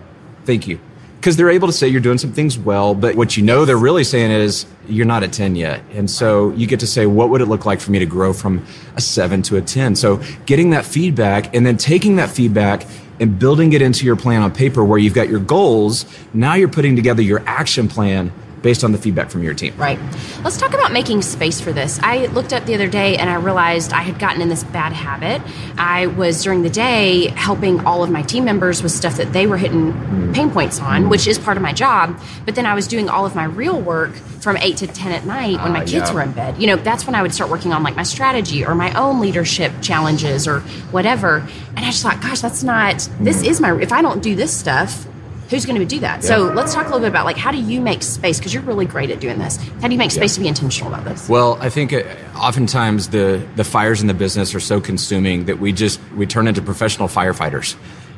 thank 0.46 0.68
you," 0.68 0.80
because 1.20 1.38
they're 1.38 1.50
able 1.50 1.68
to 1.68 1.74
say 1.74 1.88
you're 1.88 2.02
doing 2.02 2.18
some 2.18 2.32
things 2.32 2.58
well, 2.58 2.96
but 2.96 3.16
what 3.16 3.38
you 3.38 3.44
know 3.44 3.66
they're 3.66 3.78
really 3.78 4.04
saying 4.04 4.32
is 4.32 4.66
you're 4.88 5.06
not 5.06 5.24
a 5.24 5.28
ten 5.28 5.56
yet, 5.56 5.82
and 5.94 6.10
so 6.10 6.52
you 6.52 6.68
get 6.68 6.80
to 6.80 6.88
say, 6.88 7.06
"What 7.06 7.30
would 7.30 7.42
it 7.42 7.48
look 7.48 7.66
like 7.66 7.80
for 7.80 7.92
me 7.92 8.00
to 8.00 8.06
grow 8.06 8.34
from 8.34 8.64
a 8.96 9.02
seven 9.02 9.42
to 9.44 9.58
a 9.58 9.62
10? 9.62 9.96
So 9.96 10.22
getting 10.46 10.72
that 10.72 10.86
feedback 10.86 11.56
and 11.56 11.66
then 11.66 11.78
taking 11.78 12.16
that 12.18 12.30
feedback 12.30 12.86
and 13.20 13.38
building 13.38 13.74
it 13.74 13.82
into 13.84 14.04
your 14.04 14.16
plan 14.16 14.42
on 14.42 14.52
paper, 14.52 14.84
where 14.84 14.98
you've 14.98 15.14
got 15.14 15.30
your 15.30 15.40
goals. 15.40 16.06
Now 16.34 16.56
you're 16.56 16.68
putting 16.68 16.96
together 16.96 17.22
your 17.22 17.44
action 17.46 17.88
plan 17.88 18.32
based 18.62 18.84
on 18.84 18.91
the 18.91 18.97
feedback 18.97 19.30
from 19.30 19.41
your 19.43 19.54
team. 19.54 19.74
Right. 19.78 20.00
Let's 20.43 20.58
talk 20.58 20.74
about 20.74 20.91
making 20.91 21.21
space 21.24 21.60
for 21.60 21.71
this. 21.71 22.00
I 22.04 22.28
looked 22.28 22.54
up 22.54 22.65
the 22.65 22.76
other 22.76 22.88
day 22.88 23.17
and 23.17 23.30
I 23.30 23.36
realized 23.36 23.91
I 23.91 24.02
had 24.02 24.19
gotten 24.19 24.41
in 24.41 24.50
this 24.50 24.63
bad 24.65 24.93
habit. 24.93 25.41
I 25.78 26.08
was 26.08 26.43
during 26.43 26.62
the 26.62 26.69
day 26.69 27.28
helping 27.30 27.80
all 27.86 28.04
of 28.04 28.12
my 28.12 28.21
team 28.21 28.45
members 28.45 28.84
with 28.84 28.91
stuff 28.91 29.17
that 29.17 29.34
they 29.34 29.47
were 29.47 29.58
hitting 29.58 29.93
pain 30.34 30.52
points 30.52 30.80
on, 30.80 31.10
which 31.10 31.28
is 31.28 31.39
part 31.39 31.58
of 31.58 31.63
my 31.63 31.74
job. 31.74 32.19
But 32.45 32.56
then 32.56 32.65
I 32.65 32.76
was 32.76 32.88
doing 32.88 33.10
all 33.10 33.26
of 33.26 33.36
my 33.36 33.45
real 33.45 33.82
work 33.82 34.13
from 34.13 34.58
8 34.58 34.78
to 34.78 34.88
10 34.88 35.12
at 35.12 35.26
night 35.26 35.62
when 35.62 35.71
my 35.71 35.80
Ah, 35.82 35.86
kids 35.86 35.93
yeah. 35.93 36.13
were 36.13 36.21
in 36.21 36.32
bed. 36.32 36.58
You 36.60 36.67
know, 36.67 36.76
that's 36.76 37.06
when 37.06 37.15
I 37.15 37.21
would 37.21 37.34
start 37.34 37.50
working 37.52 37.74
on 37.74 37.84
like 37.84 37.95
my 37.95 38.04
strategy 38.04 38.65
or 38.65 38.74
my 38.76 38.91
own 39.00 39.19
leadership 39.19 39.71
challenges 39.82 40.47
or 40.47 40.62
whatever. 40.91 41.47
And 41.76 41.80
I 41.80 41.89
just 41.91 42.02
thought, 42.04 42.21
gosh, 42.21 42.41
that's 42.41 42.63
not, 42.63 43.08
this 43.19 43.43
is 43.43 43.60
my, 43.62 43.80
if 43.80 43.91
I 43.91 44.02
don't 44.02 44.21
do 44.24 44.36
this 44.36 44.56
stuff, 44.56 45.06
who's 45.52 45.66
going 45.66 45.78
to 45.78 45.86
do 45.86 46.00
that? 46.00 46.24
So 46.24 46.44
let's 46.44 46.74
talk 46.74 46.86
a 46.86 46.90
little 46.90 47.02
bit 47.02 47.10
about 47.10 47.26
like 47.26 47.38
how 47.38 47.52
do 47.52 47.58
you 47.58 47.82
make 47.82 48.02
space 48.02 48.40
because 48.40 48.54
you're 48.54 48.64
really 48.64 48.86
great 48.86 49.12
at 49.12 49.20
doing 49.20 49.38
this. 49.38 49.58
How 49.58 49.88
do 49.88 49.94
you 49.94 50.00
make 50.00 50.12
space 50.12 50.34
to 50.36 50.40
be 50.40 50.48
intentional 50.48 50.92
about 50.92 51.06
this? 51.06 51.30
Well, 51.30 51.58
I 51.62 51.70
think 51.70 51.94
uh, 51.94 52.04
oftentimes 52.36 53.10
the 53.10 53.46
the 53.58 53.64
fires 53.64 54.02
in 54.02 54.08
the 54.08 54.14
business 54.14 54.56
are 54.56 54.60
so 54.60 54.82
consuming 54.82 55.46
that 55.46 55.60
we 55.60 55.74
just 55.74 56.00
we 56.16 56.26
turn 56.26 56.48
into 56.48 56.62
professional 56.62 57.08
firefighters. 57.08 57.76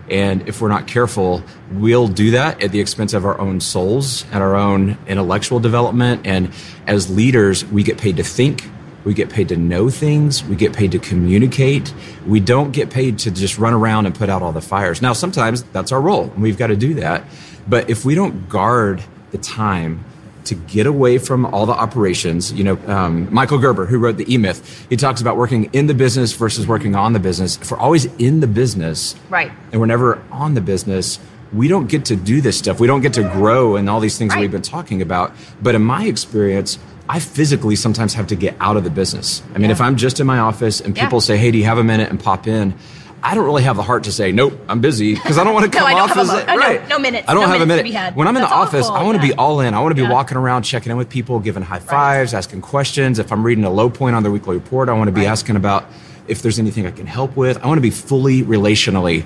And 0.09 0.47
if 0.47 0.61
we're 0.61 0.69
not 0.69 0.85
careful, 0.85 1.43
we'll 1.71 2.07
do 2.07 2.31
that 2.31 2.61
at 2.61 2.71
the 2.71 2.81
expense 2.81 3.13
of 3.13 3.25
our 3.25 3.39
own 3.39 3.61
souls 3.61 4.25
and 4.31 4.43
our 4.43 4.55
own 4.55 4.97
intellectual 5.07 5.59
development. 5.59 6.27
And 6.27 6.53
as 6.87 7.09
leaders, 7.09 7.65
we 7.65 7.83
get 7.83 7.97
paid 7.97 8.17
to 8.17 8.23
think, 8.23 8.69
we 9.03 9.13
get 9.13 9.29
paid 9.29 9.49
to 9.49 9.57
know 9.57 9.89
things, 9.89 10.43
we 10.45 10.55
get 10.55 10.73
paid 10.73 10.91
to 10.93 10.99
communicate. 10.99 11.93
We 12.25 12.39
don't 12.39 12.71
get 12.71 12.89
paid 12.89 13.19
to 13.19 13.31
just 13.31 13.57
run 13.57 13.73
around 13.73 14.05
and 14.05 14.15
put 14.15 14.29
out 14.29 14.41
all 14.41 14.51
the 14.51 14.61
fires. 14.61 15.01
Now, 15.01 15.13
sometimes 15.13 15.63
that's 15.73 15.91
our 15.91 16.01
role, 16.01 16.23
and 16.33 16.41
we've 16.41 16.57
got 16.57 16.67
to 16.67 16.75
do 16.75 16.93
that. 16.95 17.23
But 17.67 17.89
if 17.89 18.05
we 18.05 18.15
don't 18.15 18.47
guard 18.49 19.03
the 19.31 19.37
time 19.37 20.03
to 20.45 20.55
get 20.55 20.85
away 20.85 21.17
from 21.17 21.45
all 21.45 21.65
the 21.65 21.71
operations. 21.73 22.51
You 22.51 22.63
know, 22.65 22.77
um, 22.87 23.33
Michael 23.33 23.57
Gerber, 23.59 23.85
who 23.85 23.97
wrote 23.97 24.17
the 24.17 24.31
E 24.31 24.37
Myth, 24.37 24.85
he 24.89 24.97
talks 24.97 25.21
about 25.21 25.37
working 25.37 25.69
in 25.71 25.87
the 25.87 25.93
business 25.93 26.33
versus 26.33 26.67
working 26.67 26.95
on 26.95 27.13
the 27.13 27.19
business. 27.19 27.57
If 27.61 27.71
we're 27.71 27.77
always 27.77 28.05
in 28.17 28.41
the 28.41 28.47
business, 28.47 29.15
Right. 29.29 29.51
and 29.71 29.79
we're 29.79 29.87
never 29.87 30.21
on 30.31 30.53
the 30.53 30.59
business, 30.59 31.17
we 31.53 31.67
don't 31.67 31.87
get 31.87 32.03
to 32.05 32.15
do 32.17 32.41
this 32.41 32.57
stuff. 32.57 32.79
We 32.79 32.87
don't 32.87 33.01
get 33.01 33.13
to 33.13 33.23
grow 33.23 33.75
and 33.77 33.89
all 33.89 33.99
these 34.01 34.17
things 34.17 34.33
Right. 34.33 34.41
we've 34.41 34.51
been 34.51 34.61
talking 34.61 35.01
about. 35.01 35.31
But 35.61 35.75
in 35.75 35.83
my 35.83 36.05
experience, 36.05 36.77
I 37.09 37.19
physically 37.19 37.75
sometimes 37.75 38.13
have 38.13 38.27
to 38.27 38.35
get 38.35 38.55
out 38.59 38.77
of 38.77 38.83
the 38.83 38.89
business. 38.89 39.41
I 39.53 39.57
mean, 39.57 39.65
Yeah. 39.69 39.71
if 39.71 39.81
I'm 39.81 39.95
just 39.97 40.19
in 40.19 40.27
my 40.27 40.39
office 40.39 40.79
and 40.81 40.95
Yeah. 40.95 41.03
people 41.03 41.19
say, 41.21 41.37
"Hey, 41.37 41.51
do 41.51 41.57
you 41.57 41.65
have 41.65 41.77
a 41.77 41.83
minute?" 41.83 42.09
and 42.09 42.19
pop 42.19 42.47
in. 42.47 42.73
I 43.25 43.35
don't 43.35 43.45
really 43.45 43.63
have 43.63 43.77
the 43.77 43.83
heart 43.83 44.03
to 44.03 44.11
say, 44.11 44.33
nope, 44.33 44.59
I'm 44.67 44.81
busy 44.81 45.13
because 45.15 45.37
I 45.37 45.45
don't 45.45 45.53
want 45.53 45.71
to 45.71 45.71
come 45.77 45.87
I 45.87 45.91
don't 45.93 46.01
off 46.11 46.17
as 46.17 46.29
a- 46.29 46.43
oh, 46.51 46.55
no, 46.55 46.59
right. 46.59 46.89
no 46.89 46.99
minutes, 46.99 47.23
I 47.29 47.33
don't 47.33 47.43
no 47.43 47.47
have 47.49 47.61
a 47.61 47.65
minute. 47.65 48.15
When 48.15 48.27
I'm 48.27 48.35
in 48.35 48.41
That's 48.41 48.51
the 48.51 48.57
office, 48.57 48.85
awful, 48.87 48.97
I 48.97 49.03
want 49.03 49.15
to 49.15 49.25
be 49.25 49.33
all 49.33 49.61
in. 49.61 49.73
I 49.73 49.79
want 49.79 49.91
to 49.91 49.95
be 49.95 50.01
Yeah. 50.01 50.11
walking 50.11 50.35
around, 50.37 50.63
checking 50.63 50.91
in 50.91 50.97
with 50.97 51.07
people, 51.07 51.39
giving 51.39 51.63
high 51.63 51.79
fives, 51.79 52.33
asking 52.33 52.59
questions. 52.61 53.19
If 53.19 53.31
I'm 53.31 53.43
reading 53.43 53.63
a 53.63 53.69
low 53.69 53.89
point 53.89 54.17
on 54.17 54.23
the 54.23 54.31
weekly 54.31 54.55
report, 54.55 54.89
I 54.89 54.93
want 54.93 55.07
to 55.07 55.13
be 55.13 55.21
Right. 55.21 55.29
asking 55.29 55.55
about 55.55 55.85
if 56.27 56.41
there's 56.41 56.59
anything 56.59 56.85
I 56.85 56.91
can 56.91 57.05
help 57.07 57.37
with. 57.37 57.57
I 57.63 57.67
want 57.67 57.77
to 57.77 57.81
be 57.81 57.91
fully 57.91 58.43
relationally 58.43 59.23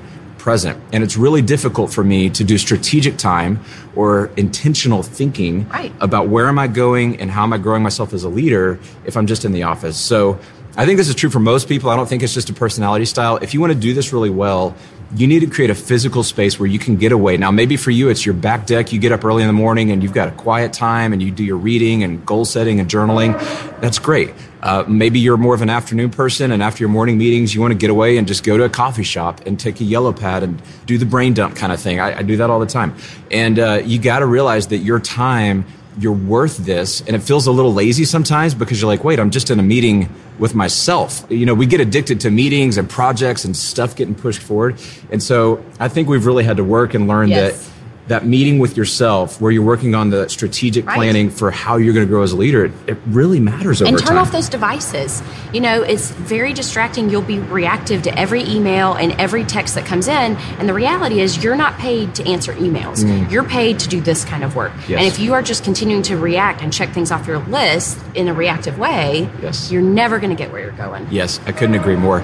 present. 0.47 0.81
And 0.93 1.03
it's 1.03 1.17
really 1.17 1.41
difficult 1.41 1.91
for 1.91 2.05
me 2.05 2.29
to 2.29 2.41
do 2.45 2.57
strategic 2.57 3.17
time 3.17 3.59
or 3.97 4.31
intentional 4.37 5.03
thinking 5.03 5.67
Right. 5.67 5.91
about 5.99 6.29
where 6.29 6.47
am 6.47 6.57
I 6.57 6.67
going 6.67 7.19
and 7.19 7.29
how 7.29 7.43
am 7.43 7.51
I 7.51 7.57
growing 7.57 7.83
myself 7.83 8.13
as 8.13 8.23
a 8.23 8.29
leader 8.29 8.79
if 9.03 9.17
I'm 9.17 9.27
just 9.27 9.43
in 9.43 9.51
the 9.51 9.63
office. 9.63 9.97
So 9.97 10.39
I 10.77 10.85
think 10.85 10.95
this 10.99 11.09
is 11.09 11.15
true 11.15 11.29
for 11.29 11.41
most 11.41 11.67
people. 11.67 11.89
I 11.89 11.97
don't 11.97 12.07
think 12.07 12.23
it's 12.23 12.33
just 12.33 12.49
a 12.49 12.53
personality 12.53 13.03
style. 13.03 13.35
If 13.41 13.53
you 13.53 13.59
want 13.59 13.73
to 13.73 13.79
do 13.87 13.93
this 13.93 14.13
really 14.13 14.29
well, 14.29 14.73
you 15.15 15.25
need 15.27 15.39
to 15.39 15.47
create 15.47 15.69
a 15.69 15.75
physical 15.75 16.23
space 16.23 16.59
where 16.59 16.67
you 16.67 16.79
can 16.79 16.97
get 16.97 17.11
away. 17.11 17.37
Now, 17.37 17.49
maybe 17.49 17.77
for 17.77 17.91
you, 17.91 18.09
it's 18.09 18.25
your 18.25 18.35
back 18.35 18.65
deck. 18.65 18.91
You 18.91 18.99
get 18.99 19.11
up 19.11 19.23
early 19.23 19.41
in 19.41 19.47
the 19.47 19.53
morning 19.53 19.91
and 19.91 20.03
you've 20.03 20.13
got 20.13 20.27
a 20.27 20.31
quiet 20.31 20.73
time 20.73 21.13
and 21.13 21.21
you 21.21 21.31
do 21.31 21.43
your 21.43 21.57
reading 21.57 22.03
and 22.03 22.25
goal 22.25 22.43
setting 22.43 22.79
and 22.79 22.89
journaling. 22.89 23.33
That's 23.79 23.99
great. 23.99 24.33
Uh, 24.61 24.83
maybe 24.87 25.19
you're 25.19 25.37
more 25.37 25.53
of 25.53 25.61
an 25.61 25.69
afternoon 25.69 26.09
person 26.09 26.51
and 26.51 26.61
after 26.61 26.83
your 26.83 26.89
morning 26.89 27.17
meetings, 27.17 27.55
you 27.55 27.61
want 27.61 27.71
to 27.71 27.77
get 27.77 27.89
away 27.89 28.17
and 28.17 28.27
just 28.27 28.43
go 28.43 28.57
to 28.57 28.63
a 28.63 28.69
coffee 28.69 29.03
shop 29.03 29.45
and 29.45 29.57
take 29.57 29.79
a 29.79 29.85
yellow 29.85 30.11
pad 30.11 30.43
and 30.43 30.61
do 30.85 30.97
the 30.97 31.05
brain 31.05 31.33
dump 31.33 31.55
kind 31.55 31.71
of 31.71 31.79
thing. 31.79 31.99
I, 31.99 32.19
I 32.19 32.21
do 32.23 32.37
that 32.37 32.49
all 32.49 32.59
the 32.59 32.65
time. 32.65 32.95
And 33.31 33.59
uh, 33.59 33.81
you 33.85 33.99
got 33.99 34.19
to 34.19 34.25
realize 34.25 34.67
that 34.67 34.79
your 34.79 34.99
time 34.99 35.65
you're 35.99 36.11
worth 36.13 36.57
this. 36.57 37.01
And 37.01 37.15
it 37.15 37.19
feels 37.23 37.47
a 37.47 37.51
little 37.51 37.73
lazy 37.73 38.05
sometimes 38.05 38.53
because 38.53 38.79
you're 38.81 38.87
like 38.89 39.03
wait 39.03 39.19
i'm 39.19 39.31
just 39.31 39.49
in 39.49 39.59
a 39.59 39.63
meeting 39.63 40.09
with 40.39 40.53
myself. 40.53 41.25
You 41.29 41.45
know 41.45 41.53
we 41.55 41.65
get 41.65 41.79
addicted 41.81 42.19
to 42.21 42.29
meetings 42.31 42.77
and 42.77 42.89
projects 42.89 43.43
and 43.45 43.55
stuff 43.57 43.95
getting 43.95 44.15
pushed 44.15 44.41
forward. 44.41 44.79
And 45.11 45.21
so 45.21 45.63
i 45.79 45.87
think 45.87 46.07
we've 46.07 46.25
really 46.25 46.43
had 46.43 46.57
to 46.57 46.63
work 46.63 46.93
and 46.93 47.07
learn 47.07 47.29
Yes. 47.29 47.67
that 47.67 47.73
that 48.07 48.25
meeting 48.25 48.59
with 48.59 48.77
yourself 48.77 49.39
where 49.41 49.51
you're 49.51 49.63
working 49.65 49.93
on 49.95 50.09
the 50.09 50.27
strategic 50.29 50.85
Right. 50.87 50.95
planning 50.95 51.29
for 51.29 51.51
how 51.51 51.75
you're 51.77 51.93
going 51.93 52.05
to 52.05 52.09
grow 52.09 52.23
as 52.23 52.31
a 52.31 52.37
leader 52.37 52.65
it, 52.65 52.71
it 52.87 52.97
really 53.07 53.39
matters 53.39 53.81
over 53.81 53.89
and 53.89 53.97
turn 53.97 54.07
time 54.07 54.17
off 54.17 54.31
those 54.31 54.47
devices. 54.49 55.21
You 55.53 55.59
know, 55.61 55.81
it's 55.81 56.11
very 56.11 56.53
distracting. 56.53 57.09
You'll 57.09 57.21
be 57.21 57.39
reactive 57.39 58.01
to 58.03 58.17
every 58.17 58.43
email 58.43 58.93
and 58.93 59.11
every 59.13 59.43
text 59.43 59.75
that 59.75 59.85
comes 59.85 60.07
in. 60.07 60.35
And 60.59 60.69
the 60.69 60.73
reality 60.73 61.19
is, 61.19 61.43
you're 61.43 61.55
not 61.55 61.77
paid 61.77 62.15
to 62.15 62.25
answer 62.27 62.53
emails. 62.53 63.03
You're 63.31 63.43
paid 63.43 63.79
to 63.79 63.89
do 63.89 63.99
this 64.01 64.23
kind 64.23 64.43
of 64.43 64.55
work. 64.55 64.71
Mm. 64.73 64.89
Yes. 64.89 64.99
And 64.99 65.07
if 65.07 65.19
you 65.19 65.33
are 65.33 65.41
just 65.41 65.63
continuing 65.63 66.01
to 66.03 66.17
react 66.17 66.61
and 66.61 66.71
check 66.71 66.89
things 66.93 67.11
off 67.11 67.27
your 67.27 67.39
list 67.39 67.99
in 68.15 68.27
a 68.29 68.33
reactive 68.33 68.77
way, 68.79 69.29
Yes. 69.41 69.69
you're 69.71 69.81
never 69.81 70.19
going 70.19 70.29
to 70.29 70.35
get 70.41 70.51
where 70.51 70.61
you're 70.61 70.71
going. 70.71 71.07
Yes, 71.11 71.39
I 71.45 71.51
couldn't 71.51 71.75
agree 71.75 71.95
more. 71.97 72.19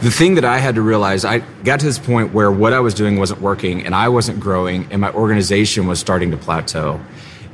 The 0.00 0.10
thing 0.10 0.34
that 0.36 0.44
I 0.44 0.58
had 0.58 0.74
to 0.76 0.82
realize, 0.82 1.24
I 1.24 1.38
got 1.64 1.80
to 1.80 1.86
this 1.86 1.98
point 1.98 2.32
where 2.32 2.50
what 2.50 2.72
I 2.72 2.80
was 2.80 2.94
doing 2.94 3.18
wasn't 3.18 3.40
working 3.40 3.84
and 3.84 3.94
I 3.94 4.08
wasn't 4.08 4.40
growing 4.40 4.86
and 4.90 5.00
my 5.00 5.10
organization 5.10 5.25
was 5.86 5.98
starting 5.98 6.30
to 6.30 6.36
plateau. 6.36 7.00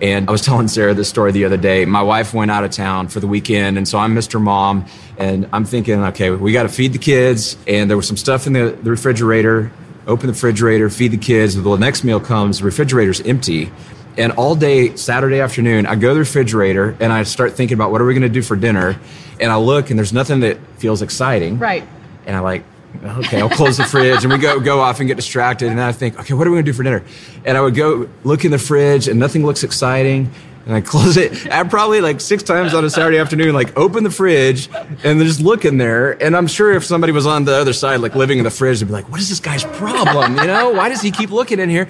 And 0.01 0.29
I 0.29 0.33
was 0.33 0.43
telling 0.45 0.69
Sarah 0.69 0.95
this 0.95 1.09
story 1.09 1.33
the 1.33 1.45
other 1.45 1.57
day. 1.57 1.85
My 1.85 2.03
wife 2.03 2.35
went 2.35 2.51
out 2.51 2.65
of 2.65 2.71
town 2.71 3.09
for 3.09 3.21
the 3.21 3.27
weekend, 3.27 3.79
and 3.79 3.87
so 3.87 3.99
I'm 3.99 4.15
Mr. 4.15 4.41
Mom, 4.41 4.87
and 5.17 5.49
I'm 5.53 5.65
thinking, 5.65 6.03
okay, 6.05 6.31
we 6.31 6.53
got 6.53 6.65
to 6.65 6.69
feed 6.69 6.93
the 6.93 6.99
kids, 6.99 7.57
and 7.67 7.89
there 7.89 7.97
was 7.97 8.07
some 8.07 8.17
stuff 8.17 8.47
in 8.47 8.53
the, 8.53 8.77
the 8.83 8.91
refrigerator. 8.91 9.71
Open 10.07 10.27
the 10.27 10.33
refrigerator, 10.33 10.91
feed 10.91 11.13
the 11.13 11.17
kids. 11.17 11.55
The 11.55 11.77
next 11.77 12.03
meal 12.03 12.19
comes, 12.19 12.59
the 12.59 12.65
refrigerator's 12.65 13.21
empty. 13.21 13.71
And 14.19 14.33
all 14.33 14.55
day 14.55 14.95
Saturday 14.97 15.41
afternoon, 15.41 15.87
I 15.87 15.95
go 15.95 16.09
to 16.09 16.15
the 16.15 16.21
refrigerator 16.21 16.97
and 17.01 17.13
I 17.13 17.23
start 17.23 17.53
thinking 17.53 17.77
about 17.77 17.93
what 17.93 18.01
are 18.01 18.05
we 18.05 18.13
going 18.13 18.23
to 18.23 18.29
do 18.29 18.43
for 18.43 18.57
dinner. 18.57 19.01
And 19.41 19.51
I 19.51 19.57
look 19.57 19.91
and 19.91 19.99
there's 19.99 20.13
nothing 20.13 20.41
that 20.41 20.59
feels 20.77 21.01
exciting. 21.01 21.59
Right. 21.59 21.87
And 22.27 22.37
I 22.37 22.41
like, 22.41 22.65
okay, 23.05 23.41
I'll 23.41 23.49
close 23.49 23.77
the 23.77 23.85
fridge, 23.85 24.25
and 24.25 24.33
we 24.33 24.39
go 24.39 24.61
go 24.61 24.81
off 24.81 25.01
and 25.01 25.09
get 25.09 25.17
distracted. 25.17 25.71
And 25.71 25.81
I 25.81 25.93
think, 25.93 26.19
okay, 26.19 26.35
what 26.35 26.47
are 26.47 26.51
we 26.51 26.57
gonna 26.57 26.65
do 26.65 26.73
for 26.73 26.83
dinner? 26.83 27.03
And 27.45 27.57
I 27.57 27.61
would 27.61 27.75
go 27.75 28.09
look 28.25 28.45
in 28.45 28.51
the 28.51 28.59
fridge, 28.59 29.09
and 29.09 29.19
nothing 29.19 29.45
looks 29.45 29.63
exciting. 29.63 30.31
And 30.65 30.77
I 30.77 30.81
close 30.81 31.17
it. 31.17 31.47
I 31.53 31.65
probably 31.65 32.01
like 32.01 32.21
six 32.21 32.43
times 32.43 32.73
on 32.73 32.85
a 32.85 32.91
Saturday 32.91 33.19
afternoon, 33.19 33.55
like 33.55 33.77
open 33.77 34.05
the 34.05 34.11
fridge 34.11 34.69
and 35.03 35.21
just 35.21 35.41
look 35.41 35.65
in 35.65 35.77
there. 35.77 36.23
And 36.23 36.37
I'm 36.37 36.47
sure 36.47 36.73
if 36.73 36.85
somebody 36.85 37.13
was 37.13 37.27
on 37.27 37.45
the 37.45 37.55
other 37.55 37.73
side, 37.73 38.01
like 38.01 38.15
living 38.15 38.39
in 38.39 38.45
the 38.45 38.51
fridge, 38.51 38.79
they'd 38.79 38.87
be 38.87 38.93
like, 38.93 39.09
"What 39.09 39.21
is 39.21 39.29
this 39.29 39.41
guy's 39.41 39.65
problem? 39.65 40.37
You 40.37 40.47
know, 40.47 40.71
why 40.71 40.89
does 40.89 41.01
he 41.01 41.11
keep 41.11 41.31
looking 41.31 41.59
in 41.59 41.69
here?" 41.69 41.89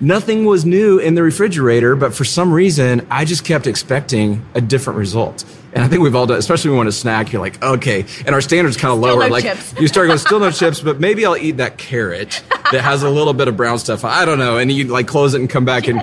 Nothing 0.00 0.44
was 0.44 0.64
new 0.64 0.98
in 0.98 1.16
the 1.16 1.24
refrigerator, 1.24 1.96
but 1.96 2.14
for 2.14 2.24
some 2.24 2.52
reason, 2.52 3.04
I 3.10 3.24
just 3.24 3.44
kept 3.44 3.66
expecting 3.66 4.46
a 4.54 4.60
different 4.60 4.96
result. 4.96 5.44
And 5.78 5.84
I 5.84 5.88
think 5.88 6.02
we've 6.02 6.16
all 6.16 6.26
done, 6.26 6.38
especially 6.38 6.70
when 6.70 6.74
we 6.74 6.78
want 6.78 6.88
a 6.88 6.92
snack, 6.92 7.32
you're 7.32 7.40
like, 7.40 7.62
okay. 7.62 8.04
And 8.26 8.34
our 8.34 8.40
standards 8.40 8.76
kind 8.76 8.92
of 8.92 8.98
lower. 8.98 9.20
no 9.20 9.28
like 9.28 9.44
chips. 9.44 9.74
you 9.78 9.86
start 9.86 10.08
going, 10.08 10.18
still 10.18 10.40
no 10.40 10.50
chips, 10.50 10.80
but 10.80 10.98
maybe 10.98 11.24
I'll 11.24 11.36
eat 11.36 11.58
that 11.58 11.78
carrot 11.78 12.42
that 12.72 12.82
has 12.82 13.04
a 13.04 13.08
little 13.08 13.32
bit 13.32 13.46
of 13.46 13.56
brown 13.56 13.78
stuff. 13.78 14.04
I 14.04 14.24
don't 14.24 14.40
know. 14.40 14.58
And 14.58 14.72
you 14.72 14.86
like 14.88 15.06
close 15.06 15.34
it 15.34 15.40
and 15.40 15.48
come 15.48 15.64
back 15.64 15.86
and 15.86 16.02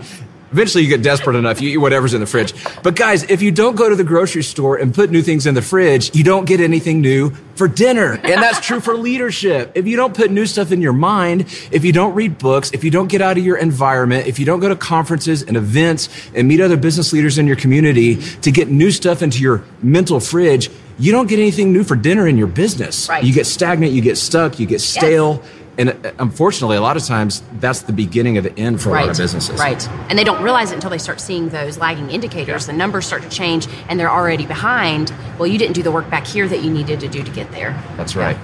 Eventually, 0.52 0.84
you 0.84 0.90
get 0.90 1.02
desperate 1.02 1.36
enough, 1.36 1.62
you 1.62 1.70
eat 1.70 1.78
whatever's 1.78 2.14
in 2.14 2.22
the 2.22 2.28
fridge. 2.28 2.54
But 2.84 2.96
guys, 2.96 3.24
if 3.24 3.42
you 3.42 3.52
don't 3.52 3.76
go 3.76 3.90
to 3.90 3.96
the 3.96 4.04
grocery 4.04 4.44
store 4.44 4.78
and 4.78 4.94
put 4.94 5.10
new 5.10 5.22
things 5.22 5.46
in 5.46 5.56
the 5.56 5.62
fridge, 5.62 6.16
you 6.16 6.24
don't 6.24 6.46
get 6.46 6.60
anything 6.60 7.02
new 7.02 7.32
for 7.56 7.68
dinner. 7.68 8.14
And 8.24 8.42
that's 8.42 8.66
true 8.66 8.80
for 8.80 8.96
leadership. 8.96 9.72
If 9.76 9.88
you 9.88 9.98
don't 9.98 10.16
put 10.16 10.32
new 10.32 10.46
stuff 10.46 10.72
in 10.72 10.82
your 10.82 10.94
mind, 10.94 11.42
if 11.72 11.84
you 11.84 11.92
don't 11.92 12.14
read 12.14 12.38
books, 12.38 12.72
if 12.74 12.84
you 12.84 12.92
don't 12.92 13.08
get 13.08 13.22
out 13.22 13.38
of 13.38 13.46
your 13.46 13.58
environment, 13.58 14.28
if 14.28 14.40
you 14.40 14.46
don't 14.46 14.60
go 14.60 14.70
to 14.70 14.76
conferences 14.76 15.42
and 15.42 15.58
events 15.58 16.10
and 16.34 16.48
meet 16.48 16.62
other 16.62 16.78
business 16.78 17.12
leaders 17.12 17.38
in 17.38 17.48
your 17.48 17.56
community 17.56 18.16
to 18.16 18.52
get 18.52 18.70
new 18.70 18.92
stuff 18.92 19.22
into 19.22 19.40
your 19.40 19.64
mental 19.82 20.20
fridge, 20.20 20.70
you 20.98 21.12
don't 21.12 21.28
get 21.28 21.40
anything 21.40 21.74
new 21.74 21.84
for 21.84 21.96
dinner 21.96 22.28
in 22.28 22.38
your 22.38 22.48
business. 22.48 23.10
Right. 23.10 23.24
You 23.24 23.34
get 23.34 23.46
stagnant, 23.46 23.92
you 23.92 24.02
get 24.02 24.18
stuck, 24.18 24.60
you 24.60 24.66
get 24.66 24.80
stale. 24.80 25.44
And 25.78 25.90
uh, 25.90 26.12
unfortunately, 26.20 26.78
a 26.78 26.82
lot 26.82 26.98
of 26.98 27.04
times 27.04 27.44
that's 27.60 27.82
the 27.82 27.94
beginning 27.94 28.38
of 28.38 28.44
the 28.44 28.58
end 28.58 28.82
for 28.82 28.90
a 28.90 28.94
lot 28.94 29.10
of 29.10 29.18
businesses. 29.18 29.60
Right. 29.60 29.88
And 30.10 30.18
they 30.18 30.24
don't 30.24 30.42
realize 30.42 30.72
it 30.72 30.76
until 30.76 30.90
they 30.90 30.98
start 30.98 31.20
seeing 31.20 31.50
those 31.50 31.78
lagging 31.78 32.10
indicators. 32.10 32.66
The 32.66 32.74
numbers 32.74 33.06
start 33.06 33.24
to 33.24 33.30
change 33.30 33.68
and 33.90 34.00
they're 34.00 34.12
already 34.12 34.46
behind. 34.46 35.14
Well, 35.38 35.48
you 35.48 35.58
didn't 35.58 35.74
do 35.74 35.84
the 35.84 35.92
work 35.92 36.10
back 36.10 36.26
here 36.26 36.48
that 36.48 36.64
you 36.64 36.72
needed 36.72 37.00
to 37.02 37.08
do 37.08 37.24
to 37.24 37.32
get 37.32 37.52
there. 37.52 37.72
That's 37.98 38.16
right. 38.16 38.38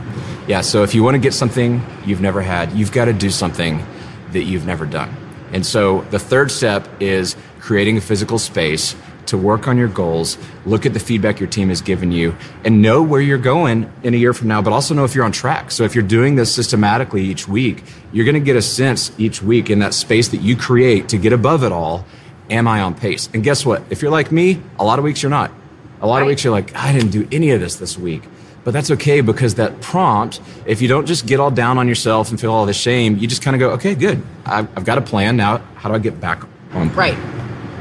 Yeah, 0.48 0.62
so 0.62 0.84
if 0.84 0.94
you 0.94 1.04
want 1.04 1.16
to 1.16 1.20
get 1.20 1.34
something 1.34 1.82
you've 2.06 2.22
never 2.22 2.42
had, 2.42 2.74
you've 2.74 2.92
got 2.92 3.06
to 3.06 3.14
do 3.14 3.30
something 3.30 3.86
that 4.32 4.44
you've 4.44 4.66
never 4.66 4.86
done. 4.86 5.16
And 5.54 5.66
so 5.66 6.02
the 6.12 6.20
third 6.20 6.52
step 6.52 6.88
is 7.00 7.36
creating 7.60 7.98
a 7.98 8.02
physical 8.02 8.40
space 8.40 8.96
to 9.28 9.38
work 9.38 9.68
on 9.68 9.78
your 9.78 9.88
goals, 9.88 10.38
look 10.66 10.86
at 10.86 10.94
the 10.94 11.00
feedback 11.00 11.40
your 11.40 11.50
team 11.50 11.70
has 11.70 11.82
given 11.82 12.12
you, 12.12 12.36
and 12.64 12.82
know 12.82 13.02
where 13.02 13.22
you're 13.22 13.38
going 13.38 13.92
in 14.04 14.14
a 14.14 14.18
year 14.18 14.34
from 14.34 14.48
now, 14.48 14.62
but 14.62 14.74
also 14.74 14.94
know 14.94 15.04
if 15.04 15.16
you're 15.16 15.26
on 15.26 15.32
track. 15.32 15.72
So 15.72 15.84
if 15.84 15.96
you're 15.96 16.04
doing 16.04 16.36
this 16.36 16.54
systematically 16.54 17.24
each 17.24 17.48
week, 17.48 17.84
you're 18.12 18.26
going 18.26 18.36
to 18.36 18.42
get 18.42 18.56
a 18.56 18.62
sense 18.62 19.12
each 19.18 19.42
week 19.42 19.70
in 19.70 19.80
that 19.80 19.94
space 19.94 20.30
that 20.30 20.42
you 20.42 20.56
create 20.56 21.10
to 21.10 21.18
get 21.18 21.34
above 21.34 21.64
it 21.64 21.72
all. 21.72 22.06
Am 22.50 22.68
I 22.68 22.82
on 22.82 22.96
pace? 22.96 23.30
And 23.34 23.44
guess 23.44 23.66
what? 23.66 23.84
If 23.90 24.02
you're 24.02 24.12
like 24.12 24.32
me, 24.32 24.62
a 24.78 24.84
lot 24.84 25.00
of 25.00 25.06
weeks 25.06 25.24
you're 25.24 25.30
not. 25.30 25.52
A 26.02 26.08
lot 26.08 26.22
of 26.22 26.28
weeks 26.28 26.44
you're 26.44 26.52
like, 26.52 26.76
I 26.76 26.92
didn't 26.92 27.12
do 27.12 27.28
any 27.32 27.52
of 27.52 27.62
this 27.62 27.76
this 27.76 27.98
week. 27.98 28.24
But 28.64 28.72
that's 28.72 28.92
okay 28.92 29.22
because 29.22 29.56
that 29.56 29.82
prompt, 29.82 30.40
if 30.66 30.82
you 30.82 30.88
don't 30.88 31.06
just 31.08 31.26
get 31.26 31.40
all 31.40 31.50
down 31.50 31.78
on 31.78 31.88
yourself 31.88 32.30
and 32.30 32.40
feel 32.40 32.52
all 32.52 32.66
the 32.66 32.74
shame, 32.74 33.18
you 33.18 33.28
just 33.28 33.42
kind 33.42 33.56
of 33.56 33.60
go, 33.60 33.72
okay, 33.72 33.96
good. 33.96 34.22
I've, 34.46 34.68
I've 34.78 34.86
got 34.86 34.98
a 34.98 35.02
plan. 35.02 35.36
Now, 35.38 35.60
how 35.76 35.90
do 35.90 35.96
I 35.96 36.00
get 36.00 36.20
back 36.20 36.44
on 36.74 36.90
plan? 36.92 37.16
Right. 37.18 37.18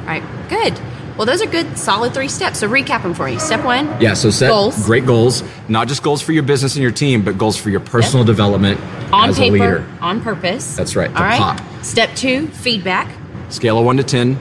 Right. 0.07 0.49
Good. 0.49 0.81
Well, 1.21 1.27
those 1.27 1.43
are 1.43 1.51
good, 1.51 1.77
solid 1.77 2.15
three 2.15 2.29
steps. 2.29 2.61
So 2.61 2.67
recap 2.67 3.03
them 3.03 3.13
for 3.13 3.29
you. 3.29 3.39
Step 3.39 3.63
one. 3.63 4.01
Yeah, 4.01 4.15
so 4.15 4.31
set 4.31 4.49
Goals. 4.49 4.87
great 4.87 5.05
goals, 5.05 5.43
not 5.69 5.87
just 5.87 6.03
goals 6.03 6.23
for 6.23 6.33
your 6.33 6.43
business 6.45 6.77
and 6.77 6.83
your 6.83 6.93
team, 6.93 7.23
but 7.23 7.37
goals 7.37 7.59
for 7.59 7.69
your 7.69 7.81
personal 7.81 8.25
development 8.25 8.81
On 9.13 9.29
as 9.29 9.39
a 9.39 9.51
leader. 9.51 9.87
on 10.01 10.23
purpose. 10.23 10.77
That's 10.77 10.97
right, 10.97 11.15
All 11.15 11.23
right. 11.23 11.39
pop. 11.39 11.61
Step 11.85 12.09
two, 12.17 12.47
feedback. 12.47 13.15
Scale 13.51 13.79
of 13.79 13.85
one 13.85 13.99
to 13.99 14.03
10. 14.03 14.39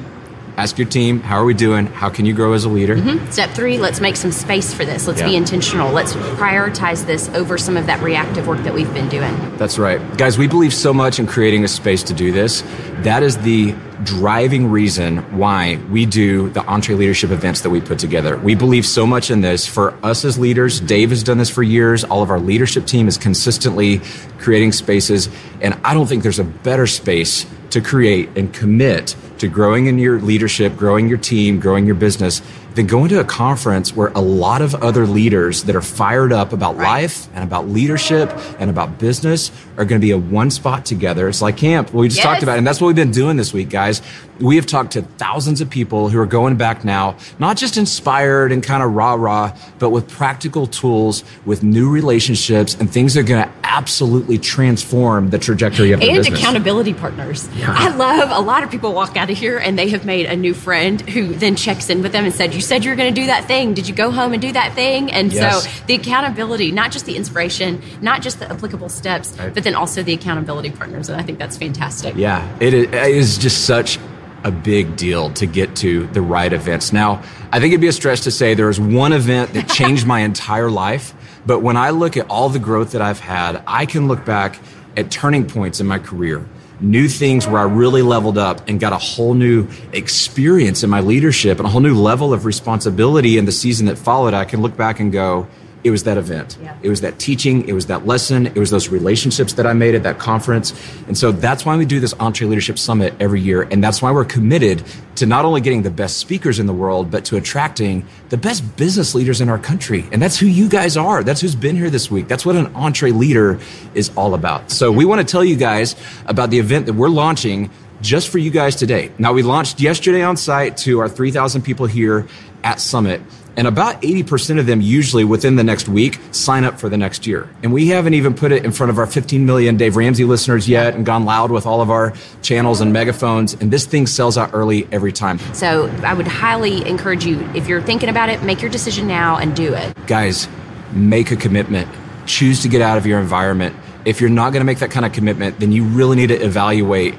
Ask 0.59 0.77
your 0.77 0.89
team, 0.89 1.21
how 1.21 1.37
are 1.37 1.45
we 1.45 1.53
doing? 1.53 1.85
How 1.85 2.09
can 2.09 2.25
you 2.25 2.33
grow 2.33 2.51
as 2.51 2.65
a 2.65 2.69
leader? 2.69 2.97
Mm-hmm. 2.97 3.31
Step 3.31 3.51
three, 3.51 3.77
let's 3.77 4.01
make 4.01 4.17
some 4.17 4.33
space 4.33 4.73
for 4.73 4.83
this. 4.83 5.07
Let's 5.07 5.21
be 5.21 5.37
intentional. 5.37 5.93
Let's 5.93 6.11
prioritize 6.11 7.05
this 7.05 7.29
over 7.29 7.57
some 7.57 7.77
of 7.77 7.85
that 7.85 8.03
reactive 8.03 8.45
work 8.45 8.61
that 8.63 8.73
we've 8.73 8.93
been 8.93 9.07
doing. 9.07 9.33
That's 9.55 9.79
right. 9.79 10.01
Guys, 10.17 10.37
we 10.37 10.49
believe 10.49 10.73
so 10.73 10.93
much 10.93 11.17
in 11.17 11.27
creating 11.27 11.63
a 11.63 11.69
space 11.69 12.03
to 12.03 12.13
do 12.13 12.33
this. 12.33 12.61
That 13.03 13.23
is 13.23 13.37
the 13.37 13.73
driving 14.03 14.69
reason 14.69 15.19
why 15.37 15.77
we 15.89 16.05
do 16.05 16.49
the 16.49 16.59
EntreLeadership 16.61 17.31
events 17.31 17.61
that 17.61 17.69
we 17.69 17.79
put 17.79 17.97
together. 17.97 18.35
We 18.35 18.53
believe 18.53 18.85
so 18.85 19.07
much 19.07 19.31
in 19.31 19.39
this. 19.39 19.65
For 19.65 19.93
us 20.03 20.25
as 20.25 20.37
leaders, 20.37 20.81
Dave 20.81 21.11
has 21.11 21.23
done 21.23 21.37
this 21.37 21.49
for 21.49 21.63
years. 21.63 22.03
All 22.03 22.21
of 22.21 22.29
our 22.29 22.39
leadership 22.39 22.85
team 22.85 23.07
is 23.07 23.17
consistently 23.17 24.01
creating 24.39 24.73
spaces. 24.73 25.29
And 25.61 25.79
I 25.85 25.93
don't 25.93 26.07
think 26.07 26.21
there's 26.23 26.37
a 26.37 26.43
better 26.43 26.85
space 26.85 27.45
to 27.69 27.79
create 27.79 28.29
and 28.35 28.53
commit 28.53 29.15
to 29.39 29.47
growing 29.47 29.87
in 29.87 29.97
your 29.97 30.19
leadership, 30.19 30.75
growing 30.77 31.07
your 31.07 31.17
team, 31.17 31.59
growing 31.59 31.85
your 31.85 31.95
business, 31.95 32.41
than 32.79 32.87
going 32.87 33.09
to 33.09 33.19
a 33.19 33.25
conference 33.25 33.93
where 33.93 34.07
a 34.15 34.21
lot 34.21 34.61
of 34.61 34.73
other 34.75 35.05
leaders 35.05 35.63
that 35.65 35.75
are 35.75 35.81
fired 35.81 36.31
up 36.31 36.53
about 36.53 36.77
life 36.77 37.27
and 37.35 37.43
about 37.43 37.67
leadership 37.67 38.31
and 38.57 38.69
about 38.69 38.97
business 38.97 39.51
are 39.77 39.83
going 39.83 39.99
to 39.99 40.05
be 40.05 40.11
at 40.11 40.19
one 40.19 40.49
spot 40.49 40.85
together. 40.85 41.27
It's 41.27 41.41
like 41.41 41.57
camp. 41.57 41.93
We 41.93 42.07
just 42.07 42.17
Yes. 42.19 42.25
talked 42.25 42.41
about, 42.43 42.55
it, 42.55 42.59
and 42.59 42.67
that's 42.67 42.79
what 42.79 42.87
we've 42.87 42.95
been 42.95 43.11
doing 43.11 43.35
this 43.35 43.51
week, 43.51 43.69
guys. 43.69 44.01
We 44.39 44.55
have 44.55 44.65
talked 44.65 44.93
to 44.93 45.01
thousands 45.17 45.59
of 45.59 45.69
people 45.69 46.07
who 46.07 46.17
are 46.19 46.25
going 46.25 46.55
back 46.55 46.85
now, 46.85 47.17
not 47.37 47.57
just 47.57 47.75
inspired 47.75 48.53
and 48.53 48.63
kind 48.63 48.81
of 48.81 48.93
rah 48.93 49.15
rah, 49.15 49.51
but 49.79 49.89
with 49.89 50.07
practical 50.07 50.65
tools, 50.65 51.25
with 51.45 51.61
new 51.63 51.89
relationships 51.89 52.77
and 52.79 52.89
things 52.89 53.13
that 53.15 53.21
are 53.21 53.23
going 53.23 53.43
to 53.43 53.49
absolutely 53.65 54.37
transform 54.37 55.29
the 55.29 55.37
trajectory 55.37 55.91
of 55.91 55.99
their 55.99 56.09
and 56.09 56.17
business. 56.19 56.39
accountability 56.39 56.93
partners. 56.93 57.49
I 57.65 57.89
love 57.89 58.29
a 58.31 58.39
lot 58.41 58.63
of 58.63 58.71
people 58.71 58.93
walk 58.93 59.17
out 59.17 59.29
of 59.29 59.37
here 59.37 59.57
and 59.57 59.77
they 59.77 59.89
have 59.89 60.05
made 60.05 60.25
a 60.25 60.35
new 60.37 60.53
friend 60.53 61.01
who 61.01 61.33
then 61.33 61.55
checks 61.57 61.89
in 61.89 62.01
with 62.01 62.13
them 62.13 62.23
and 62.25 62.33
said, 62.33 62.53
"You 62.53 62.61
said 62.69 62.85
you 62.85 62.91
were 62.91 62.95
going 62.95 63.13
to 63.13 63.21
do 63.21 63.27
that 63.27 63.45
thing. 63.45 63.73
Did 63.73 63.87
you 63.89 63.93
go 63.95 64.11
home 64.11 64.31
and 64.33 64.41
do 64.41 64.51
that 64.53 64.73
thing?" 64.73 65.11
And 65.11 65.33
Yes. 65.33 65.63
so 65.65 65.69
the 65.87 65.95
accountability, 65.95 66.71
not 66.71 66.91
just 66.91 67.05
the 67.05 67.15
inspiration, 67.17 67.81
not 68.01 68.21
just 68.21 68.39
the 68.39 68.49
applicable 68.49 68.87
steps, 68.89 69.33
Right. 69.37 69.53
but 69.53 69.63
then 69.63 69.75
also 69.75 70.03
the 70.03 70.13
accountability 70.13 70.69
partners, 70.69 71.09
and 71.09 71.19
I 71.19 71.23
think 71.23 71.39
that's 71.39 71.57
fantastic. 71.57 72.13
Yeah, 72.15 72.47
it 72.61 72.73
is, 72.73 72.83
it 72.85 72.93
is 73.15 73.37
just 73.37 73.65
such 73.65 73.99
a 74.45 74.51
big 74.51 74.95
deal 74.95 75.31
to 75.31 75.45
get 75.45 75.75
to 75.75 76.07
the 76.13 76.21
right 76.21 76.53
events. 76.53 76.93
Now, 76.93 77.21
I 77.51 77.59
think 77.59 77.73
it'd 77.73 77.81
be 77.81 77.87
a 77.87 77.91
stretch 77.91 78.21
to 78.21 78.31
say 78.31 78.53
there 78.53 78.67
was 78.67 78.79
one 78.79 79.11
event 79.11 79.53
that 79.53 79.67
changed 79.79 80.07
my 80.07 80.21
entire 80.21 80.69
life, 80.69 81.13
but 81.45 81.59
when 81.59 81.75
I 81.75 81.89
look 81.89 82.15
at 82.15 82.25
all 82.29 82.47
the 82.47 82.59
growth 82.59 82.91
that 82.91 83.01
I've 83.01 83.19
had, 83.19 83.61
I 83.67 83.85
can 83.85 84.07
look 84.07 84.23
back 84.23 84.59
at 84.95 85.11
turning 85.11 85.45
points 85.45 85.81
in 85.81 85.87
my 85.87 85.99
career. 85.99 86.45
New 86.81 87.09
things 87.09 87.45
where 87.45 87.59
I 87.59 87.63
really 87.63 88.01
leveled 88.01 88.37
up 88.37 88.67
and 88.69 88.79
got 88.79 88.93
a 88.93 88.97
whole 88.97 89.33
new 89.33 89.67
experience 89.91 90.83
in 90.83 90.89
my 90.89 91.01
leadership 91.01 91.57
and 91.57 91.67
a 91.67 91.69
whole 91.69 91.81
new 91.81 91.95
level 91.95 92.33
of 92.33 92.45
responsibility 92.45 93.37
in 93.37 93.45
the 93.45 93.51
season 93.51 93.87
that 93.87 93.97
followed. 93.97 94.33
I 94.33 94.45
can 94.45 94.61
look 94.61 94.77
back 94.77 94.99
and 94.99 95.11
go, 95.11 95.47
it 95.83 95.91
was 95.91 96.03
that 96.03 96.17
event. 96.17 96.57
Yeah. 96.61 96.77
It 96.83 96.89
was 96.89 97.01
that 97.01 97.19
teaching. 97.19 97.67
It 97.67 97.73
was 97.73 97.85
that 97.85 98.05
lesson. 98.05 98.47
It 98.47 98.57
was 98.57 98.69
those 98.69 98.89
relationships 98.89 99.53
that 99.53 99.65
I 99.65 99.73
made 99.73 99.95
at 99.95 100.03
that 100.03 100.19
conference. 100.19 100.73
And 101.07 101.17
so 101.17 101.31
that's 101.31 101.65
why 101.65 101.77
we 101.77 101.85
do 101.85 101.99
this 101.99 102.13
EntreLeadership 102.15 102.77
Summit 102.77 103.13
every 103.19 103.39
year. 103.39 103.61
And 103.61 103.83
that's 103.83 104.01
why 104.01 104.11
we're 104.11 104.25
committed 104.25 104.83
to 105.15 105.25
not 105.25 105.45
only 105.45 105.61
getting 105.61 105.83
the 105.83 105.89
best 105.89 106.17
speakers 106.17 106.59
in 106.59 106.65
the 106.65 106.73
world, 106.73 107.09
but 107.09 107.25
to 107.25 107.37
attracting 107.37 108.05
the 108.29 108.37
best 108.37 108.75
business 108.75 109.15
leaders 109.15 109.39
in 109.39 109.49
our 109.49 109.59
country. 109.59 110.05
And 110.11 110.21
that's 110.21 110.37
who 110.37 110.47
you 110.47 110.67
guys 110.67 110.97
are. 110.97 111.23
That's 111.23 111.41
who's 111.41 111.55
been 111.55 111.75
here 111.75 111.89
this 111.89 112.11
week. 112.11 112.27
That's 112.27 112.45
what 112.45 112.55
an 112.55 112.67
EntreLeader 112.73 113.61
is 113.95 114.11
all 114.17 114.33
about. 114.33 114.71
So 114.71 114.91
we 114.91 115.05
want 115.05 115.25
to 115.25 115.31
tell 115.31 115.43
you 115.43 115.55
guys 115.55 115.95
about 116.25 116.49
the 116.49 116.59
event 116.59 116.87
that 116.87 116.93
we're 116.93 117.09
launching 117.09 117.71
just 118.01 118.29
for 118.29 118.37
you 118.37 118.51
guys 118.51 118.75
today. 118.75 119.11
Now, 119.17 119.33
we 119.33 119.43
launched 119.43 119.79
yesterday 119.79 120.23
on 120.23 120.37
site 120.37 120.77
to 120.77 120.99
our 120.99 121.09
3,000 121.09 121.61
people 121.61 121.85
here 121.85 122.27
at 122.63 122.79
Summit. 122.79 123.21
And 123.59 123.67
about 123.67 124.01
80% 124.01 124.57
of 124.57 124.67
them 124.67 124.79
usually 124.79 125.25
within 125.25 125.57
the 125.57 125.65
next 125.65 125.89
week 125.89 126.17
sign 126.31 126.63
up 126.63 126.79
for 126.79 126.87
the 126.87 126.95
next 126.95 127.27
year. 127.27 127.49
And 127.61 127.73
we 127.73 127.89
haven't 127.89 128.13
even 128.13 128.33
put 128.33 128.53
it 128.53 128.63
in 128.63 128.71
front 128.71 128.89
of 128.89 128.97
our 128.97 129.05
15 129.05 129.45
million 129.45 129.75
Dave 129.75 129.97
Ramsey 129.97 130.23
listeners 130.23 130.69
yet 130.69 130.95
and 130.95 131.05
gone 131.05 131.25
loud 131.25 131.51
with 131.51 131.65
all 131.65 131.81
of 131.81 131.91
our 131.91 132.13
channels 132.41 132.79
and 132.79 132.93
megaphones. 132.93 133.55
And 133.55 133.69
this 133.69 133.85
thing 133.85 134.07
sells 134.07 134.37
out 134.37 134.51
early 134.53 134.87
every 134.93 135.11
time. 135.11 135.39
So 135.53 135.87
I 136.05 136.13
would 136.13 136.25
highly 136.25 136.87
encourage 136.87 137.25
you, 137.25 137.37
if 137.53 137.67
you're 137.67 137.81
thinking 137.81 138.07
about 138.07 138.29
it, 138.29 138.41
make 138.43 138.61
your 138.61 138.71
decision 138.71 139.07
now 139.07 139.35
and 139.35 139.53
do 139.53 139.73
it. 139.73 139.93
Guys, 140.07 140.47
make 140.93 141.29
a 141.31 141.35
commitment. 141.35 141.89
Choose 142.27 142.61
to 142.61 142.69
get 142.69 142.81
out 142.81 142.97
of 142.97 143.05
your 143.05 143.19
environment. 143.19 143.75
If 144.05 144.21
you're 144.21 144.29
not 144.29 144.53
going 144.53 144.61
to 144.61 144.65
make 144.65 144.79
that 144.79 144.91
kind 144.91 145.05
of 145.05 145.11
commitment, 145.11 145.59
then 145.59 145.73
you 145.73 145.83
really 145.83 146.15
need 146.15 146.27
to 146.27 146.41
evaluate 146.41 147.13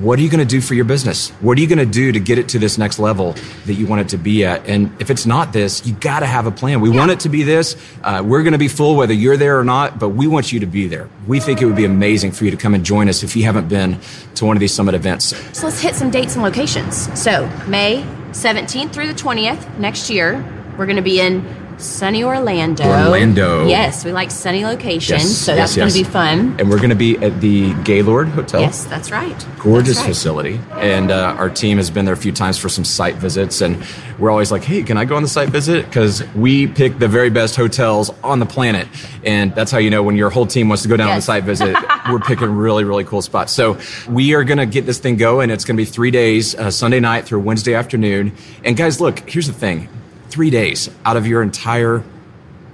what 0.00 0.18
are 0.18 0.22
you 0.22 0.30
going 0.30 0.46
to 0.46 0.46
do 0.46 0.60
for 0.62 0.74
your 0.74 0.86
business? 0.86 1.28
What 1.40 1.58
are 1.58 1.60
you 1.60 1.66
going 1.66 1.78
to 1.78 1.84
do 1.84 2.12
to 2.12 2.20
get 2.20 2.38
it 2.38 2.48
to 2.50 2.58
this 2.58 2.78
next 2.78 2.98
level 2.98 3.34
that 3.66 3.74
you 3.74 3.86
want 3.86 4.00
it 4.00 4.08
to 4.10 4.16
be 4.16 4.44
at? 4.44 4.66
And 4.66 4.90
if 5.00 5.10
it's 5.10 5.26
not 5.26 5.52
this, 5.52 5.84
you 5.84 5.92
got 5.94 6.20
to 6.20 6.26
have 6.26 6.46
a 6.46 6.50
plan. 6.50 6.80
We 6.80 6.88
want 6.88 7.10
it 7.10 7.20
to 7.20 7.28
be 7.28 7.42
this. 7.42 7.76
Uh, 8.02 8.22
we're 8.24 8.42
going 8.42 8.52
to 8.52 8.58
be 8.58 8.68
full 8.68 8.96
whether 8.96 9.12
you're 9.12 9.36
there 9.36 9.58
or 9.58 9.64
not, 9.64 9.98
but 9.98 10.10
we 10.10 10.26
want 10.26 10.50
you 10.50 10.60
to 10.60 10.66
be 10.66 10.86
there. 10.86 11.10
We 11.26 11.40
think 11.40 11.60
it 11.60 11.66
would 11.66 11.76
be 11.76 11.84
amazing 11.84 12.32
for 12.32 12.46
you 12.46 12.50
to 12.50 12.56
come 12.56 12.72
and 12.74 12.84
join 12.84 13.08
us 13.10 13.22
if 13.22 13.36
you 13.36 13.44
haven't 13.44 13.68
been 13.68 14.00
to 14.36 14.46
one 14.46 14.56
of 14.56 14.60
these 14.60 14.72
summit 14.72 14.94
events. 14.94 15.36
So 15.56 15.66
let's 15.66 15.80
hit 15.80 15.94
some 15.94 16.10
dates 16.10 16.36
and 16.36 16.42
locations. 16.42 17.20
So 17.20 17.46
May 17.66 18.02
17th 18.30 18.92
through 18.92 19.08
the 19.08 19.14
20th 19.14 19.78
next 19.78 20.08
year, 20.08 20.42
we're 20.78 20.86
going 20.86 20.96
to 20.96 21.02
be 21.02 21.20
in 21.20 21.61
sunny 21.82 22.22
Orlando. 22.24 22.84
Orlando. 22.84 23.66
Yes, 23.66 24.04
we 24.04 24.12
like 24.12 24.30
sunny 24.30 24.64
locations, 24.64 25.22
Yes, 25.22 25.36
so 25.36 25.54
that's 25.54 25.76
yes, 25.76 25.76
going 25.76 25.90
to 25.90 25.98
yes. 25.98 26.06
be 26.06 26.12
fun. 26.12 26.56
And 26.58 26.70
we're 26.70 26.78
going 26.78 26.90
to 26.90 26.96
be 26.96 27.16
at 27.18 27.40
the 27.40 27.72
Gaylord 27.84 28.28
Hotel. 28.28 28.60
Yes, 28.60 28.84
that's 28.84 29.10
right. 29.10 29.46
gorgeous 29.58 29.96
That's 29.96 30.06
right. 30.06 30.14
facility 30.14 30.60
and 30.72 31.10
uh, 31.10 31.36
our 31.38 31.48
team 31.48 31.76
has 31.76 31.88
been 31.90 32.04
there 32.04 32.14
a 32.14 32.16
few 32.16 32.32
times 32.32 32.58
for 32.58 32.68
some 32.68 32.84
site 32.84 33.14
visits 33.16 33.60
and 33.60 33.84
we're 34.18 34.30
always 34.30 34.50
like 34.50 34.64
hey 34.64 34.82
can 34.82 34.96
i 34.96 35.04
go 35.04 35.14
on 35.14 35.22
the 35.22 35.28
site 35.28 35.50
visit 35.50 35.84
because 35.86 36.24
we 36.34 36.66
pick 36.66 36.98
the 36.98 37.06
very 37.06 37.30
best 37.30 37.54
hotels 37.54 38.10
on 38.24 38.40
the 38.40 38.46
planet 38.46 38.88
and 39.24 39.54
that's 39.54 39.70
how 39.70 39.78
you 39.78 39.88
know 39.88 40.02
when 40.02 40.16
your 40.16 40.30
whole 40.30 40.46
team 40.46 40.68
wants 40.68 40.82
to 40.82 40.88
go 40.88 40.96
down 40.96 41.10
on 41.10 41.16
the 41.16 41.22
site 41.22 41.44
visit 41.44 41.76
we're 42.10 42.18
picking 42.18 42.50
really 42.50 42.82
really 42.82 43.04
cool 43.04 43.22
spots 43.22 43.52
so 43.52 43.78
we 44.08 44.34
are 44.34 44.42
going 44.42 44.58
to 44.58 44.66
get 44.66 44.84
this 44.84 44.98
thing 44.98 45.16
going 45.16 45.48
it's 45.48 45.64
going 45.64 45.76
to 45.76 45.80
be 45.80 45.88
three 45.88 46.10
days 46.10 46.56
uh, 46.56 46.68
sunday 46.70 46.98
night 46.98 47.24
through 47.24 47.38
wednesday 47.38 47.74
afternoon 47.74 48.32
and 48.64 48.76
guys 48.76 49.00
look 49.00 49.20
here's 49.30 49.46
the 49.46 49.52
thing 49.52 49.88
three 50.32 50.50
days 50.50 50.88
out 51.04 51.16
of 51.16 51.26
your 51.26 51.42
entire 51.42 52.02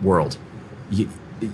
world 0.00 0.38
you, 0.90 1.08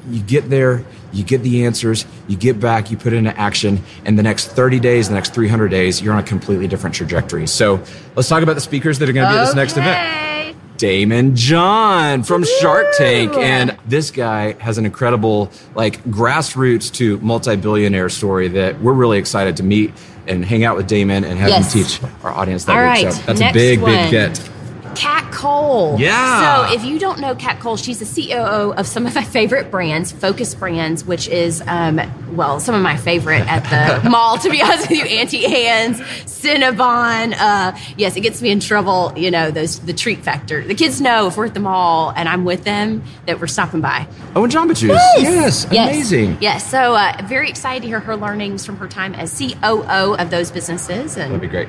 you 0.08 0.22
get 0.22 0.48
there, 0.48 0.84
you 1.12 1.24
get 1.24 1.42
the 1.42 1.64
answers, 1.66 2.06
you 2.28 2.36
get 2.36 2.58
back, 2.60 2.90
you 2.90 2.96
put 2.96 3.12
it 3.12 3.16
into 3.16 3.36
action, 3.38 3.82
and 4.04 4.18
the 4.18 4.22
next 4.22 4.46
30 4.48 4.80
days, 4.80 5.08
the 5.08 5.14
next 5.14 5.34
300 5.34 5.68
days, 5.68 6.00
you're 6.00 6.12
on 6.14 6.20
a 6.20 6.22
completely 6.22 6.66
different 6.68 6.94
trajectory. 6.94 7.46
So 7.46 7.82
let's 8.16 8.28
talk 8.28 8.42
about 8.42 8.54
the 8.54 8.60
speakers 8.60 8.98
that 9.00 9.08
are 9.08 9.12
going 9.12 9.26
to 9.26 9.32
be 9.32 9.38
at 9.38 9.44
this 9.46 9.54
next 9.54 9.76
event. 9.76 10.56
Daymond 10.78 11.34
John 11.34 12.22
from 12.22 12.44
Shark 12.60 12.86
Tank. 12.96 13.34
And 13.34 13.76
this 13.86 14.10
guy 14.10 14.52
has 14.60 14.78
an 14.78 14.86
incredible, 14.86 15.50
like, 15.74 16.02
grassroots 16.04 16.90
to 16.94 17.18
multi 17.18 17.54
billionaire 17.56 18.08
story 18.08 18.48
that 18.48 18.80
we're 18.80 18.92
really 18.92 19.18
excited 19.18 19.56
to 19.58 19.62
meet 19.62 19.92
and 20.26 20.44
hang 20.44 20.64
out 20.64 20.76
with 20.76 20.88
Daymond 20.88 21.24
and 21.24 21.38
have 21.38 21.48
Yes. 21.50 21.74
him 21.74 21.82
teach 21.84 22.00
our 22.22 22.32
audience 22.32 22.64
that 22.64 22.72
All 22.76 22.78
week. 22.94 23.04
right, 23.04 23.12
So 23.12 23.22
that's 23.26 23.40
next 23.40 23.50
a 23.50 23.58
big, 23.58 23.80
one. 23.80 23.90
big 23.92 24.10
get. 24.10 24.50
Kat 24.96 25.32
Cole. 25.32 25.96
Yeah. 25.98 26.68
So 26.68 26.74
if 26.74 26.84
you 26.84 26.98
don't 26.98 27.20
know 27.20 27.34
Kat 27.34 27.60
Cole, 27.60 27.76
she's 27.76 27.98
the 28.00 28.28
COO 28.28 28.72
of 28.74 28.86
some 28.86 29.06
of 29.06 29.14
my 29.14 29.22
favorite 29.24 29.70
brands, 29.70 30.12
Focus 30.12 30.54
Brands, 30.54 31.04
which 31.04 31.28
is, 31.28 31.62
um, 31.66 32.00
well, 32.36 32.60
some 32.60 32.74
of 32.74 32.82
my 32.82 32.96
favorite 32.96 33.42
at 33.48 34.02
the 34.02 34.08
mall, 34.10 34.38
to 34.38 34.50
be 34.50 34.62
honest 34.62 34.88
with 34.88 34.98
you, 34.98 35.04
Auntie 35.04 35.44
Anne's, 35.46 36.00
Cinnabon. 36.44 37.34
Uh, 37.38 37.76
yes, 37.96 38.16
it 38.16 38.20
gets 38.20 38.40
me 38.42 38.50
in 38.50 38.60
trouble, 38.60 39.12
you 39.16 39.30
know, 39.30 39.50
those 39.50 39.80
the 39.80 39.92
treat 39.92 40.20
factor. 40.20 40.62
The 40.62 40.74
kids 40.74 41.00
know 41.00 41.26
if 41.26 41.36
we're 41.36 41.46
at 41.46 41.54
the 41.54 41.60
mall 41.60 42.12
and 42.14 42.28
I'm 42.28 42.44
with 42.44 42.64
them 42.64 43.02
that 43.26 43.40
we're 43.40 43.46
stopping 43.46 43.80
by. 43.80 44.06
Oh, 44.36 44.44
and 44.44 44.52
Jamba 44.52 44.76
Juice. 44.76 44.90
Yes. 45.18 45.66
Yes. 45.70 45.88
Amazing. 45.90 46.38
Yes. 46.40 46.70
So 46.70 46.94
uh, 46.94 47.16
very 47.24 47.48
excited 47.48 47.82
to 47.82 47.88
hear 47.88 48.00
her 48.00 48.16
learnings 48.16 48.64
from 48.66 48.76
her 48.76 48.88
time 48.88 49.14
as 49.14 49.36
COO 49.38 50.14
of 50.16 50.30
those 50.30 50.50
businesses. 50.50 51.16
And 51.16 51.32
That'd 51.32 51.40
be 51.40 51.48
great. 51.48 51.68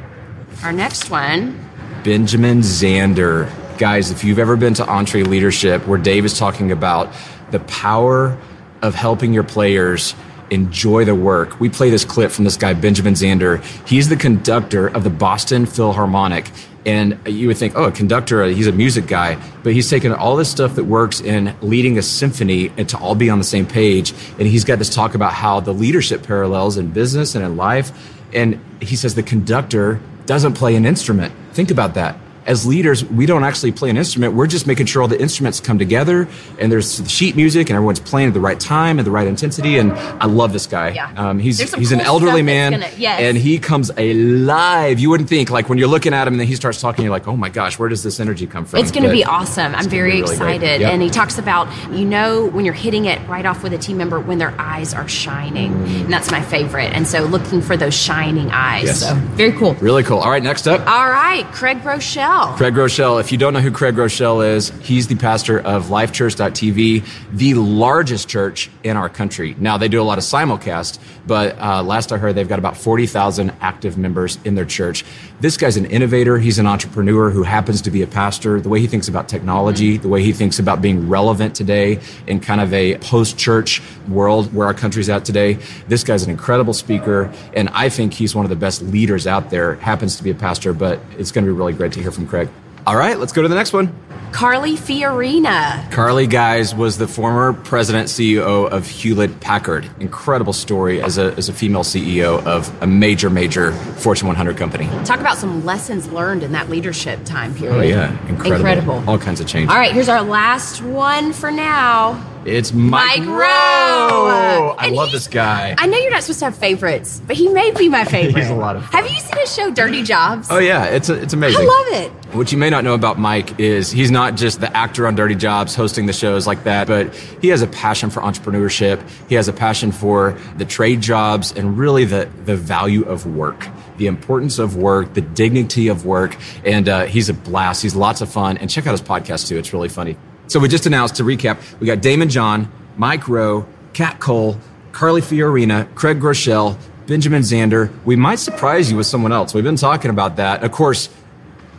our 0.63 0.71
next 0.73 1.09
one, 1.09 1.59
Benjamin 2.05 2.59
Zander. 2.59 3.49
Guys, 3.79 4.11
if 4.11 4.23
you've 4.23 4.37
ever 4.37 4.55
been 4.55 4.75
to 4.75 4.83
EntreLeadership, 4.83 5.87
where 5.87 5.97
Dave 5.97 6.23
is 6.23 6.37
talking 6.37 6.71
about 6.71 7.11
the 7.49 7.59
power 7.61 8.37
of 8.83 8.93
helping 8.93 9.33
your 9.33 9.43
players 9.43 10.13
enjoy 10.51 11.03
the 11.03 11.15
work, 11.15 11.59
we 11.59 11.67
play 11.67 11.89
this 11.89 12.05
clip 12.05 12.29
from 12.29 12.43
this 12.43 12.57
guy, 12.57 12.75
Benjamin 12.75 13.15
Zander. 13.15 13.63
He's 13.87 14.07
the 14.07 14.17
conductor 14.17 14.85
of 14.85 15.03
the 15.03 15.09
Boston 15.09 15.65
Philharmonic. 15.65 16.51
And 16.85 17.17
you 17.25 17.47
would 17.47 17.57
think, 17.57 17.73
oh, 17.75 17.85
a 17.85 17.91
conductor, 17.91 18.45
he's 18.45 18.67
a 18.67 18.71
music 18.71 19.07
guy, 19.07 19.43
but 19.63 19.73
he's 19.73 19.89
taken 19.89 20.13
all 20.13 20.35
this 20.35 20.51
stuff 20.51 20.75
that 20.75 20.83
works 20.83 21.21
in 21.21 21.55
leading 21.63 21.97
a 21.97 22.03
symphony 22.03 22.71
and 22.77 22.87
to 22.89 22.99
all 22.99 23.15
be 23.15 23.31
on 23.31 23.39
the 23.39 23.43
same 23.43 23.65
page. 23.65 24.13
And 24.37 24.47
he's 24.47 24.63
got 24.63 24.77
this 24.77 24.93
talk 24.93 25.15
about 25.15 25.33
how 25.33 25.59
the 25.59 25.73
leadership 25.73 26.21
parallels 26.21 26.77
in 26.77 26.91
business 26.91 27.33
and 27.33 27.43
in 27.43 27.57
life. 27.57 28.13
And 28.31 28.59
he 28.79 28.95
says 28.95 29.15
the 29.15 29.23
conductor 29.23 29.99
doesn't 30.25 30.53
play 30.53 30.75
an 30.75 30.85
instrument. 30.85 31.33
Think 31.53 31.71
about 31.71 31.93
that. 31.95 32.17
As 32.45 32.65
leaders, 32.65 33.03
we 33.03 33.25
don't 33.25 33.43
actually 33.43 33.71
play 33.71 33.89
an 33.89 33.97
instrument. 33.97 34.33
We're 34.33 34.45
just 34.47 34.67
making 34.67 34.85
sure 34.85 35.01
all 35.01 35.07
the 35.07 35.19
instruments 35.19 35.59
come 35.59 35.79
together 35.79 36.27
and 36.59 36.71
there's 36.71 37.09
sheet 37.09 37.35
music 37.35 37.69
and 37.69 37.75
everyone's 37.75 37.99
playing 37.99 38.27
at 38.27 38.33
the 38.35 38.39
right 38.39 38.59
time 38.59 38.99
and 38.99 39.05
the 39.05 39.11
right 39.11 39.27
intensity. 39.27 39.77
And 39.77 39.91
I 39.93 40.25
love 40.27 40.53
this 40.53 40.67
guy. 40.67 40.89
Yeah. 40.89 41.11
Um, 41.17 41.39
he's 41.39 41.59
he's 41.73 41.91
an 41.91 42.01
elderly 42.01 42.43
man 42.43 42.73
gonna- 42.73 42.89
yes. 42.97 43.19
and 43.19 43.35
he 43.37 43.57
comes 43.57 43.89
alive. 43.97 44.99
You 44.99 45.09
wouldn't 45.09 45.27
think 45.29 45.49
like 45.49 45.69
when 45.69 45.77
you're 45.77 45.87
looking 45.87 46.13
at 46.13 46.27
him 46.27 46.33
and 46.35 46.39
then 46.39 46.47
he 46.47 46.55
starts 46.55 46.79
talking, 46.79 47.03
you're 47.03 47.11
like, 47.11 47.27
oh 47.27 47.35
my 47.35 47.49
gosh, 47.49 47.79
where 47.79 47.89
does 47.89 48.03
this 48.03 48.19
energy 48.19 48.45
come 48.47 48.65
from? 48.65 48.79
It's 48.79 48.91
going 48.91 49.03
to 49.05 49.11
be 49.11 49.23
awesome. 49.25 49.73
I'm 49.73 49.89
very 49.89 50.21
really 50.21 50.33
excited. 50.33 50.81
Yep. 50.81 50.93
And 50.93 51.01
he 51.01 51.09
talks 51.09 51.37
about, 51.39 51.67
you 51.91 52.05
know, 52.05 52.45
when 52.45 52.63
you're 52.65 52.73
hitting 52.75 53.05
it 53.05 53.25
right 53.27 53.45
off 53.45 53.63
with 53.63 53.73
a 53.73 53.77
team 53.77 53.97
member, 53.97 54.19
when 54.19 54.37
their 54.37 54.53
eyes 54.59 54.93
are 54.93 55.07
shining. 55.07 55.73
And 55.73 56.13
that's 56.13 56.29
my 56.31 56.41
favorite. 56.41 56.93
And 56.93 57.07
so 57.07 57.21
looking 57.21 57.61
for 57.61 57.75
those 57.75 57.93
shining 57.95 58.51
eyes. 58.51 58.83
Yes. 58.85 58.99
So 58.99 59.15
very 59.35 59.51
cool. 59.53 59.73
Really 59.75 60.03
cool. 60.03 60.19
All 60.19 60.29
right, 60.29 60.43
next 60.43 60.67
up. 60.67 60.85
All 60.87 61.09
right, 61.09 61.45
Craig 61.51 61.81
Groeschel. 61.81 62.34
Craig 62.57 62.73
Groeschel. 62.73 63.19
If 63.21 63.31
you 63.31 63.37
don't 63.37 63.53
know 63.53 63.61
who 63.61 63.71
Craig 63.71 63.95
Groeschel 63.95 64.45
is, 64.45 64.69
he's 64.81 65.07
the 65.07 65.15
pastor 65.15 65.59
of 65.59 65.85
LifeChurch.tv, 65.85 67.05
the 67.31 67.53
largest 67.53 68.27
church 68.27 68.69
in 68.83 68.97
our 68.97 69.07
country. 69.07 69.55
Now, 69.57 69.77
they 69.77 69.87
do 69.87 70.01
a 70.01 70.03
lot 70.03 70.17
of 70.17 70.23
simulcast, 70.25 70.99
but 71.25 71.57
uh, 71.57 71.81
last 71.81 72.11
I 72.11 72.17
heard, 72.17 72.35
they've 72.35 72.47
got 72.47 72.59
about 72.59 72.75
40,000 72.75 73.53
active 73.61 73.97
members 73.97 74.37
in 74.43 74.55
their 74.55 74.65
church. 74.65 75.05
This 75.41 75.57
guy's 75.57 75.75
an 75.75 75.85
innovator. 75.85 76.37
He's 76.37 76.59
an 76.59 76.65
entrepreneur 76.65 77.29
who 77.29 77.43
happens 77.43 77.81
to 77.81 77.91
be 77.91 78.01
a 78.01 78.07
pastor. 78.07 78.61
The 78.61 78.69
way 78.69 78.79
he 78.79 78.87
thinks 78.87 79.09
about 79.09 79.27
technology, 79.27 79.97
the 79.97 80.07
way 80.07 80.23
he 80.23 80.31
thinks 80.31 80.59
about 80.59 80.81
being 80.81 81.09
relevant 81.09 81.53
today 81.53 81.99
in 82.25 82.39
kind 82.39 82.61
of 82.61 82.73
a 82.73 82.97
post 82.99 83.37
church 83.37 83.81
world 84.07 84.53
where 84.53 84.65
our 84.65 84.73
country's 84.73 85.09
at 85.09 85.25
today. 85.25 85.59
This 85.89 86.05
guy's 86.05 86.23
an 86.23 86.29
incredible 86.29 86.73
speaker, 86.73 87.33
and 87.53 87.67
I 87.69 87.89
think 87.89 88.13
he's 88.13 88.33
one 88.33 88.45
of 88.45 88.49
the 88.49 88.55
best 88.55 88.81
leaders 88.81 89.27
out 89.27 89.49
there. 89.49 89.75
Happens 89.75 90.15
to 90.15 90.23
be 90.23 90.29
a 90.29 90.35
pastor, 90.35 90.71
but 90.71 91.01
it's 91.17 91.33
going 91.33 91.45
to 91.45 91.51
be 91.51 91.57
really 91.57 91.73
great 91.73 91.91
to 91.93 92.01
hear 92.01 92.11
from 92.11 92.27
Craig. 92.27 92.47
All 92.87 92.95
right, 92.95 93.17
let's 93.17 93.33
go 93.33 93.41
to 93.41 93.47
the 93.47 93.55
next 93.55 93.73
one. 93.73 93.93
Carly 94.31 94.75
Fiorina. 94.75 95.89
Carly 95.91 96.27
Guys 96.27 96.75
was 96.75 96.97
the 96.97 97.07
former 97.07 97.53
president 97.53 98.09
CEO 98.09 98.69
of 98.69 98.85
Hewlett 98.85 99.39
Packard. 99.39 99.89
Incredible 99.99 100.51
story 100.51 101.01
as 101.01 101.17
a, 101.17 101.33
as 101.35 101.47
a 101.47 101.53
female 101.53 101.83
CEO 101.83 102.45
of 102.45 102.69
a 102.83 102.85
major, 102.85 103.29
major 103.29 103.71
Fortune 103.71 104.27
100 104.27 104.57
company. 104.57 104.87
Talk 105.05 105.19
about 105.21 105.37
some 105.37 105.65
lessons 105.65 106.11
learned 106.11 106.43
in 106.43 106.51
that 106.51 106.69
leadership 106.69 107.23
time 107.23 107.55
period. 107.55 107.77
Oh, 107.77 107.81
yeah. 107.81 108.11
Incredible. 108.27 108.55
Incredible. 108.55 109.03
All 109.09 109.17
kinds 109.17 109.39
of 109.39 109.47
change. 109.47 109.69
All 109.69 109.77
right, 109.77 109.93
here's 109.93 110.09
our 110.09 110.21
last 110.21 110.81
one 110.81 111.31
for 111.31 111.49
now. 111.49 112.21
It's 112.45 112.73
Mike, 112.73 113.19
Mike 113.21 113.27
Rowe. 113.27 113.37
Rowe. 113.37 114.75
I 114.77 114.85
And 114.87 114.95
love 114.95 115.11
this 115.11 115.27
guy. 115.27 115.73
I 115.77 115.87
know 115.87 115.97
you're 115.97 116.11
not 116.11 116.21
supposed 116.23 116.39
to 116.39 116.45
have 116.45 116.55
favorites, 116.57 117.19
but 117.25 117.35
he 117.35 117.49
may 117.49 117.71
be 117.71 117.89
my 117.89 118.05
favorite. 118.05 118.39
He's 118.39 118.51
a 118.51 118.55
lot 118.55 118.75
of 118.75 118.83
fun. 118.85 118.91
Have 119.03 119.11
you 119.11 119.19
seen 119.19 119.37
his 119.39 119.53
show 119.55 119.71
Dirty 119.71 120.03
Jobs? 120.03 120.47
Oh, 120.51 120.59
yeah. 120.59 120.85
It's, 120.85 121.09
it's 121.09 121.33
amazing. 121.33 121.61
I 121.61 121.65
love 121.65 122.03
it. 122.03 122.11
What 122.35 122.51
you 122.51 122.57
may 122.59 122.69
not 122.69 122.83
know 122.83 122.93
about 122.93 123.17
Mike 123.17 123.59
is 123.59 123.89
he's 123.89 124.11
not 124.11 124.35
just 124.35 124.59
the 124.61 124.75
actor 124.77 125.07
on 125.07 125.15
Dirty 125.15 125.33
Jobs 125.35 125.73
hosting 125.73 126.05
the 126.05 126.13
shows 126.13 126.45
like 126.45 126.65
that, 126.65 126.87
but 126.87 127.15
he 127.41 127.47
has 127.47 127.63
a 127.63 127.67
passion 127.67 128.11
for 128.11 128.21
entrepreneurship. 128.21 129.01
He 129.27 129.33
has 129.35 129.47
a 129.47 129.53
passion 129.53 129.91
for 129.91 130.37
the 130.57 130.65
trade 130.65 131.01
jobs 131.01 131.51
and 131.51 131.77
really 131.79 132.05
the, 132.05 132.29
the 132.45 132.55
value 132.55 133.03
of 133.05 133.25
work, 133.25 133.67
the 133.97 134.05
importance 134.05 134.59
of 134.59 134.75
work, 134.75 135.15
the 135.15 135.21
dignity 135.21 135.87
of 135.87 136.05
work. 136.05 136.35
And 136.63 136.87
uh, 136.87 137.05
he's 137.05 137.29
a 137.29 137.33
blast. 137.33 137.81
He's 137.81 137.95
lots 137.95 138.21
of 138.21 138.29
fun. 138.31 138.57
And 138.57 138.69
check 138.69 138.85
out 138.85 138.91
his 138.91 139.01
podcast 139.01 139.47
too. 139.47 139.57
It's 139.57 139.73
really 139.73 139.89
funny. 139.89 140.15
So 140.47 140.59
we 140.59 140.67
just 140.67 140.85
announced 140.85 141.15
to 141.15 141.23
recap, 141.23 141.57
we 141.79 141.87
got 141.87 141.99
Daymond 141.99 142.29
John, 142.29 142.71
Mike 142.97 143.27
Rowe, 143.27 143.67
Kat 143.93 144.19
Cole, 144.19 144.57
Carly 144.91 145.21
Fiorina, 145.21 145.93
Craig 145.95 146.19
Groeschel, 146.19 146.77
Benjamin 147.07 147.41
Zander. 147.41 147.91
We 148.05 148.15
might 148.15 148.39
surprise 148.39 148.89
you 148.89 148.97
with 148.97 149.07
someone 149.07 149.31
else. 149.31 149.53
We've 149.53 149.63
been 149.63 149.75
talking 149.75 150.11
about 150.11 150.37
that. 150.37 150.63
Of 150.63 150.71
course, 150.71 151.09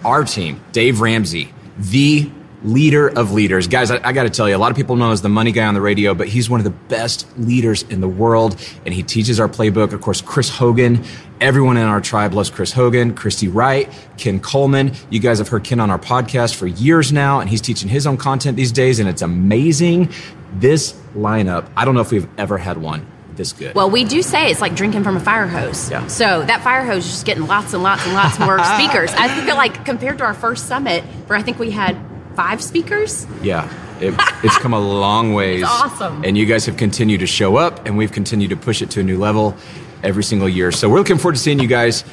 our 0.04 0.24
team, 0.24 0.60
Dave 0.72 1.00
Ramsey, 1.00 1.52
the 1.78 2.30
leader 2.64 3.08
of 3.08 3.32
leaders. 3.32 3.68
Guys, 3.68 3.90
I, 3.90 4.00
I 4.02 4.12
got 4.12 4.24
to 4.24 4.30
tell 4.30 4.48
you, 4.48 4.56
a 4.56 4.58
lot 4.58 4.70
of 4.70 4.76
people 4.76 4.96
know 4.96 5.06
him 5.06 5.12
as 5.12 5.22
the 5.22 5.28
money 5.28 5.52
guy 5.52 5.66
on 5.66 5.74
the 5.74 5.80
radio, 5.80 6.14
but 6.14 6.28
he's 6.28 6.48
one 6.48 6.60
of 6.60 6.64
the 6.64 6.70
best 6.70 7.26
leaders 7.38 7.82
in 7.84 8.00
the 8.00 8.08
world, 8.08 8.56
and 8.84 8.94
he 8.94 9.02
teaches 9.02 9.38
our 9.40 9.48
playbook. 9.48 9.92
Of 9.92 10.00
course, 10.00 10.20
Chris 10.20 10.48
Hogan. 10.48 11.04
Everyone 11.40 11.76
in 11.76 11.82
our 11.84 12.00
tribe 12.00 12.32
loves 12.32 12.48
Chris 12.48 12.72
Hogan, 12.72 13.14
Christy 13.14 13.48
Wright, 13.48 13.92
Ken 14.16 14.40
Coleman. 14.40 14.92
You 15.10 15.20
guys 15.20 15.38
have 15.38 15.48
heard 15.48 15.64
Ken 15.64 15.80
on 15.80 15.90
our 15.90 15.98
podcast 15.98 16.54
for 16.54 16.66
years 16.66 17.12
now, 17.12 17.40
and 17.40 17.50
he's 17.50 17.60
teaching 17.60 17.88
his 17.88 18.06
own 18.06 18.16
content 18.16 18.56
these 18.56 18.72
days, 18.72 18.98
and 18.98 19.08
it's 19.08 19.22
amazing. 19.22 20.12
This 20.54 20.92
lineup, 21.14 21.68
I 21.76 21.84
don't 21.84 21.94
know 21.94 22.00
if 22.00 22.10
we've 22.10 22.28
ever 22.38 22.56
had 22.56 22.78
one 22.78 23.06
this 23.36 23.52
good. 23.52 23.74
Well, 23.74 23.90
we 23.90 24.04
do 24.04 24.22
say 24.22 24.50
it's 24.50 24.60
like 24.60 24.74
drinking 24.74 25.04
from 25.04 25.16
a 25.16 25.20
fire 25.20 25.46
hose. 25.46 25.90
Yeah. 25.90 26.06
So 26.06 26.42
that 26.44 26.62
fire 26.62 26.84
hose 26.84 27.04
is 27.04 27.10
just 27.10 27.26
getting 27.26 27.46
lots 27.46 27.74
and 27.74 27.82
lots 27.82 28.04
and 28.04 28.14
lots 28.14 28.38
more 28.38 28.58
speakers. 28.78 29.12
I 29.12 29.28
feel 29.44 29.56
like 29.56 29.84
compared 29.84 30.18
to 30.18 30.24
our 30.24 30.34
first 30.34 30.66
summit, 30.66 31.04
where 31.26 31.38
I 31.38 31.42
think 31.42 31.58
we 31.58 31.70
had 31.70 32.05
five 32.36 32.62
speakers, 32.62 33.26
Yeah, 33.42 33.68
it, 34.00 34.14
it's 34.44 34.58
come 34.58 34.72
a 34.74 34.80
long 34.80 35.32
ways. 35.40 35.62
It's 35.62 35.70
awesome. 35.70 36.24
And 36.24 36.36
you 36.38 36.46
guys 36.46 36.66
have 36.66 36.76
continued 36.76 37.20
to 37.20 37.26
show 37.26 37.56
up, 37.56 37.86
and 37.86 37.96
we've 37.96 38.12
continued 38.12 38.50
to 38.50 38.56
push 38.56 38.82
it 38.82 38.90
to 38.90 39.00
a 39.00 39.02
new 39.02 39.18
level 39.18 39.56
every 40.02 40.22
single 40.22 40.48
year. 40.48 40.70
So 40.70 40.88
we're 40.88 40.98
looking 40.98 41.18
forward 41.18 41.34
to 41.36 41.40
seeing 41.40 41.58
you 41.58 41.66
guys 41.68 42.04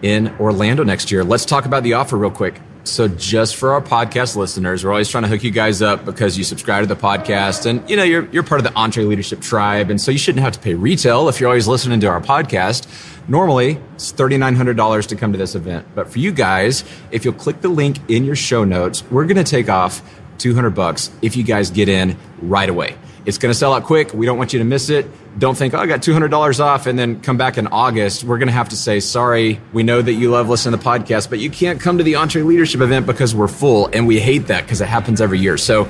in 0.00 0.28
Orlando 0.40 0.84
next 0.84 1.10
year. 1.10 1.24
Let's 1.24 1.44
talk 1.44 1.66
about 1.66 1.82
the 1.82 1.94
offer 1.94 2.16
real 2.16 2.30
quick. 2.30 2.60
So 2.84 3.06
just 3.06 3.56
for 3.56 3.72
our 3.72 3.80
podcast 3.80 4.34
listeners, 4.34 4.84
we're 4.84 4.90
always 4.90 5.08
trying 5.08 5.22
to 5.22 5.28
hook 5.28 5.44
you 5.44 5.52
guys 5.52 5.82
up 5.82 6.04
because 6.04 6.36
you 6.36 6.42
subscribe 6.42 6.82
to 6.82 6.92
the 6.92 7.00
podcast 7.00 7.64
and 7.64 7.88
you 7.88 7.96
know 7.96 8.02
you're 8.02 8.28
you're 8.30 8.42
part 8.42 8.60
of 8.60 8.64
the 8.64 8.72
EntreLeadership 8.78 9.40
Tribe, 9.40 9.88
and 9.88 10.00
so 10.00 10.10
you 10.10 10.18
shouldn't 10.18 10.42
have 10.42 10.54
to 10.54 10.58
pay 10.58 10.74
retail 10.74 11.28
if 11.28 11.38
you're 11.40 11.48
always 11.48 11.68
listening 11.68 12.00
to 12.00 12.06
our 12.08 12.20
podcast. 12.20 12.88
Normally, 13.28 13.78
it's 13.94 14.12
$3,900 14.12 15.06
to 15.06 15.16
come 15.16 15.30
to 15.30 15.38
this 15.38 15.54
event. 15.54 15.86
But 15.94 16.10
for 16.10 16.18
you 16.18 16.32
guys, 16.32 16.82
if 17.12 17.24
you'll 17.24 17.34
click 17.34 17.60
the 17.60 17.68
link 17.68 17.98
in 18.10 18.24
your 18.24 18.34
show 18.34 18.64
notes, 18.64 19.08
we're 19.12 19.26
going 19.26 19.36
to 19.36 19.48
take 19.48 19.68
off 19.68 20.02
200 20.38 20.70
bucks 20.70 21.08
if 21.22 21.36
you 21.36 21.44
guys 21.44 21.70
get 21.70 21.88
in 21.88 22.18
right 22.40 22.68
away. 22.68 22.96
It's 23.24 23.38
going 23.38 23.52
to 23.52 23.58
sell 23.58 23.72
out 23.72 23.84
quick. 23.84 24.12
We 24.12 24.26
don't 24.26 24.36
want 24.36 24.52
you 24.52 24.58
to 24.58 24.64
miss 24.64 24.90
it. 24.90 25.06
Don't 25.38 25.56
think, 25.56 25.74
oh, 25.74 25.78
I 25.78 25.86
got 25.86 26.00
$200 26.00 26.60
off 26.60 26.86
and 26.86 26.98
then 26.98 27.20
come 27.20 27.36
back 27.36 27.56
in 27.56 27.68
August. 27.68 28.24
We're 28.24 28.38
going 28.38 28.48
to 28.48 28.52
have 28.54 28.70
to 28.70 28.76
say, 28.76 29.00
sorry, 29.00 29.60
we 29.72 29.82
know 29.82 30.02
that 30.02 30.12
you 30.12 30.30
love 30.30 30.48
listening 30.48 30.78
to 30.78 30.82
the 30.82 30.90
podcast, 30.90 31.30
but 31.30 31.38
you 31.38 31.48
can't 31.48 31.80
come 31.80 31.98
to 31.98 32.04
the 32.04 32.14
EntreLeadership 32.14 32.80
event 32.80 33.06
because 33.06 33.34
we're 33.34 33.48
full. 33.48 33.88
And 33.92 34.06
we 34.06 34.18
hate 34.18 34.48
that 34.48 34.62
because 34.64 34.80
it 34.80 34.88
happens 34.88 35.20
every 35.20 35.38
year. 35.38 35.56
So 35.56 35.88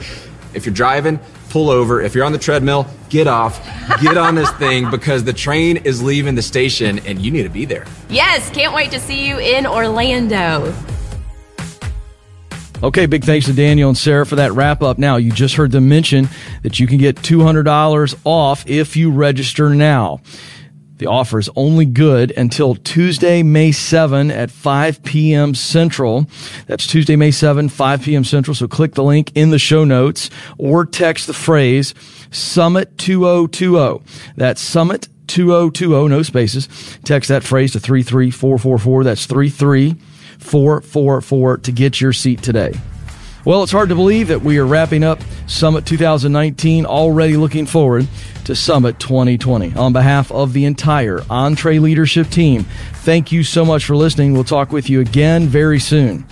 if 0.54 0.66
you're 0.66 0.74
driving, 0.74 1.18
pull 1.48 1.70
over. 1.70 2.00
If 2.02 2.14
you're 2.14 2.24
on 2.24 2.32
the 2.32 2.38
treadmill, 2.38 2.86
get 3.08 3.26
off, 3.26 3.64
get 4.00 4.16
on 4.16 4.34
this 4.34 4.50
thing 4.52 4.90
because 4.90 5.24
the 5.24 5.32
train 5.32 5.78
is 5.78 6.02
leaving 6.02 6.34
the 6.34 6.42
station 6.42 6.98
and 7.00 7.20
you 7.20 7.30
need 7.30 7.44
to 7.44 7.48
be 7.48 7.64
there. 7.64 7.86
yes, 8.08 8.50
can't 8.50 8.74
wait 8.74 8.90
to 8.90 9.00
see 9.00 9.26
you 9.26 9.38
in 9.38 9.66
Orlando. 9.66 10.72
Okay, 12.82 13.06
big 13.06 13.22
thanks 13.22 13.46
to 13.46 13.52
Daniel 13.52 13.90
and 13.90 13.96
Sarah 13.96 14.26
for 14.26 14.34
that 14.36 14.54
wrap 14.54 14.82
up. 14.82 14.98
Now, 14.98 15.14
you 15.14 15.30
just 15.30 15.54
heard 15.54 15.70
them 15.70 15.88
mention 15.88 16.28
that 16.64 16.80
you 16.80 16.88
can 16.88 16.98
get 16.98 17.14
$200 17.14 18.20
off 18.24 18.68
if 18.68 18.96
you 18.96 19.12
register 19.12 19.72
now. 19.72 20.20
The 20.96 21.06
offer 21.06 21.38
is 21.38 21.48
only 21.54 21.86
good 21.86 22.32
until 22.32 22.74
Tuesday, 22.74 23.44
May 23.44 23.70
7 23.70 24.32
at 24.32 24.50
5 24.50 25.04
p.m. 25.04 25.54
Central. 25.54 26.26
That's 26.66 26.84
Tuesday, 26.88 27.14
May 27.14 27.30
7, 27.30 27.68
5 27.68 28.02
p.m. 28.02 28.24
Central. 28.24 28.56
So 28.56 28.66
click 28.66 28.94
the 28.94 29.04
link 29.04 29.30
in 29.36 29.50
the 29.50 29.60
show 29.60 29.84
notes 29.84 30.28
or 30.58 30.84
text 30.84 31.28
the 31.28 31.34
phrase 31.34 31.94
Summit 32.32 32.98
2020. 32.98 34.02
That's 34.34 34.60
Summit 34.60 35.08
2020, 35.28 36.08
no 36.08 36.22
spaces. 36.22 36.68
Text 37.04 37.28
that 37.28 37.44
phrase 37.44 37.72
to 37.72 37.80
33444. 37.80 39.04
That's 39.04 39.26
33444 39.26 40.11
to 41.64 41.72
get 41.72 42.00
your 42.00 42.12
seat 42.12 42.42
today. 42.42 42.72
Well, 43.44 43.64
it's 43.64 43.72
hard 43.72 43.88
to 43.88 43.96
believe 43.96 44.28
that 44.28 44.42
we 44.42 44.58
are 44.58 44.66
wrapping 44.66 45.02
up 45.02 45.20
Summit 45.48 45.84
2019, 45.84 46.86
already 46.86 47.36
looking 47.36 47.66
forward 47.66 48.06
to 48.44 48.54
Summit 48.54 49.00
2020. 49.00 49.74
On 49.74 49.92
behalf 49.92 50.30
of 50.30 50.52
the 50.52 50.64
entire 50.64 51.18
EntreLeadership 51.18 52.30
team, 52.30 52.64
thank 53.02 53.32
you 53.32 53.42
so 53.42 53.64
much 53.64 53.84
for 53.84 53.96
listening. 53.96 54.32
We'll 54.32 54.44
talk 54.44 54.70
with 54.70 54.88
you 54.88 55.00
again 55.00 55.48
very 55.48 55.80
soon. 55.80 56.24